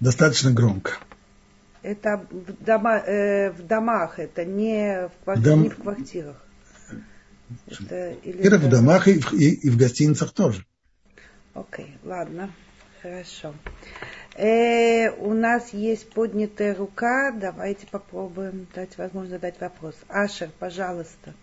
достаточно 0.00 0.50
громко. 0.50 0.92
Это 1.82 2.26
в, 2.30 2.64
дома, 2.64 2.98
э, 2.98 3.50
в 3.50 3.66
домах, 3.66 4.18
это 4.18 4.44
не 4.44 5.08
в, 5.08 5.24
квартир, 5.24 5.44
Дом... 5.44 5.62
не 5.62 5.68
в 5.68 5.76
квартирах. 5.76 6.36
Это, 7.66 8.10
или 8.22 8.42
это 8.42 8.58
в 8.58 8.68
домах 8.70 9.06
и 9.06 9.20
в, 9.20 9.32
и, 9.34 9.50
и 9.50 9.70
в 9.70 9.76
гостиницах 9.76 10.32
тоже. 10.32 10.64
Окей, 11.52 11.84
okay, 12.02 12.08
ладно, 12.08 12.50
хорошо. 13.02 13.54
Э, 14.34 15.10
у 15.10 15.34
нас 15.34 15.72
есть 15.72 16.10
поднятая 16.10 16.74
рука, 16.74 17.32
давайте 17.32 17.86
попробуем 17.86 18.66
дать 18.74 18.96
возможность 18.98 19.34
задать 19.34 19.60
вопрос. 19.60 19.94
Ашер, 20.08 20.50
пожалуйста. 20.58 21.34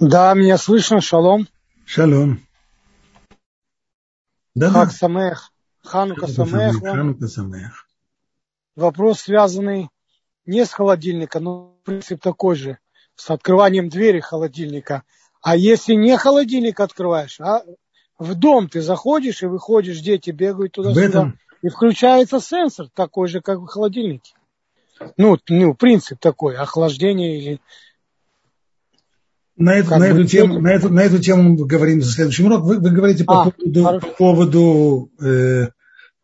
Да, 0.00 0.34
меня 0.34 0.58
слышно, 0.58 1.00
шалом. 1.00 1.48
Шалом. 1.84 2.40
Да, 4.54 4.70
Хак 4.70 4.92
Самех. 4.92 5.52
Ханука 5.82 6.26
Самех. 6.26 6.80
Ханука 6.80 7.26
Самех. 7.28 7.88
Вопрос, 8.76 9.20
связанный 9.20 9.88
не 10.46 10.64
с 10.64 10.72
холодильника, 10.72 11.40
но 11.40 11.76
принцип 11.84 12.20
такой 12.20 12.56
же, 12.56 12.78
с 13.14 13.30
открыванием 13.30 13.88
двери 13.88 14.20
холодильника. 14.20 15.04
А 15.42 15.56
если 15.56 15.94
не 15.94 16.16
холодильник 16.16 16.80
открываешь, 16.80 17.40
а 17.40 17.62
в 18.18 18.34
дом 18.34 18.68
ты 18.68 18.80
заходишь 18.80 19.42
и 19.42 19.46
выходишь, 19.46 20.00
дети 20.00 20.30
бегают 20.30 20.72
туда-сюда, 20.72 21.04
этом... 21.04 21.38
и 21.62 21.68
включается 21.68 22.40
сенсор 22.40 22.88
такой 22.94 23.28
же, 23.28 23.40
как 23.40 23.58
в 23.58 23.66
холодильнике. 23.66 24.34
Ну, 25.16 25.38
ну, 25.48 25.74
принцип 25.74 26.18
такой, 26.20 26.56
охлаждение 26.56 27.38
или 27.38 27.60
на 29.56 29.74
эту, 29.74 29.90
на, 29.90 30.04
эту 30.04 30.24
тему, 30.24 30.60
на, 30.60 30.68
эту, 30.68 30.88
на 30.88 31.00
эту 31.00 31.18
тему 31.18 31.42
мы 31.42 31.66
говорим 31.66 32.02
за 32.02 32.10
следующим 32.10 32.46
урок. 32.46 32.64
Вы, 32.64 32.78
вы 32.78 32.90
говорите 32.90 33.24
по 33.24 33.42
а, 33.42 33.50
поводу, 33.50 34.00
по 34.00 34.06
поводу 34.08 35.10
э, 35.20 35.68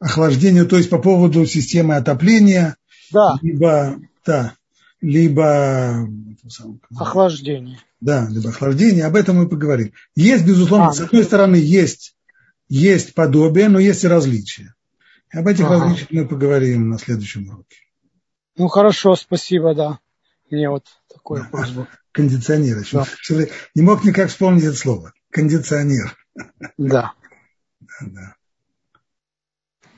охлаждения, 0.01 0.65
то 0.65 0.77
есть 0.77 0.91
по 0.91 0.99
поводу 0.99 1.47
системы 1.47 1.95
отопления, 1.97 2.77
да. 3.13 3.37
либо, 3.41 4.01
да, 4.27 4.55
либо 5.01 6.09
охлаждение. 6.97 7.79
Да, 8.01 8.27
либо 8.31 8.51
охлаждение. 8.51 9.05
Об 9.05 9.15
этом 9.15 9.37
мы 9.37 9.49
поговорим. 9.49 9.93
Есть, 10.17 10.45
безусловно, 10.45 10.89
а, 10.89 10.93
с 10.93 11.01
одной 11.01 11.23
стороны, 11.25 11.57
есть, 11.57 12.17
есть 12.69 13.15
подобие, 13.15 13.69
но 13.69 13.79
есть 13.79 14.03
и 14.05 14.09
различия. 14.09 14.75
Об 15.33 15.47
этих 15.47 15.67
ага. 15.67 15.85
различиях 15.85 16.11
мы 16.11 16.27
поговорим 16.27 16.89
на 16.89 16.99
следующем 16.99 17.49
уроке. 17.49 17.77
Ну 18.57 18.69
хорошо, 18.69 19.15
спасибо, 19.15 19.75
да. 19.75 20.01
Мне 20.51 20.69
вот 20.69 20.87
такой 21.13 21.43
вопрос 21.43 21.71
был 21.71 21.87
кондиционер. 22.13 22.85
Да. 22.93 23.05
Не 23.75 23.83
мог 23.83 24.05
никак 24.05 24.31
вспомнить 24.31 24.65
это 24.65 24.77
слово. 24.77 25.13
Кондиционер. 25.31 26.17
Да. 26.79 27.13
да, 27.81 27.97
да. 28.01 28.35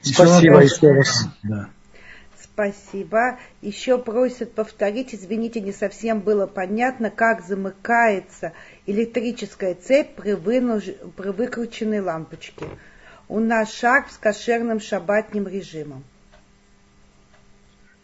Спасибо 0.02 0.62
еще 0.62 0.92
раз. 0.92 1.26
Да. 1.42 1.70
Спасибо. 2.42 3.38
Еще 3.62 3.98
просят 3.98 4.54
повторить, 4.54 5.14
извините, 5.14 5.60
не 5.60 5.72
совсем 5.72 6.20
было 6.20 6.46
понятно, 6.46 7.10
как 7.10 7.46
замыкается 7.46 8.52
электрическая 8.86 9.74
цепь 9.74 10.16
при, 10.16 10.32
вынуж... 10.32 10.84
при 11.16 11.30
выкрученной 11.30 12.00
лампочке. 12.00 12.66
У 13.28 13.40
нас 13.40 13.72
шаг 13.72 14.10
с 14.10 14.18
кошерным 14.18 14.80
шабатным 14.80 15.48
режимом. 15.48 16.04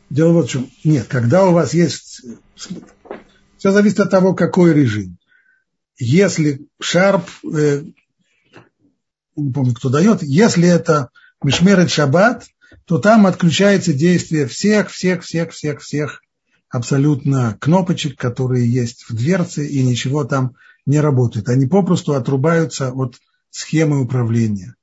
Дело 0.09 0.33
вот 0.33 0.47
в 0.47 0.51
чем. 0.51 0.71
Нет, 0.85 1.07
когда 1.09 1.45
у 1.47 1.53
вас 1.53 1.75
есть 1.75 2.23
все 3.59 3.73
зависит 3.73 4.01
от 4.01 4.11
того, 4.11 4.35
какой 4.35 4.73
режим. 4.73 5.19
Если 5.99 6.67
шарп, 6.81 7.29
э, 7.45 7.83
не 9.37 9.53
помню, 9.53 9.75
кто 9.75 9.89
дает, 9.91 10.23
если 10.23 10.69
это 10.69 11.11
Мишмерет 11.43 11.91
Шаббат, 11.91 12.47
то 12.85 12.99
там 12.99 13.27
отключается 13.27 13.93
действие 13.93 14.47
всех, 14.47 14.91
всех, 14.91 15.23
всех, 15.23 15.53
всех, 15.53 15.81
всех 15.81 16.23
абсолютно 16.71 17.57
кнопочек, 17.61 18.19
которые 18.19 18.71
есть 18.71 19.05
в 19.09 19.15
дверце, 19.15 19.67
и 19.67 19.83
ничего 19.83 20.25
там 20.25 20.55
не 20.87 21.01
работает. 21.01 21.49
Они 21.49 21.67
попросту 21.67 22.15
отрубаются 22.15 22.93
от 22.93 23.17
схемы 23.51 24.01
управления. 24.01 24.75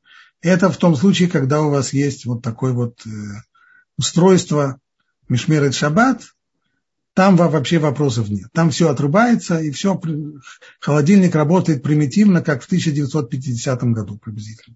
Это 0.41 0.69
в 0.69 0.77
том 0.77 0.95
случае, 0.95 1.29
когда 1.29 1.61
у 1.61 1.69
вас 1.69 1.93
есть 1.93 2.25
вот 2.25 2.41
такое 2.43 2.73
вот 2.73 2.99
э, 3.05 3.09
устройство 3.97 4.79
Мишмерет 5.27 5.73
Шаббат, 5.73 6.23
там 7.15 7.37
вообще 7.37 7.79
вопросов 7.79 8.27
нет. 8.27 8.51
Там 8.51 8.71
все 8.71 8.89
отрубается, 8.89 9.57
и 9.59 9.71
все, 9.71 9.99
холодильник 10.81 11.33
работает 11.33 11.81
примитивно, 11.81 12.41
как 12.41 12.61
в 12.61 12.65
1950 12.65 13.83
году 13.85 14.17
приблизительно. 14.17 14.75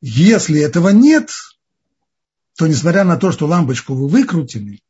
Если 0.00 0.58
этого 0.60 0.88
нет, 0.88 1.30
то 2.56 2.66
несмотря 2.66 3.04
на 3.04 3.18
то, 3.18 3.30
что 3.30 3.46
лампочку 3.46 3.94
вы 3.94 4.08
выкрутили, 4.08 4.80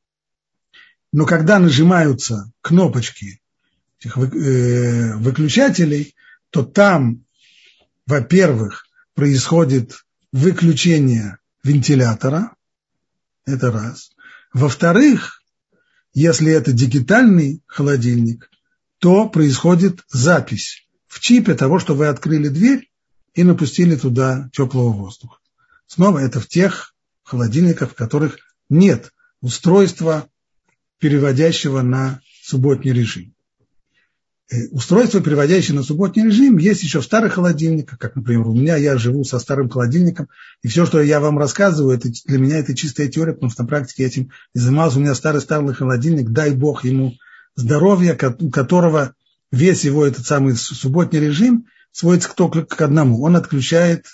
но 1.12 1.27
когда 1.27 1.59
нажимаются 1.59 2.53
кнопочки 2.61 3.41
этих 3.99 4.16
э, 4.16 5.16
выключателей, 5.16 6.14
то 6.51 6.62
там, 6.62 7.25
во-первых, 8.07 8.87
происходит 9.14 10.05
выключение 10.31 11.39
вентилятора, 11.64 12.55
это 13.45 13.72
раз. 13.72 14.12
Во-вторых, 14.53 15.41
если 16.15 16.53
это 16.53 16.73
дигитальный 16.73 17.62
холодильник, 17.67 18.49
то 18.99 19.29
происходит 19.29 20.01
запись 20.09 20.89
в 21.07 21.21
чипе 21.21 21.55
того, 21.55 21.79
что 21.79 21.95
вы 21.95 22.07
открыли 22.07 22.49
дверь 22.49 22.91
и 23.35 23.43
напустили 23.43 23.97
туда 23.97 24.49
теплого 24.53 24.93
воздуха. 24.93 25.39
Снова 25.87 26.21
это 26.21 26.41
в 26.41 26.47
тех 26.47 26.95
холодильниках, 27.25 27.91
в 27.91 27.95
которых 27.95 28.39
нет 28.71 29.12
устройства, 29.41 30.29
переводящего 30.99 31.83
на 31.83 32.21
субботний 32.43 32.93
режим. 32.93 33.34
Э, 34.53 34.67
устройство, 34.73 35.23
переводящее 35.23 35.75
на 35.75 35.83
субботний 35.83 36.25
режим, 36.25 36.59
есть 36.59 36.83
еще 36.83 37.01
в 37.01 37.05
старых 37.05 37.35
холодильниках, 37.35 37.99
как, 37.99 38.15
например, 38.15 38.47
у 38.47 38.55
меня, 38.55 38.77
я 38.77 38.99
живу 38.99 39.25
со 39.25 39.39
старым 39.39 39.71
холодильником, 39.71 40.29
и 40.63 40.69
все, 40.69 40.85
что 40.85 41.01
я 41.01 41.19
вам 41.19 41.39
рассказываю, 41.39 41.97
это, 41.97 42.11
для 42.27 42.39
меня 42.39 42.59
это 42.59 42.75
чистая 42.75 43.09
теория, 43.09 43.33
потому 43.33 43.51
что 43.51 43.63
на 43.63 43.69
практике 43.69 44.05
этим 44.05 44.31
не 44.55 44.61
занимался. 44.61 44.99
У 44.99 45.01
меня 45.01 45.15
старый-старый 45.15 45.73
холодильник, 45.73 46.29
дай 46.29 46.51
бог 46.51 46.85
ему 46.85 47.15
здоровья, 47.57 48.19
у 48.41 48.51
которого 48.51 49.15
весь 49.51 49.85
его 49.85 50.05
этот 50.05 50.27
самый 50.27 50.57
субботний 50.57 51.21
режим 51.21 51.67
сводится 51.91 52.29
к 52.29 52.35
только 52.35 52.67
к 52.67 52.81
одному. 52.83 53.23
Он 53.23 53.37
отключает, 53.37 54.07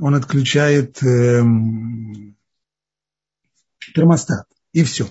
он 0.00 0.16
отключает 0.16 1.00
эм, 1.04 2.36
термостат, 3.94 4.46
и 4.72 4.82
все. 4.82 5.08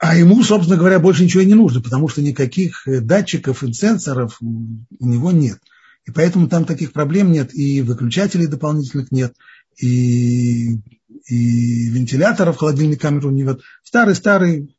А 0.00 0.16
ему, 0.16 0.42
собственно 0.42 0.78
говоря, 0.78 0.98
больше 0.98 1.24
ничего 1.24 1.42
и 1.42 1.46
не 1.46 1.54
нужно, 1.54 1.82
потому 1.82 2.08
что 2.08 2.22
никаких 2.22 2.88
э, 2.88 3.00
датчиков 3.00 3.62
и 3.62 3.72
сенсоров 3.74 4.38
у 4.40 5.06
него 5.06 5.30
нет. 5.30 5.58
И 6.06 6.10
поэтому 6.10 6.48
там 6.48 6.64
таких 6.64 6.94
проблем 6.94 7.30
нет, 7.30 7.54
и 7.54 7.82
выключателей 7.82 8.46
дополнительных 8.46 9.12
нет, 9.12 9.34
и, 9.76 10.80
и 11.26 11.88
вентиляторов 11.90 12.56
холодильной 12.56 12.96
камере 12.96 13.26
у 13.26 13.30
него. 13.30 13.58
Старый-старый 13.82 14.74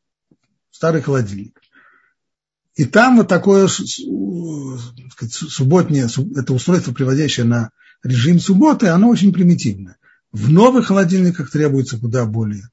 старый 0.72 1.04
холодильник. 1.04 1.62
И 2.74 2.86
там 2.86 3.18
вот 3.18 3.28
такое 3.28 3.68
сказать, 3.68 5.34
субботнее, 5.34 6.08
это 6.36 6.54
устройство, 6.54 6.94
приводящее 6.94 7.46
на 7.46 7.70
режим 8.02 8.40
субботы, 8.40 8.88
оно 8.88 9.10
очень 9.10 9.32
примитивное. 9.32 9.98
В 10.32 10.50
новых 10.50 10.88
холодильниках 10.88 11.52
требуется 11.52 12.00
куда 12.00 12.26
более 12.26 12.70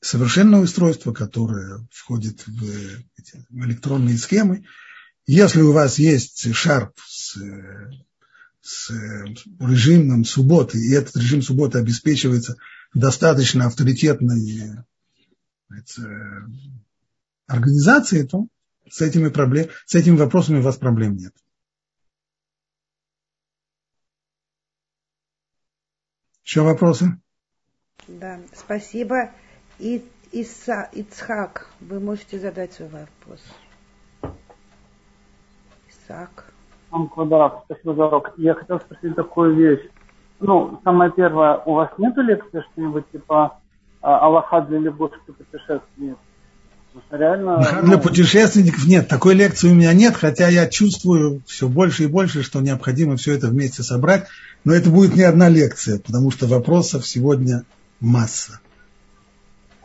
совершенное 0.00 0.60
устройство, 0.60 1.12
которое 1.12 1.86
входит 1.92 2.46
в, 2.46 2.64
эти, 3.18 3.44
в 3.48 3.64
электронные 3.64 4.16
схемы. 4.16 4.64
Если 5.26 5.60
у 5.60 5.72
вас 5.72 5.98
есть 5.98 6.52
шарп 6.54 6.98
с, 7.06 7.38
с 8.60 8.90
режимом 9.60 10.24
субботы, 10.24 10.78
и 10.78 10.92
этот 10.92 11.16
режим 11.16 11.42
субботы 11.42 11.78
обеспечивается 11.78 12.56
достаточно 12.94 13.66
авторитетной 13.66 14.84
организации, 17.46 18.22
то 18.24 18.46
с 18.88 19.00
этими, 19.02 19.28
проблем, 19.28 19.68
с 19.86 19.94
этими 19.94 20.16
вопросами 20.16 20.58
у 20.58 20.62
вас 20.62 20.76
проблем 20.76 21.16
нет. 21.16 21.34
Еще 26.42 26.62
вопросы? 26.62 27.20
Да, 28.08 28.40
спасибо. 28.56 29.30
И, 29.80 30.04
Иса, 30.30 30.90
Ицхак, 30.92 31.68
вы 31.80 32.00
можете 32.00 32.38
задать 32.38 32.74
свой 32.74 32.88
вопрос. 32.88 33.40
Исаак. 35.88 36.52
Спасибо 37.64 37.94
за 37.94 38.06
урок. 38.06 38.32
Я 38.36 38.54
хотел 38.54 38.78
спросить 38.78 39.16
такую 39.16 39.54
вещь. 39.54 39.88
Ну, 40.38 40.80
самое 40.84 41.10
первое, 41.10 41.56
у 41.64 41.74
вас 41.74 41.90
нет 41.96 42.14
лекции 42.16 42.62
что-нибудь 42.72 43.10
типа 43.10 43.58
а, 44.02 44.18
Аллаха 44.18 44.60
для 44.62 44.78
любовь 44.78 45.12
путешественников? 45.26 46.18
Реально, 47.10 47.58
Для 47.82 47.96
ну... 47.96 48.00
путешественников 48.00 48.84
нет, 48.86 49.06
такой 49.06 49.34
лекции 49.34 49.70
у 49.70 49.74
меня 49.74 49.92
нет, 49.92 50.16
хотя 50.16 50.48
я 50.48 50.66
чувствую 50.66 51.40
все 51.46 51.68
больше 51.68 52.04
и 52.04 52.08
больше, 52.08 52.42
что 52.42 52.60
необходимо 52.60 53.16
все 53.16 53.34
это 53.34 53.46
вместе 53.46 53.84
собрать, 53.84 54.26
но 54.64 54.74
это 54.74 54.90
будет 54.90 55.14
не 55.14 55.22
одна 55.22 55.48
лекция, 55.48 56.00
потому 56.00 56.32
что 56.32 56.46
вопросов 56.46 57.06
сегодня 57.06 57.62
масса. 58.00 58.60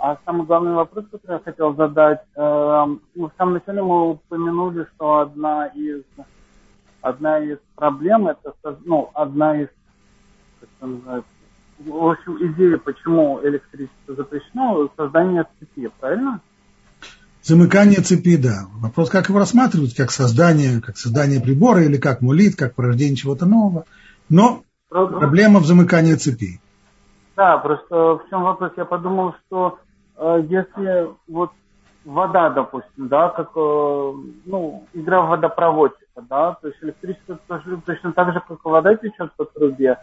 А 0.07 0.19
самый 0.23 0.45
главный 0.45 0.73
вопрос, 0.73 1.05
который 1.11 1.37
я 1.37 1.43
хотел 1.43 1.73
задать, 1.73 2.21
э, 2.35 2.39
в 2.39 3.31
самом 3.39 3.53
начале 3.55 3.81
мы 3.81 4.11
упомянули, 4.11 4.85
что 4.93 5.17
одна 5.17 5.65
из 5.65 6.03
одна 7.01 7.39
из 7.39 7.57
проблем 7.75 8.27
это 8.27 8.53
ну 8.85 9.09
одна 9.15 9.63
из 9.63 9.67
как 10.59 10.69
это 10.77 10.85
называется, 10.85 11.29
в 11.79 12.07
общем 12.07 12.37
идея, 12.37 12.77
почему 12.77 13.39
электричество 13.41 14.13
запрещено, 14.13 14.87
создание 14.95 15.47
цепи, 15.59 15.89
правильно? 15.99 16.39
Замыкание 17.41 18.01
цепи, 18.01 18.37
да. 18.37 18.67
Вопрос, 18.75 19.09
как 19.09 19.29
его 19.29 19.39
рассматривать, 19.39 19.95
как 19.95 20.11
создание, 20.11 20.81
как 20.81 20.97
создание 20.97 21.41
прибора 21.41 21.83
или 21.83 21.97
как 21.97 22.21
мулит, 22.21 22.55
как 22.55 22.75
порождение 22.75 23.15
чего-то 23.15 23.47
нового. 23.47 23.85
Но 24.29 24.61
проблема 24.89 25.61
в 25.61 25.65
замыкании 25.65 26.13
цепи. 26.13 26.61
Да, 27.35 27.57
просто 27.57 27.95
в 27.95 28.21
чем 28.29 28.43
вопрос? 28.43 28.71
Я 28.77 28.85
подумал, 28.85 29.33
что 29.47 29.79
если 30.19 31.09
вот 31.27 31.51
вода, 32.05 32.49
допустим, 32.49 33.07
да, 33.07 33.29
как 33.29 33.51
э, 33.55 34.13
ну, 34.45 34.83
игра 34.93 35.21
водопроводчика, 35.21 36.21
да, 36.29 36.53
то 36.61 36.67
есть 36.67 36.81
электричество 36.81 37.39
тоже, 37.47 37.81
точно 37.85 38.13
так 38.13 38.31
же, 38.31 38.41
как 38.47 38.59
и 38.63 38.69
вода 38.69 38.95
течет 38.95 39.33
по 39.33 39.45
трубе. 39.45 39.97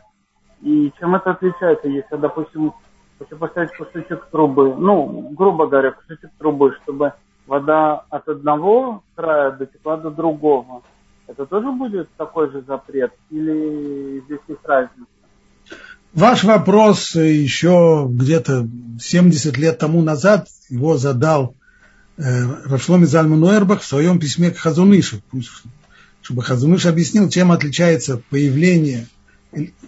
И 0.60 0.92
чем 0.98 1.14
это 1.14 1.30
отличается, 1.30 1.88
если, 1.88 2.16
допустим, 2.16 2.72
если 3.20 3.34
поставить 3.36 3.74
кусочек 3.76 4.26
трубы, 4.26 4.74
ну, 4.74 5.30
грубо 5.30 5.66
говоря, 5.66 5.92
кусочек 5.92 6.30
трубы, 6.38 6.74
чтобы 6.82 7.12
вода 7.46 8.04
от 8.10 8.28
одного 8.28 9.02
края 9.14 9.52
дотекла 9.52 9.96
до 9.96 10.10
другого, 10.10 10.82
это 11.28 11.46
тоже 11.46 11.70
будет 11.70 12.08
такой 12.16 12.50
же 12.50 12.62
запрет 12.62 13.12
или 13.30 14.20
здесь 14.20 14.40
есть 14.48 14.64
разница? 14.64 15.11
Ваш 16.14 16.44
вопрос 16.44 17.14
еще 17.14 18.06
где-то 18.10 18.68
70 19.00 19.56
лет 19.56 19.78
тому 19.78 20.02
назад 20.02 20.46
его 20.68 20.98
задал 20.98 21.54
э, 22.18 22.22
Равшломи 22.66 23.06
Зальман 23.06 23.42
Уэрбах 23.42 23.80
в 23.80 23.86
своем 23.86 24.18
письме 24.18 24.50
к 24.50 24.58
Хазунышу, 24.58 25.22
чтобы 26.20 26.42
Хазуныш 26.42 26.84
объяснил, 26.84 27.30
чем 27.30 27.50
отличается 27.50 28.20
появление 28.28 29.06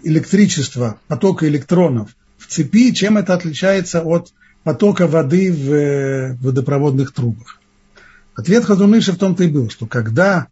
электричества, 0.03 0.99
потока 1.07 1.47
электронов 1.47 2.09
в 2.39 2.47
цепи, 2.47 2.91
чем 2.91 3.17
это 3.17 3.35
отличается 3.35 4.01
от 4.01 4.33
потока 4.63 5.05
воды 5.05 5.53
в 5.53 5.73
э, 5.73 6.33
водопроводных 6.41 7.13
трубах. 7.13 7.59
Ответ 8.33 8.65
Хазуныша 8.65 9.13
в 9.13 9.17
том-то 9.17 9.43
и 9.43 9.47
был, 9.47 9.69
что 9.69 9.85
когда 9.85 10.47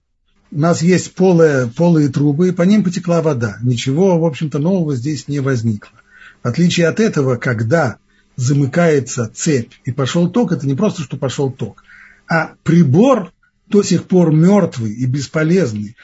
у 0.54 0.60
нас 0.60 0.84
есть 0.84 1.16
полые, 1.16 1.68
полые 1.68 2.10
трубы, 2.10 2.50
и 2.50 2.52
по 2.52 2.62
ним 2.62 2.84
потекла 2.84 3.22
вода, 3.22 3.58
ничего, 3.64 4.20
в 4.20 4.26
общем-то, 4.26 4.60
нового 4.60 4.96
здесь 4.96 5.28
не 5.28 5.40
возникло. 5.40 6.00
В 6.44 6.48
отличие 6.48 6.88
от 6.88 7.00
этого, 7.00 7.38
когда 7.38 7.98
замыкается 8.36 9.32
цепь 9.34 9.74
и 9.84 9.92
пошел 9.92 10.30
ток, 10.30 10.52
это 10.52 10.68
не 10.68 10.76
просто, 10.76 11.02
что 11.02 11.18
пошел 11.18 11.52
ток, 11.52 11.84
а 12.28 12.54
прибор 12.64 13.32
до 13.68 13.82
сих 13.82 14.04
пор 14.04 14.32
мертвый 14.32 14.94
и 14.94 15.06
бесполезный, 15.06 15.96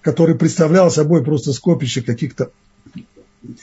который 0.00 0.34
представлял 0.34 0.90
собой 0.90 1.22
просто 1.22 1.52
скопище 1.52 2.02
каких-то 2.02 2.50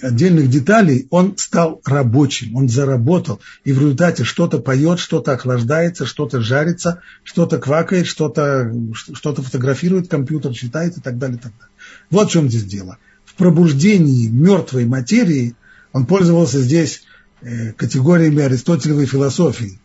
отдельных 0.02 0.50
деталей, 0.50 1.08
он 1.10 1.38
стал 1.38 1.82
рабочим, 1.86 2.56
он 2.56 2.68
заработал, 2.70 3.40
и 3.64 3.72
в 3.72 3.80
результате 3.80 4.24
что-то 4.24 4.60
поет, 4.60 5.00
что-то 5.00 5.34
охлаждается, 5.34 6.06
что-то 6.06 6.42
жарится, 6.42 7.02
что-то 7.24 7.58
квакает, 7.58 8.08
что-то 8.08 8.74
что 8.94 9.36
фотографирует, 9.36 10.10
компьютер 10.10 10.54
читает 10.54 10.98
и 10.98 11.02
так 11.02 11.18
далее, 11.18 11.38
и 11.38 11.42
так 11.42 11.54
далее. 11.54 11.74
Вот 12.10 12.30
в 12.30 12.32
чем 12.32 12.50
здесь 12.50 12.66
дело. 12.66 12.98
В 13.26 13.36
пробуждении 13.36 14.28
мертвой 14.28 14.86
материи 14.86 15.56
он 15.94 16.06
пользовался 16.06 16.60
здесь 16.60 17.04
э, 17.42 17.72
категориями 17.74 18.44
аристотелевой 18.44 19.06
философии. 19.06 19.80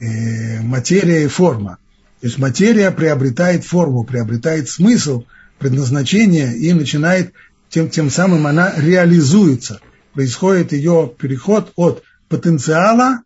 Э, 0.00 0.62
материя 0.62 1.24
и 1.24 1.28
форма. 1.28 1.78
То 2.20 2.26
есть 2.26 2.38
материя 2.38 2.90
приобретает 2.90 3.64
форму, 3.64 4.04
приобретает 4.04 4.68
смысл, 4.68 5.24
предназначение 5.58 6.56
и 6.56 6.72
начинает 6.72 7.32
тем, 7.70 7.88
тем 7.88 8.10
самым 8.10 8.46
она 8.46 8.74
реализуется. 8.76 9.80
Происходит 10.12 10.72
ее 10.72 11.10
переход 11.16 11.72
от 11.76 12.02
потенциала 12.28 13.20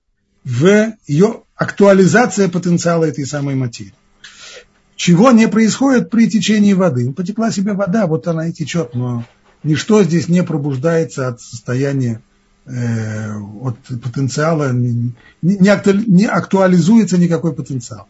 в 0.45 0.93
ее 1.07 1.43
актуализация 1.57 2.49
потенциала 2.49 3.05
этой 3.05 3.27
самой 3.27 3.55
материи. 3.55 3.95
Чего 4.97 5.33
не 5.33 5.49
происходит 5.49 6.11
при 6.11 6.29
течении 6.29 6.73
воды. 6.73 7.07
Ну, 7.07 7.13
потекла 7.13 7.51
себе 7.51 7.73
вода, 7.73 8.07
вот 8.07 8.29
она 8.29 8.49
и 8.49 8.53
течет, 8.53 8.95
но 8.95 9.25
ничто 9.63 10.03
здесь 10.05 10.29
не 10.29 10.43
пробуждается 10.43 11.29
от 11.29 11.41
состояния, 11.41 12.23
э, 12.67 13.35
от 13.63 13.79
потенциала, 14.03 14.73
не, 14.73 15.15
не, 15.43 15.69
акту, 15.69 15.95
не 15.95 16.27
актуализуется 16.27 17.19
никакой 17.19 17.55
потенциал. 17.55 18.07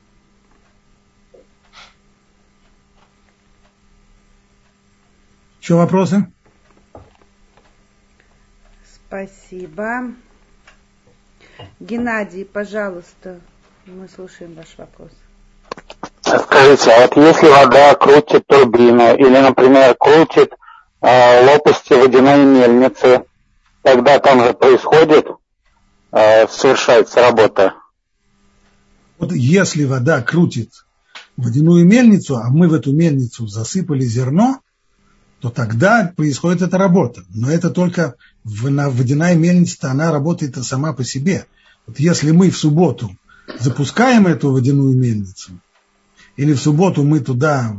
Еще 5.64 5.76
вопросы? 5.76 6.30
Спасибо. 8.94 10.12
Геннадий, 11.80 12.44
пожалуйста, 12.44 13.40
мы 13.86 14.06
слушаем 14.14 14.52
ваш 14.56 14.76
вопрос. 14.76 15.10
Скажите, 16.20 16.90
а 16.90 17.06
вот 17.06 17.16
если 17.16 17.46
вода 17.48 17.94
крутит 17.94 18.46
турбину 18.46 19.16
или, 19.16 19.40
например, 19.40 19.96
крутит 19.98 20.52
э, 21.00 21.46
лопасти 21.46 21.94
водяной 21.94 22.44
мельницы, 22.44 23.24
тогда 23.80 24.18
там 24.18 24.44
же 24.44 24.52
происходит, 24.52 25.28
э, 26.12 26.46
совершается 26.46 27.22
работа. 27.22 27.72
Вот 29.18 29.32
если 29.32 29.84
вода 29.84 30.20
крутит 30.20 30.72
водяную 31.38 31.86
мельницу, 31.86 32.36
а 32.36 32.50
мы 32.50 32.68
в 32.68 32.74
эту 32.74 32.92
мельницу 32.92 33.46
засыпали 33.46 34.02
зерно, 34.02 34.60
то 35.44 35.50
тогда 35.50 36.10
происходит 36.16 36.62
эта 36.62 36.78
работа. 36.78 37.22
Но 37.28 37.50
это 37.50 37.68
только 37.68 38.14
водяная 38.44 39.34
мельница, 39.34 39.90
она 39.90 40.10
работает 40.10 40.56
сама 40.64 40.94
по 40.94 41.04
себе. 41.04 41.44
Вот 41.86 42.00
если 42.00 42.30
мы 42.30 42.48
в 42.48 42.56
субботу 42.56 43.14
запускаем 43.60 44.26
эту 44.26 44.52
водяную 44.52 44.96
мельницу, 44.96 45.52
или 46.38 46.54
в 46.54 46.60
субботу 46.62 47.02
мы 47.02 47.20
туда 47.20 47.76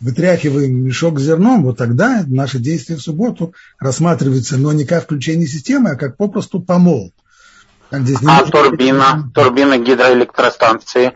вытряхиваем 0.00 0.84
мешок 0.84 1.18
с 1.18 1.22
зерном, 1.22 1.62
вот 1.62 1.78
тогда 1.78 2.24
наши 2.26 2.58
действия 2.58 2.96
в 2.96 3.00
субботу 3.00 3.54
рассматриваются, 3.78 4.58
но 4.58 4.74
не 4.74 4.84
как 4.84 5.04
включение 5.04 5.46
системы, 5.46 5.92
а 5.92 5.96
как 5.96 6.18
попросту 6.18 6.60
помол. 6.60 7.10
Здесь 7.90 8.18
а 8.26 8.44
турбина, 8.44 9.30
турбина 9.32 9.78
гидроэлектростанции? 9.78 11.14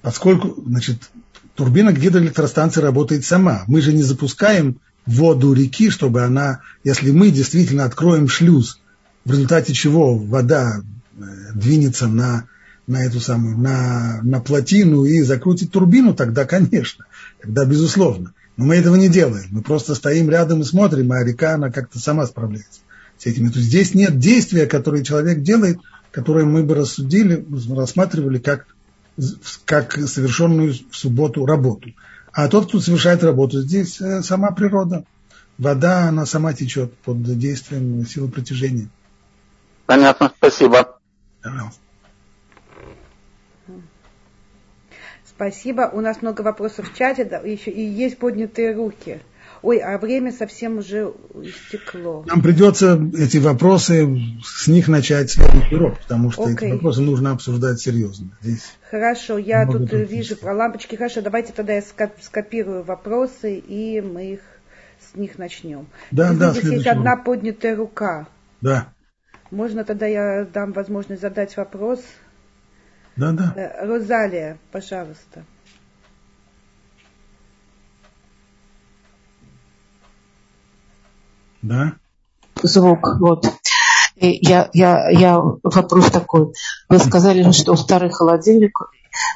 Поскольку, 0.00 0.54
значит, 0.66 1.10
турбина 1.54 1.92
гидроэлектростанции 1.92 2.80
работает 2.80 3.24
сама. 3.24 3.64
Мы 3.66 3.80
же 3.80 3.92
не 3.92 4.02
запускаем 4.02 4.80
воду 5.06 5.52
реки, 5.52 5.90
чтобы 5.90 6.22
она, 6.22 6.60
если 6.82 7.10
мы 7.10 7.30
действительно 7.30 7.84
откроем 7.84 8.28
шлюз, 8.28 8.80
в 9.24 9.30
результате 9.30 9.72
чего 9.72 10.16
вода 10.16 10.80
э, 10.80 11.22
двинется 11.54 12.06
на, 12.06 12.46
на 12.86 13.04
эту 13.04 13.20
самую, 13.20 13.58
на, 13.58 14.20
на 14.22 14.40
плотину 14.40 15.04
и 15.04 15.22
закрутит 15.22 15.70
турбину, 15.70 16.14
тогда, 16.14 16.44
конечно, 16.46 17.06
тогда 17.40 17.64
безусловно. 17.64 18.32
Но 18.56 18.66
мы 18.66 18.76
этого 18.76 18.94
не 18.96 19.08
делаем. 19.08 19.46
Мы 19.50 19.62
просто 19.62 19.94
стоим 19.94 20.30
рядом 20.30 20.60
и 20.60 20.64
смотрим, 20.64 21.10
а 21.12 21.24
река, 21.24 21.54
она 21.54 21.70
как-то 21.70 21.98
сама 21.98 22.26
справляется 22.26 22.80
с 23.18 23.26
этими. 23.26 23.48
То 23.48 23.58
есть 23.58 23.68
здесь 23.68 23.94
нет 23.94 24.18
действия, 24.18 24.66
которое 24.66 25.02
человек 25.02 25.42
делает, 25.42 25.78
которое 26.12 26.44
мы 26.44 26.62
бы 26.62 26.74
рассудили, 26.74 27.44
рассматривали 27.74 28.38
как 28.38 28.66
как 29.64 29.92
совершенную 29.92 30.74
в 30.90 30.96
субботу 30.96 31.46
работу. 31.46 31.90
А 32.32 32.48
тот, 32.48 32.68
кто 32.68 32.80
совершает 32.80 33.22
работу, 33.22 33.60
здесь 33.62 34.00
э, 34.00 34.22
сама 34.22 34.50
природа. 34.50 35.04
Вода, 35.56 36.08
она 36.08 36.26
сама 36.26 36.52
течет 36.52 36.92
под 36.98 37.22
действием 37.38 38.04
силы 38.06 38.28
притяжения. 38.28 38.88
Понятно, 39.86 40.32
спасибо. 40.36 40.98
Пожалуйста. 41.42 41.80
Спасибо. 45.24 45.90
У 45.92 46.00
нас 46.00 46.22
много 46.22 46.42
вопросов 46.42 46.90
в 46.90 46.96
чате, 46.96 47.24
да, 47.24 47.38
еще 47.38 47.70
и 47.70 47.82
есть 47.82 48.18
поднятые 48.18 48.74
руки. 48.74 49.20
Ой, 49.64 49.78
а 49.78 49.96
время 49.96 50.30
совсем 50.30 50.76
уже 50.76 51.10
истекло. 51.40 52.22
Нам 52.26 52.42
придется 52.42 53.00
эти 53.16 53.38
вопросы, 53.38 54.06
с 54.44 54.68
них 54.68 54.88
начать 54.88 55.30
следующий 55.30 55.76
урок, 55.76 55.98
потому 56.00 56.30
что 56.30 56.42
okay. 56.42 56.66
эти 56.66 56.72
вопросы 56.72 57.00
нужно 57.00 57.30
обсуждать 57.30 57.80
серьезно. 57.80 58.36
Здесь 58.42 58.76
Хорошо, 58.90 59.38
я 59.38 59.64
тут 59.64 59.88
пропустить. 59.88 60.10
вижу 60.10 60.36
про 60.36 60.54
лампочки. 60.54 60.96
Хорошо, 60.96 61.22
давайте 61.22 61.54
тогда 61.54 61.72
я 61.72 61.82
скопирую 62.20 62.82
вопросы, 62.82 63.56
и 63.56 64.02
мы 64.02 64.34
их 64.34 64.40
с 65.00 65.16
них 65.16 65.38
начнем. 65.38 65.86
Да, 66.10 66.26
Если 66.26 66.38
да, 66.40 66.50
здесь 66.50 66.64
есть 66.64 66.86
одна 66.86 67.16
поднятая 67.16 67.74
рука. 67.74 68.28
Да. 68.60 68.92
Можно 69.50 69.84
тогда 69.84 70.04
я 70.04 70.44
дам 70.44 70.72
возможность 70.72 71.22
задать 71.22 71.56
вопрос? 71.56 72.04
Да, 73.16 73.32
да. 73.32 73.54
Э, 73.56 73.86
Розалия, 73.86 74.58
пожалуйста. 74.70 75.44
Да. 81.64 81.94
Звук, 82.62 83.16
вот. 83.20 83.46
И 84.16 84.38
я, 84.42 84.68
я, 84.74 85.08
я 85.08 85.38
вопрос 85.38 86.10
такой. 86.10 86.52
Вы 86.88 86.98
сказали, 86.98 87.50
что 87.52 87.74
старый 87.74 88.10
холодильник. 88.10 88.78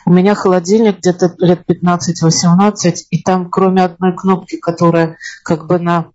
У 0.05 0.13
меня 0.13 0.35
холодильник 0.35 0.99
где-то 0.99 1.35
лет 1.39 1.63
15-18, 1.67 2.97
и 3.11 3.23
там 3.23 3.49
кроме 3.49 3.83
одной 3.85 4.15
кнопки, 4.15 4.57
которая 4.57 5.17
как 5.43 5.67
бы 5.67 5.79
на, 5.79 6.09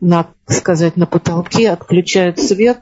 на 0.00 0.28
сказать, 0.46 0.96
на 0.96 1.06
потолке 1.06 1.70
отключает 1.70 2.38
свет, 2.40 2.80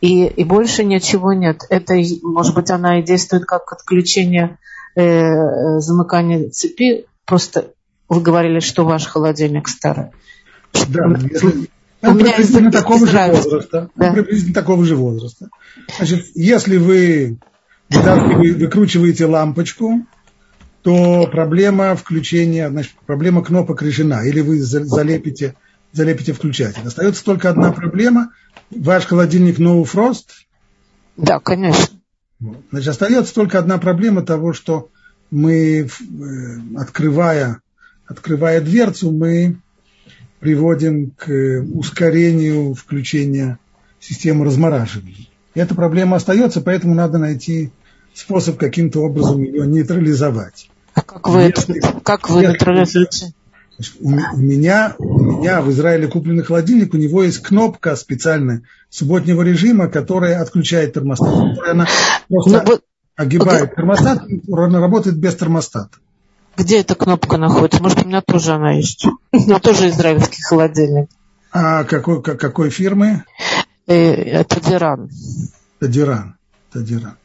и, 0.00 0.26
и 0.26 0.44
больше 0.44 0.84
ничего 0.84 1.32
нет. 1.32 1.62
Это, 1.70 1.94
может 2.22 2.54
быть, 2.54 2.70
она 2.70 3.00
и 3.00 3.02
действует 3.02 3.46
как 3.46 3.72
отключение 3.72 4.58
э, 4.96 5.78
замыкания 5.78 6.50
цепи. 6.50 7.06
Просто 7.24 7.72
вы 8.08 8.20
говорили, 8.20 8.60
что 8.60 8.84
ваш 8.84 9.06
холодильник 9.06 9.68
старый. 9.68 10.10
Да, 10.88 11.06
если, 11.30 11.68
у 12.02 12.14
меня 12.14 12.32
приблизительно 12.32 12.68
из, 12.68 12.74
такого 12.74 13.06
же 13.06 13.18
возраста. 13.18 13.90
Да. 13.94 14.12
Приблизительно 14.12 14.54
такого 14.54 14.84
же 14.84 14.96
возраста. 14.96 15.48
Значит, 15.96 16.26
если 16.34 16.76
вы 16.76 17.38
выкручиваете 17.88 19.26
лампочку, 19.26 20.06
то 20.82 21.28
проблема 21.30 21.94
включения, 21.94 22.68
значит, 22.68 22.92
проблема 23.06 23.44
кнопок 23.44 23.82
решена. 23.82 24.26
Или 24.26 24.40
вы 24.40 24.60
залепите, 24.60 25.54
залепите 25.92 26.32
включатель. 26.32 26.82
Остается 26.84 27.24
только 27.24 27.50
одна 27.50 27.72
проблема. 27.72 28.32
Ваш 28.70 29.06
холодильник 29.06 29.58
No 29.58 29.84
Frost. 29.84 30.26
Да, 31.16 31.38
конечно. 31.38 31.98
Значит, 32.70 32.88
остается 32.88 33.34
только 33.34 33.58
одна 33.58 33.78
проблема 33.78 34.22
того, 34.22 34.52
что 34.52 34.90
мы, 35.30 35.82
э, 35.82 35.86
открывая, 36.76 37.60
открывая 38.06 38.60
дверцу, 38.60 39.12
мы 39.12 39.58
приводим 40.42 41.12
к 41.12 41.64
ускорению 41.72 42.74
включения 42.74 43.60
системы 44.00 44.44
размораживания. 44.44 45.28
И 45.54 45.60
эта 45.60 45.76
проблема 45.76 46.16
остается, 46.16 46.60
поэтому 46.60 46.96
надо 46.96 47.18
найти 47.18 47.70
способ 48.12 48.58
каким-то 48.58 49.02
образом 49.02 49.40
ее 49.40 49.68
нейтрализовать. 49.68 50.68
А 50.94 51.02
как 51.02 51.28
вы, 51.28 51.42
если, 51.42 51.80
как 52.02 52.28
вы 52.28 52.40
нейтрализуете? 52.42 53.32
У, 54.00 54.08
у, 54.10 54.38
меня, 54.38 54.96
у 54.98 55.20
меня 55.20 55.62
в 55.62 55.70
Израиле 55.70 56.08
купленный 56.08 56.42
холодильник, 56.42 56.92
у 56.92 56.96
него 56.96 57.22
есть 57.22 57.38
кнопка 57.38 57.94
специальная 57.94 58.62
субботнего 58.90 59.42
режима, 59.42 59.88
которая 59.88 60.42
отключает 60.42 60.94
термостат. 60.94 61.32
Она 61.68 61.86
просто 62.28 62.64
ну, 62.66 62.80
огибает 63.14 63.76
термостат, 63.76 64.24
она 64.50 64.80
работает 64.80 65.16
без 65.16 65.36
термостата. 65.36 65.98
Где 66.56 66.80
эта 66.80 66.94
кнопка 66.94 67.38
находится? 67.38 67.82
Может, 67.82 68.04
у 68.04 68.08
меня 68.08 68.20
тоже 68.20 68.52
она 68.52 68.72
есть. 68.72 69.06
У 69.32 69.36
меня 69.36 69.58
тоже 69.58 69.88
израильский 69.88 70.42
холодильник. 70.42 71.08
А 71.52 71.84
какой, 71.84 72.22
какой 72.22 72.70
фирмы? 72.70 73.24
Э, 73.86 74.44
Тадиран. 74.44 75.10
Тадиран. 75.78 76.36
Тадиран. 76.72 77.16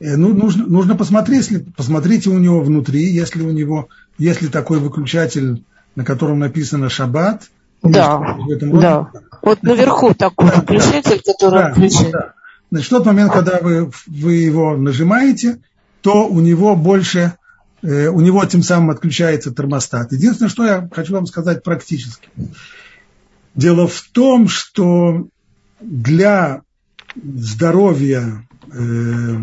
Э, 0.00 0.16
ну, 0.16 0.34
нужно, 0.34 0.66
нужно 0.66 0.96
посмотреть, 0.96 1.50
если, 1.50 1.58
посмотрите 1.58 2.30
у 2.30 2.38
него 2.38 2.60
внутри, 2.60 3.04
если 3.04 3.42
у 3.42 3.50
него, 3.50 3.88
если 4.18 4.48
такой 4.48 4.78
выключатель, 4.78 5.64
на 5.94 6.04
котором 6.04 6.38
написано 6.38 6.88
«Шаббат», 6.88 7.44
да, 7.82 8.36
да. 8.60 9.10
Вот 9.42 9.62
наверху 9.62 10.14
такой 10.14 10.50
выключатель, 10.50 11.22
который 11.24 11.62
да, 11.62 11.72
включает. 11.72 12.12
Да. 12.12 12.32
Значит, 12.70 12.86
в 12.86 12.90
тот 12.90 13.06
момент, 13.06 13.32
когда 13.32 13.58
вы, 13.60 13.90
вы 14.06 14.34
его 14.34 14.76
нажимаете, 14.76 15.58
то 16.00 16.26
у 16.26 16.40
него 16.40 16.74
больше 16.74 17.34
у 17.82 18.20
него 18.20 18.44
тем 18.46 18.62
самым 18.62 18.90
отключается 18.90 19.54
термостат. 19.54 20.12
Единственное, 20.12 20.50
что 20.50 20.64
я 20.64 20.88
хочу 20.92 21.12
вам 21.12 21.26
сказать 21.26 21.62
практически. 21.62 22.28
Дело 23.54 23.86
в 23.86 24.02
том, 24.12 24.48
что 24.48 25.28
для 25.80 26.62
здоровья 27.14 28.46
э, 28.70 29.36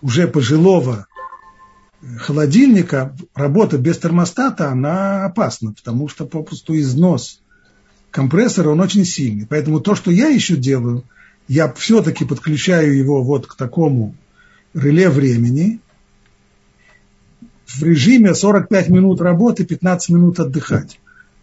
уже 0.00 0.28
пожилого 0.28 1.06
холодильника 2.18 3.14
работа 3.34 3.78
без 3.78 3.98
термостата, 3.98 4.70
она 4.70 5.24
опасна, 5.24 5.72
потому 5.72 6.08
что 6.08 6.26
попросту 6.26 6.78
износ 6.78 7.40
компрессора, 8.10 8.70
он 8.70 8.80
очень 8.80 9.04
сильный. 9.04 9.46
Поэтому 9.46 9.80
то, 9.80 9.94
что 9.94 10.10
я 10.10 10.28
еще 10.28 10.56
делаю, 10.56 11.04
я 11.48 11.72
все-таки 11.72 12.24
подключаю 12.24 12.96
его 12.96 13.22
вот 13.22 13.46
к 13.46 13.56
такому 13.56 14.14
реле 14.74 15.08
времени, 15.08 15.80
в 17.68 17.82
режиме 17.82 18.34
45 18.34 18.88
минут 18.88 19.20
работы, 19.20 19.64
15 19.64 20.10
минут 20.10 20.40
отдыхать. 20.40 20.98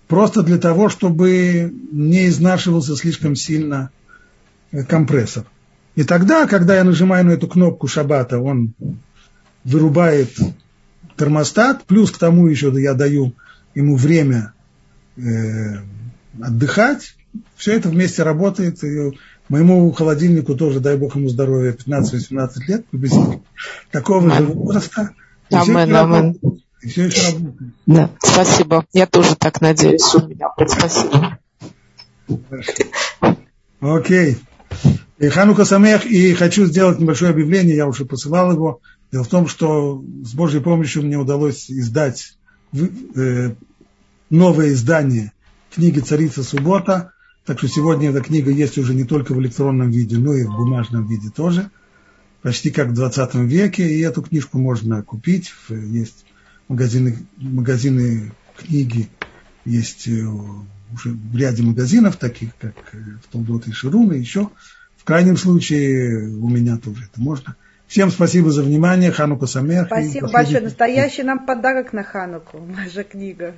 Просто 0.08 0.44
для 0.44 0.58
того, 0.58 0.90
чтобы 0.90 1.74
не 1.92 2.28
изнашивался 2.28 2.96
слишком 2.96 3.36
сильно 3.36 3.92
э, 4.72 4.84
компрессор. 4.84 5.46
И 5.96 6.04
тогда, 6.04 6.46
когда 6.48 6.76
я 6.76 6.84
нажимаю 6.84 7.26
на 7.26 7.32
эту 7.32 7.48
кнопку 7.48 7.88
шабата, 7.88 8.40
он 8.40 8.74
вырубает 9.64 10.32
термостат, 11.16 11.86
плюс 11.86 12.12
к 12.12 12.18
тому 12.18 12.48
еще 12.48 12.74
я 12.82 12.94
даю 12.94 13.34
ему 13.74 13.96
время 13.96 14.54
э, 15.18 15.22
отдыхать. 16.42 17.16
Все 17.56 17.74
это 17.74 17.90
вместе 17.90 18.24
работает. 18.24 18.84
И 18.84 19.18
моему 19.48 19.92
холодильнику 19.92 20.56
тоже, 20.56 20.80
дай 20.80 20.98
бог 20.98 21.16
ему 21.16 21.30
здоровья, 21.30 21.72
15-18 21.74 22.50
лет, 22.68 22.86
такого 23.92 24.30
же 24.32 24.44
возраста. 24.44 25.12
Амен, 25.52 25.96
амен. 25.96 26.40
Да, 27.86 28.10
спасибо. 28.20 28.86
Я 28.94 29.08
тоже 29.08 29.36
так 29.36 29.62
надеюсь 29.62 30.14
у 30.16 30.28
меня. 30.28 30.50
Спасибо. 30.68 31.40
Окей. 33.80 34.38
И 35.18 35.30
Ханука 35.30 35.66
Самех, 35.66 36.06
и 36.06 36.34
хочу 36.34 36.66
сделать 36.66 37.00
небольшое 37.00 37.32
объявление, 37.32 37.76
я 37.76 37.88
уже 37.88 38.06
посылал 38.06 38.52
его. 38.52 38.82
Дело 39.12 39.24
в 39.24 39.30
том, 39.30 39.48
что 39.48 40.04
с 40.24 40.34
Божьей 40.34 40.60
помощью 40.60 41.04
мне 41.04 41.18
удалось 41.18 41.70
издать 41.70 42.38
э, 42.74 43.52
новое 44.30 44.70
издание 44.70 45.32
книги 45.74 46.00
«Царица 46.00 46.44
суббота». 46.44 47.12
Так 47.46 47.60
что 47.60 47.68
сегодня 47.68 48.10
эта 48.10 48.22
книга 48.22 48.52
есть 48.52 48.78
уже 48.78 48.94
не 48.94 49.04
только 49.04 49.34
в 49.34 49.40
электронном 49.40 49.92
виде, 49.92 50.18
но 50.18 50.34
и 50.34 50.44
в 50.44 50.50
бумажном 50.50 51.08
виде 51.08 51.30
тоже. 51.30 51.70
Почти 52.46 52.70
как 52.70 52.90
в 52.90 52.94
20 52.94 53.34
веке. 53.34 53.90
И 53.90 54.02
эту 54.02 54.22
книжку 54.22 54.60
можно 54.60 55.02
купить. 55.02 55.52
Есть 55.68 56.26
магазины, 56.68 57.18
магазины 57.38 58.34
книги, 58.56 59.10
есть 59.66 60.08
э, 60.08 60.28
уже 60.94 61.10
в 61.10 61.36
ряде 61.36 61.64
магазинов, 61.64 62.18
таких 62.18 62.56
как 62.58 62.76
э, 62.94 62.98
в 63.24 63.32
Толдот 63.32 63.68
и 63.68 63.72
Ширун, 63.72 64.14
и 64.14 64.20
еще. 64.20 64.52
В 64.96 65.04
крайнем 65.06 65.38
случае 65.38 66.28
у 66.38 66.48
меня 66.48 66.78
тоже 66.78 67.10
это 67.12 67.20
можно. 67.20 67.56
Всем 67.88 68.12
спасибо 68.12 68.52
за 68.52 68.62
внимание. 68.62 69.12
Ханука 69.12 69.48
Самех. 69.48 69.88
Спасибо 69.88 70.30
большое. 70.30 70.62
Настоящий 70.62 71.24
нам 71.24 71.48
подарок 71.48 71.94
на 71.94 72.04
Хануку. 72.04 72.60
Наша 72.60 73.04
книга. 73.04 73.56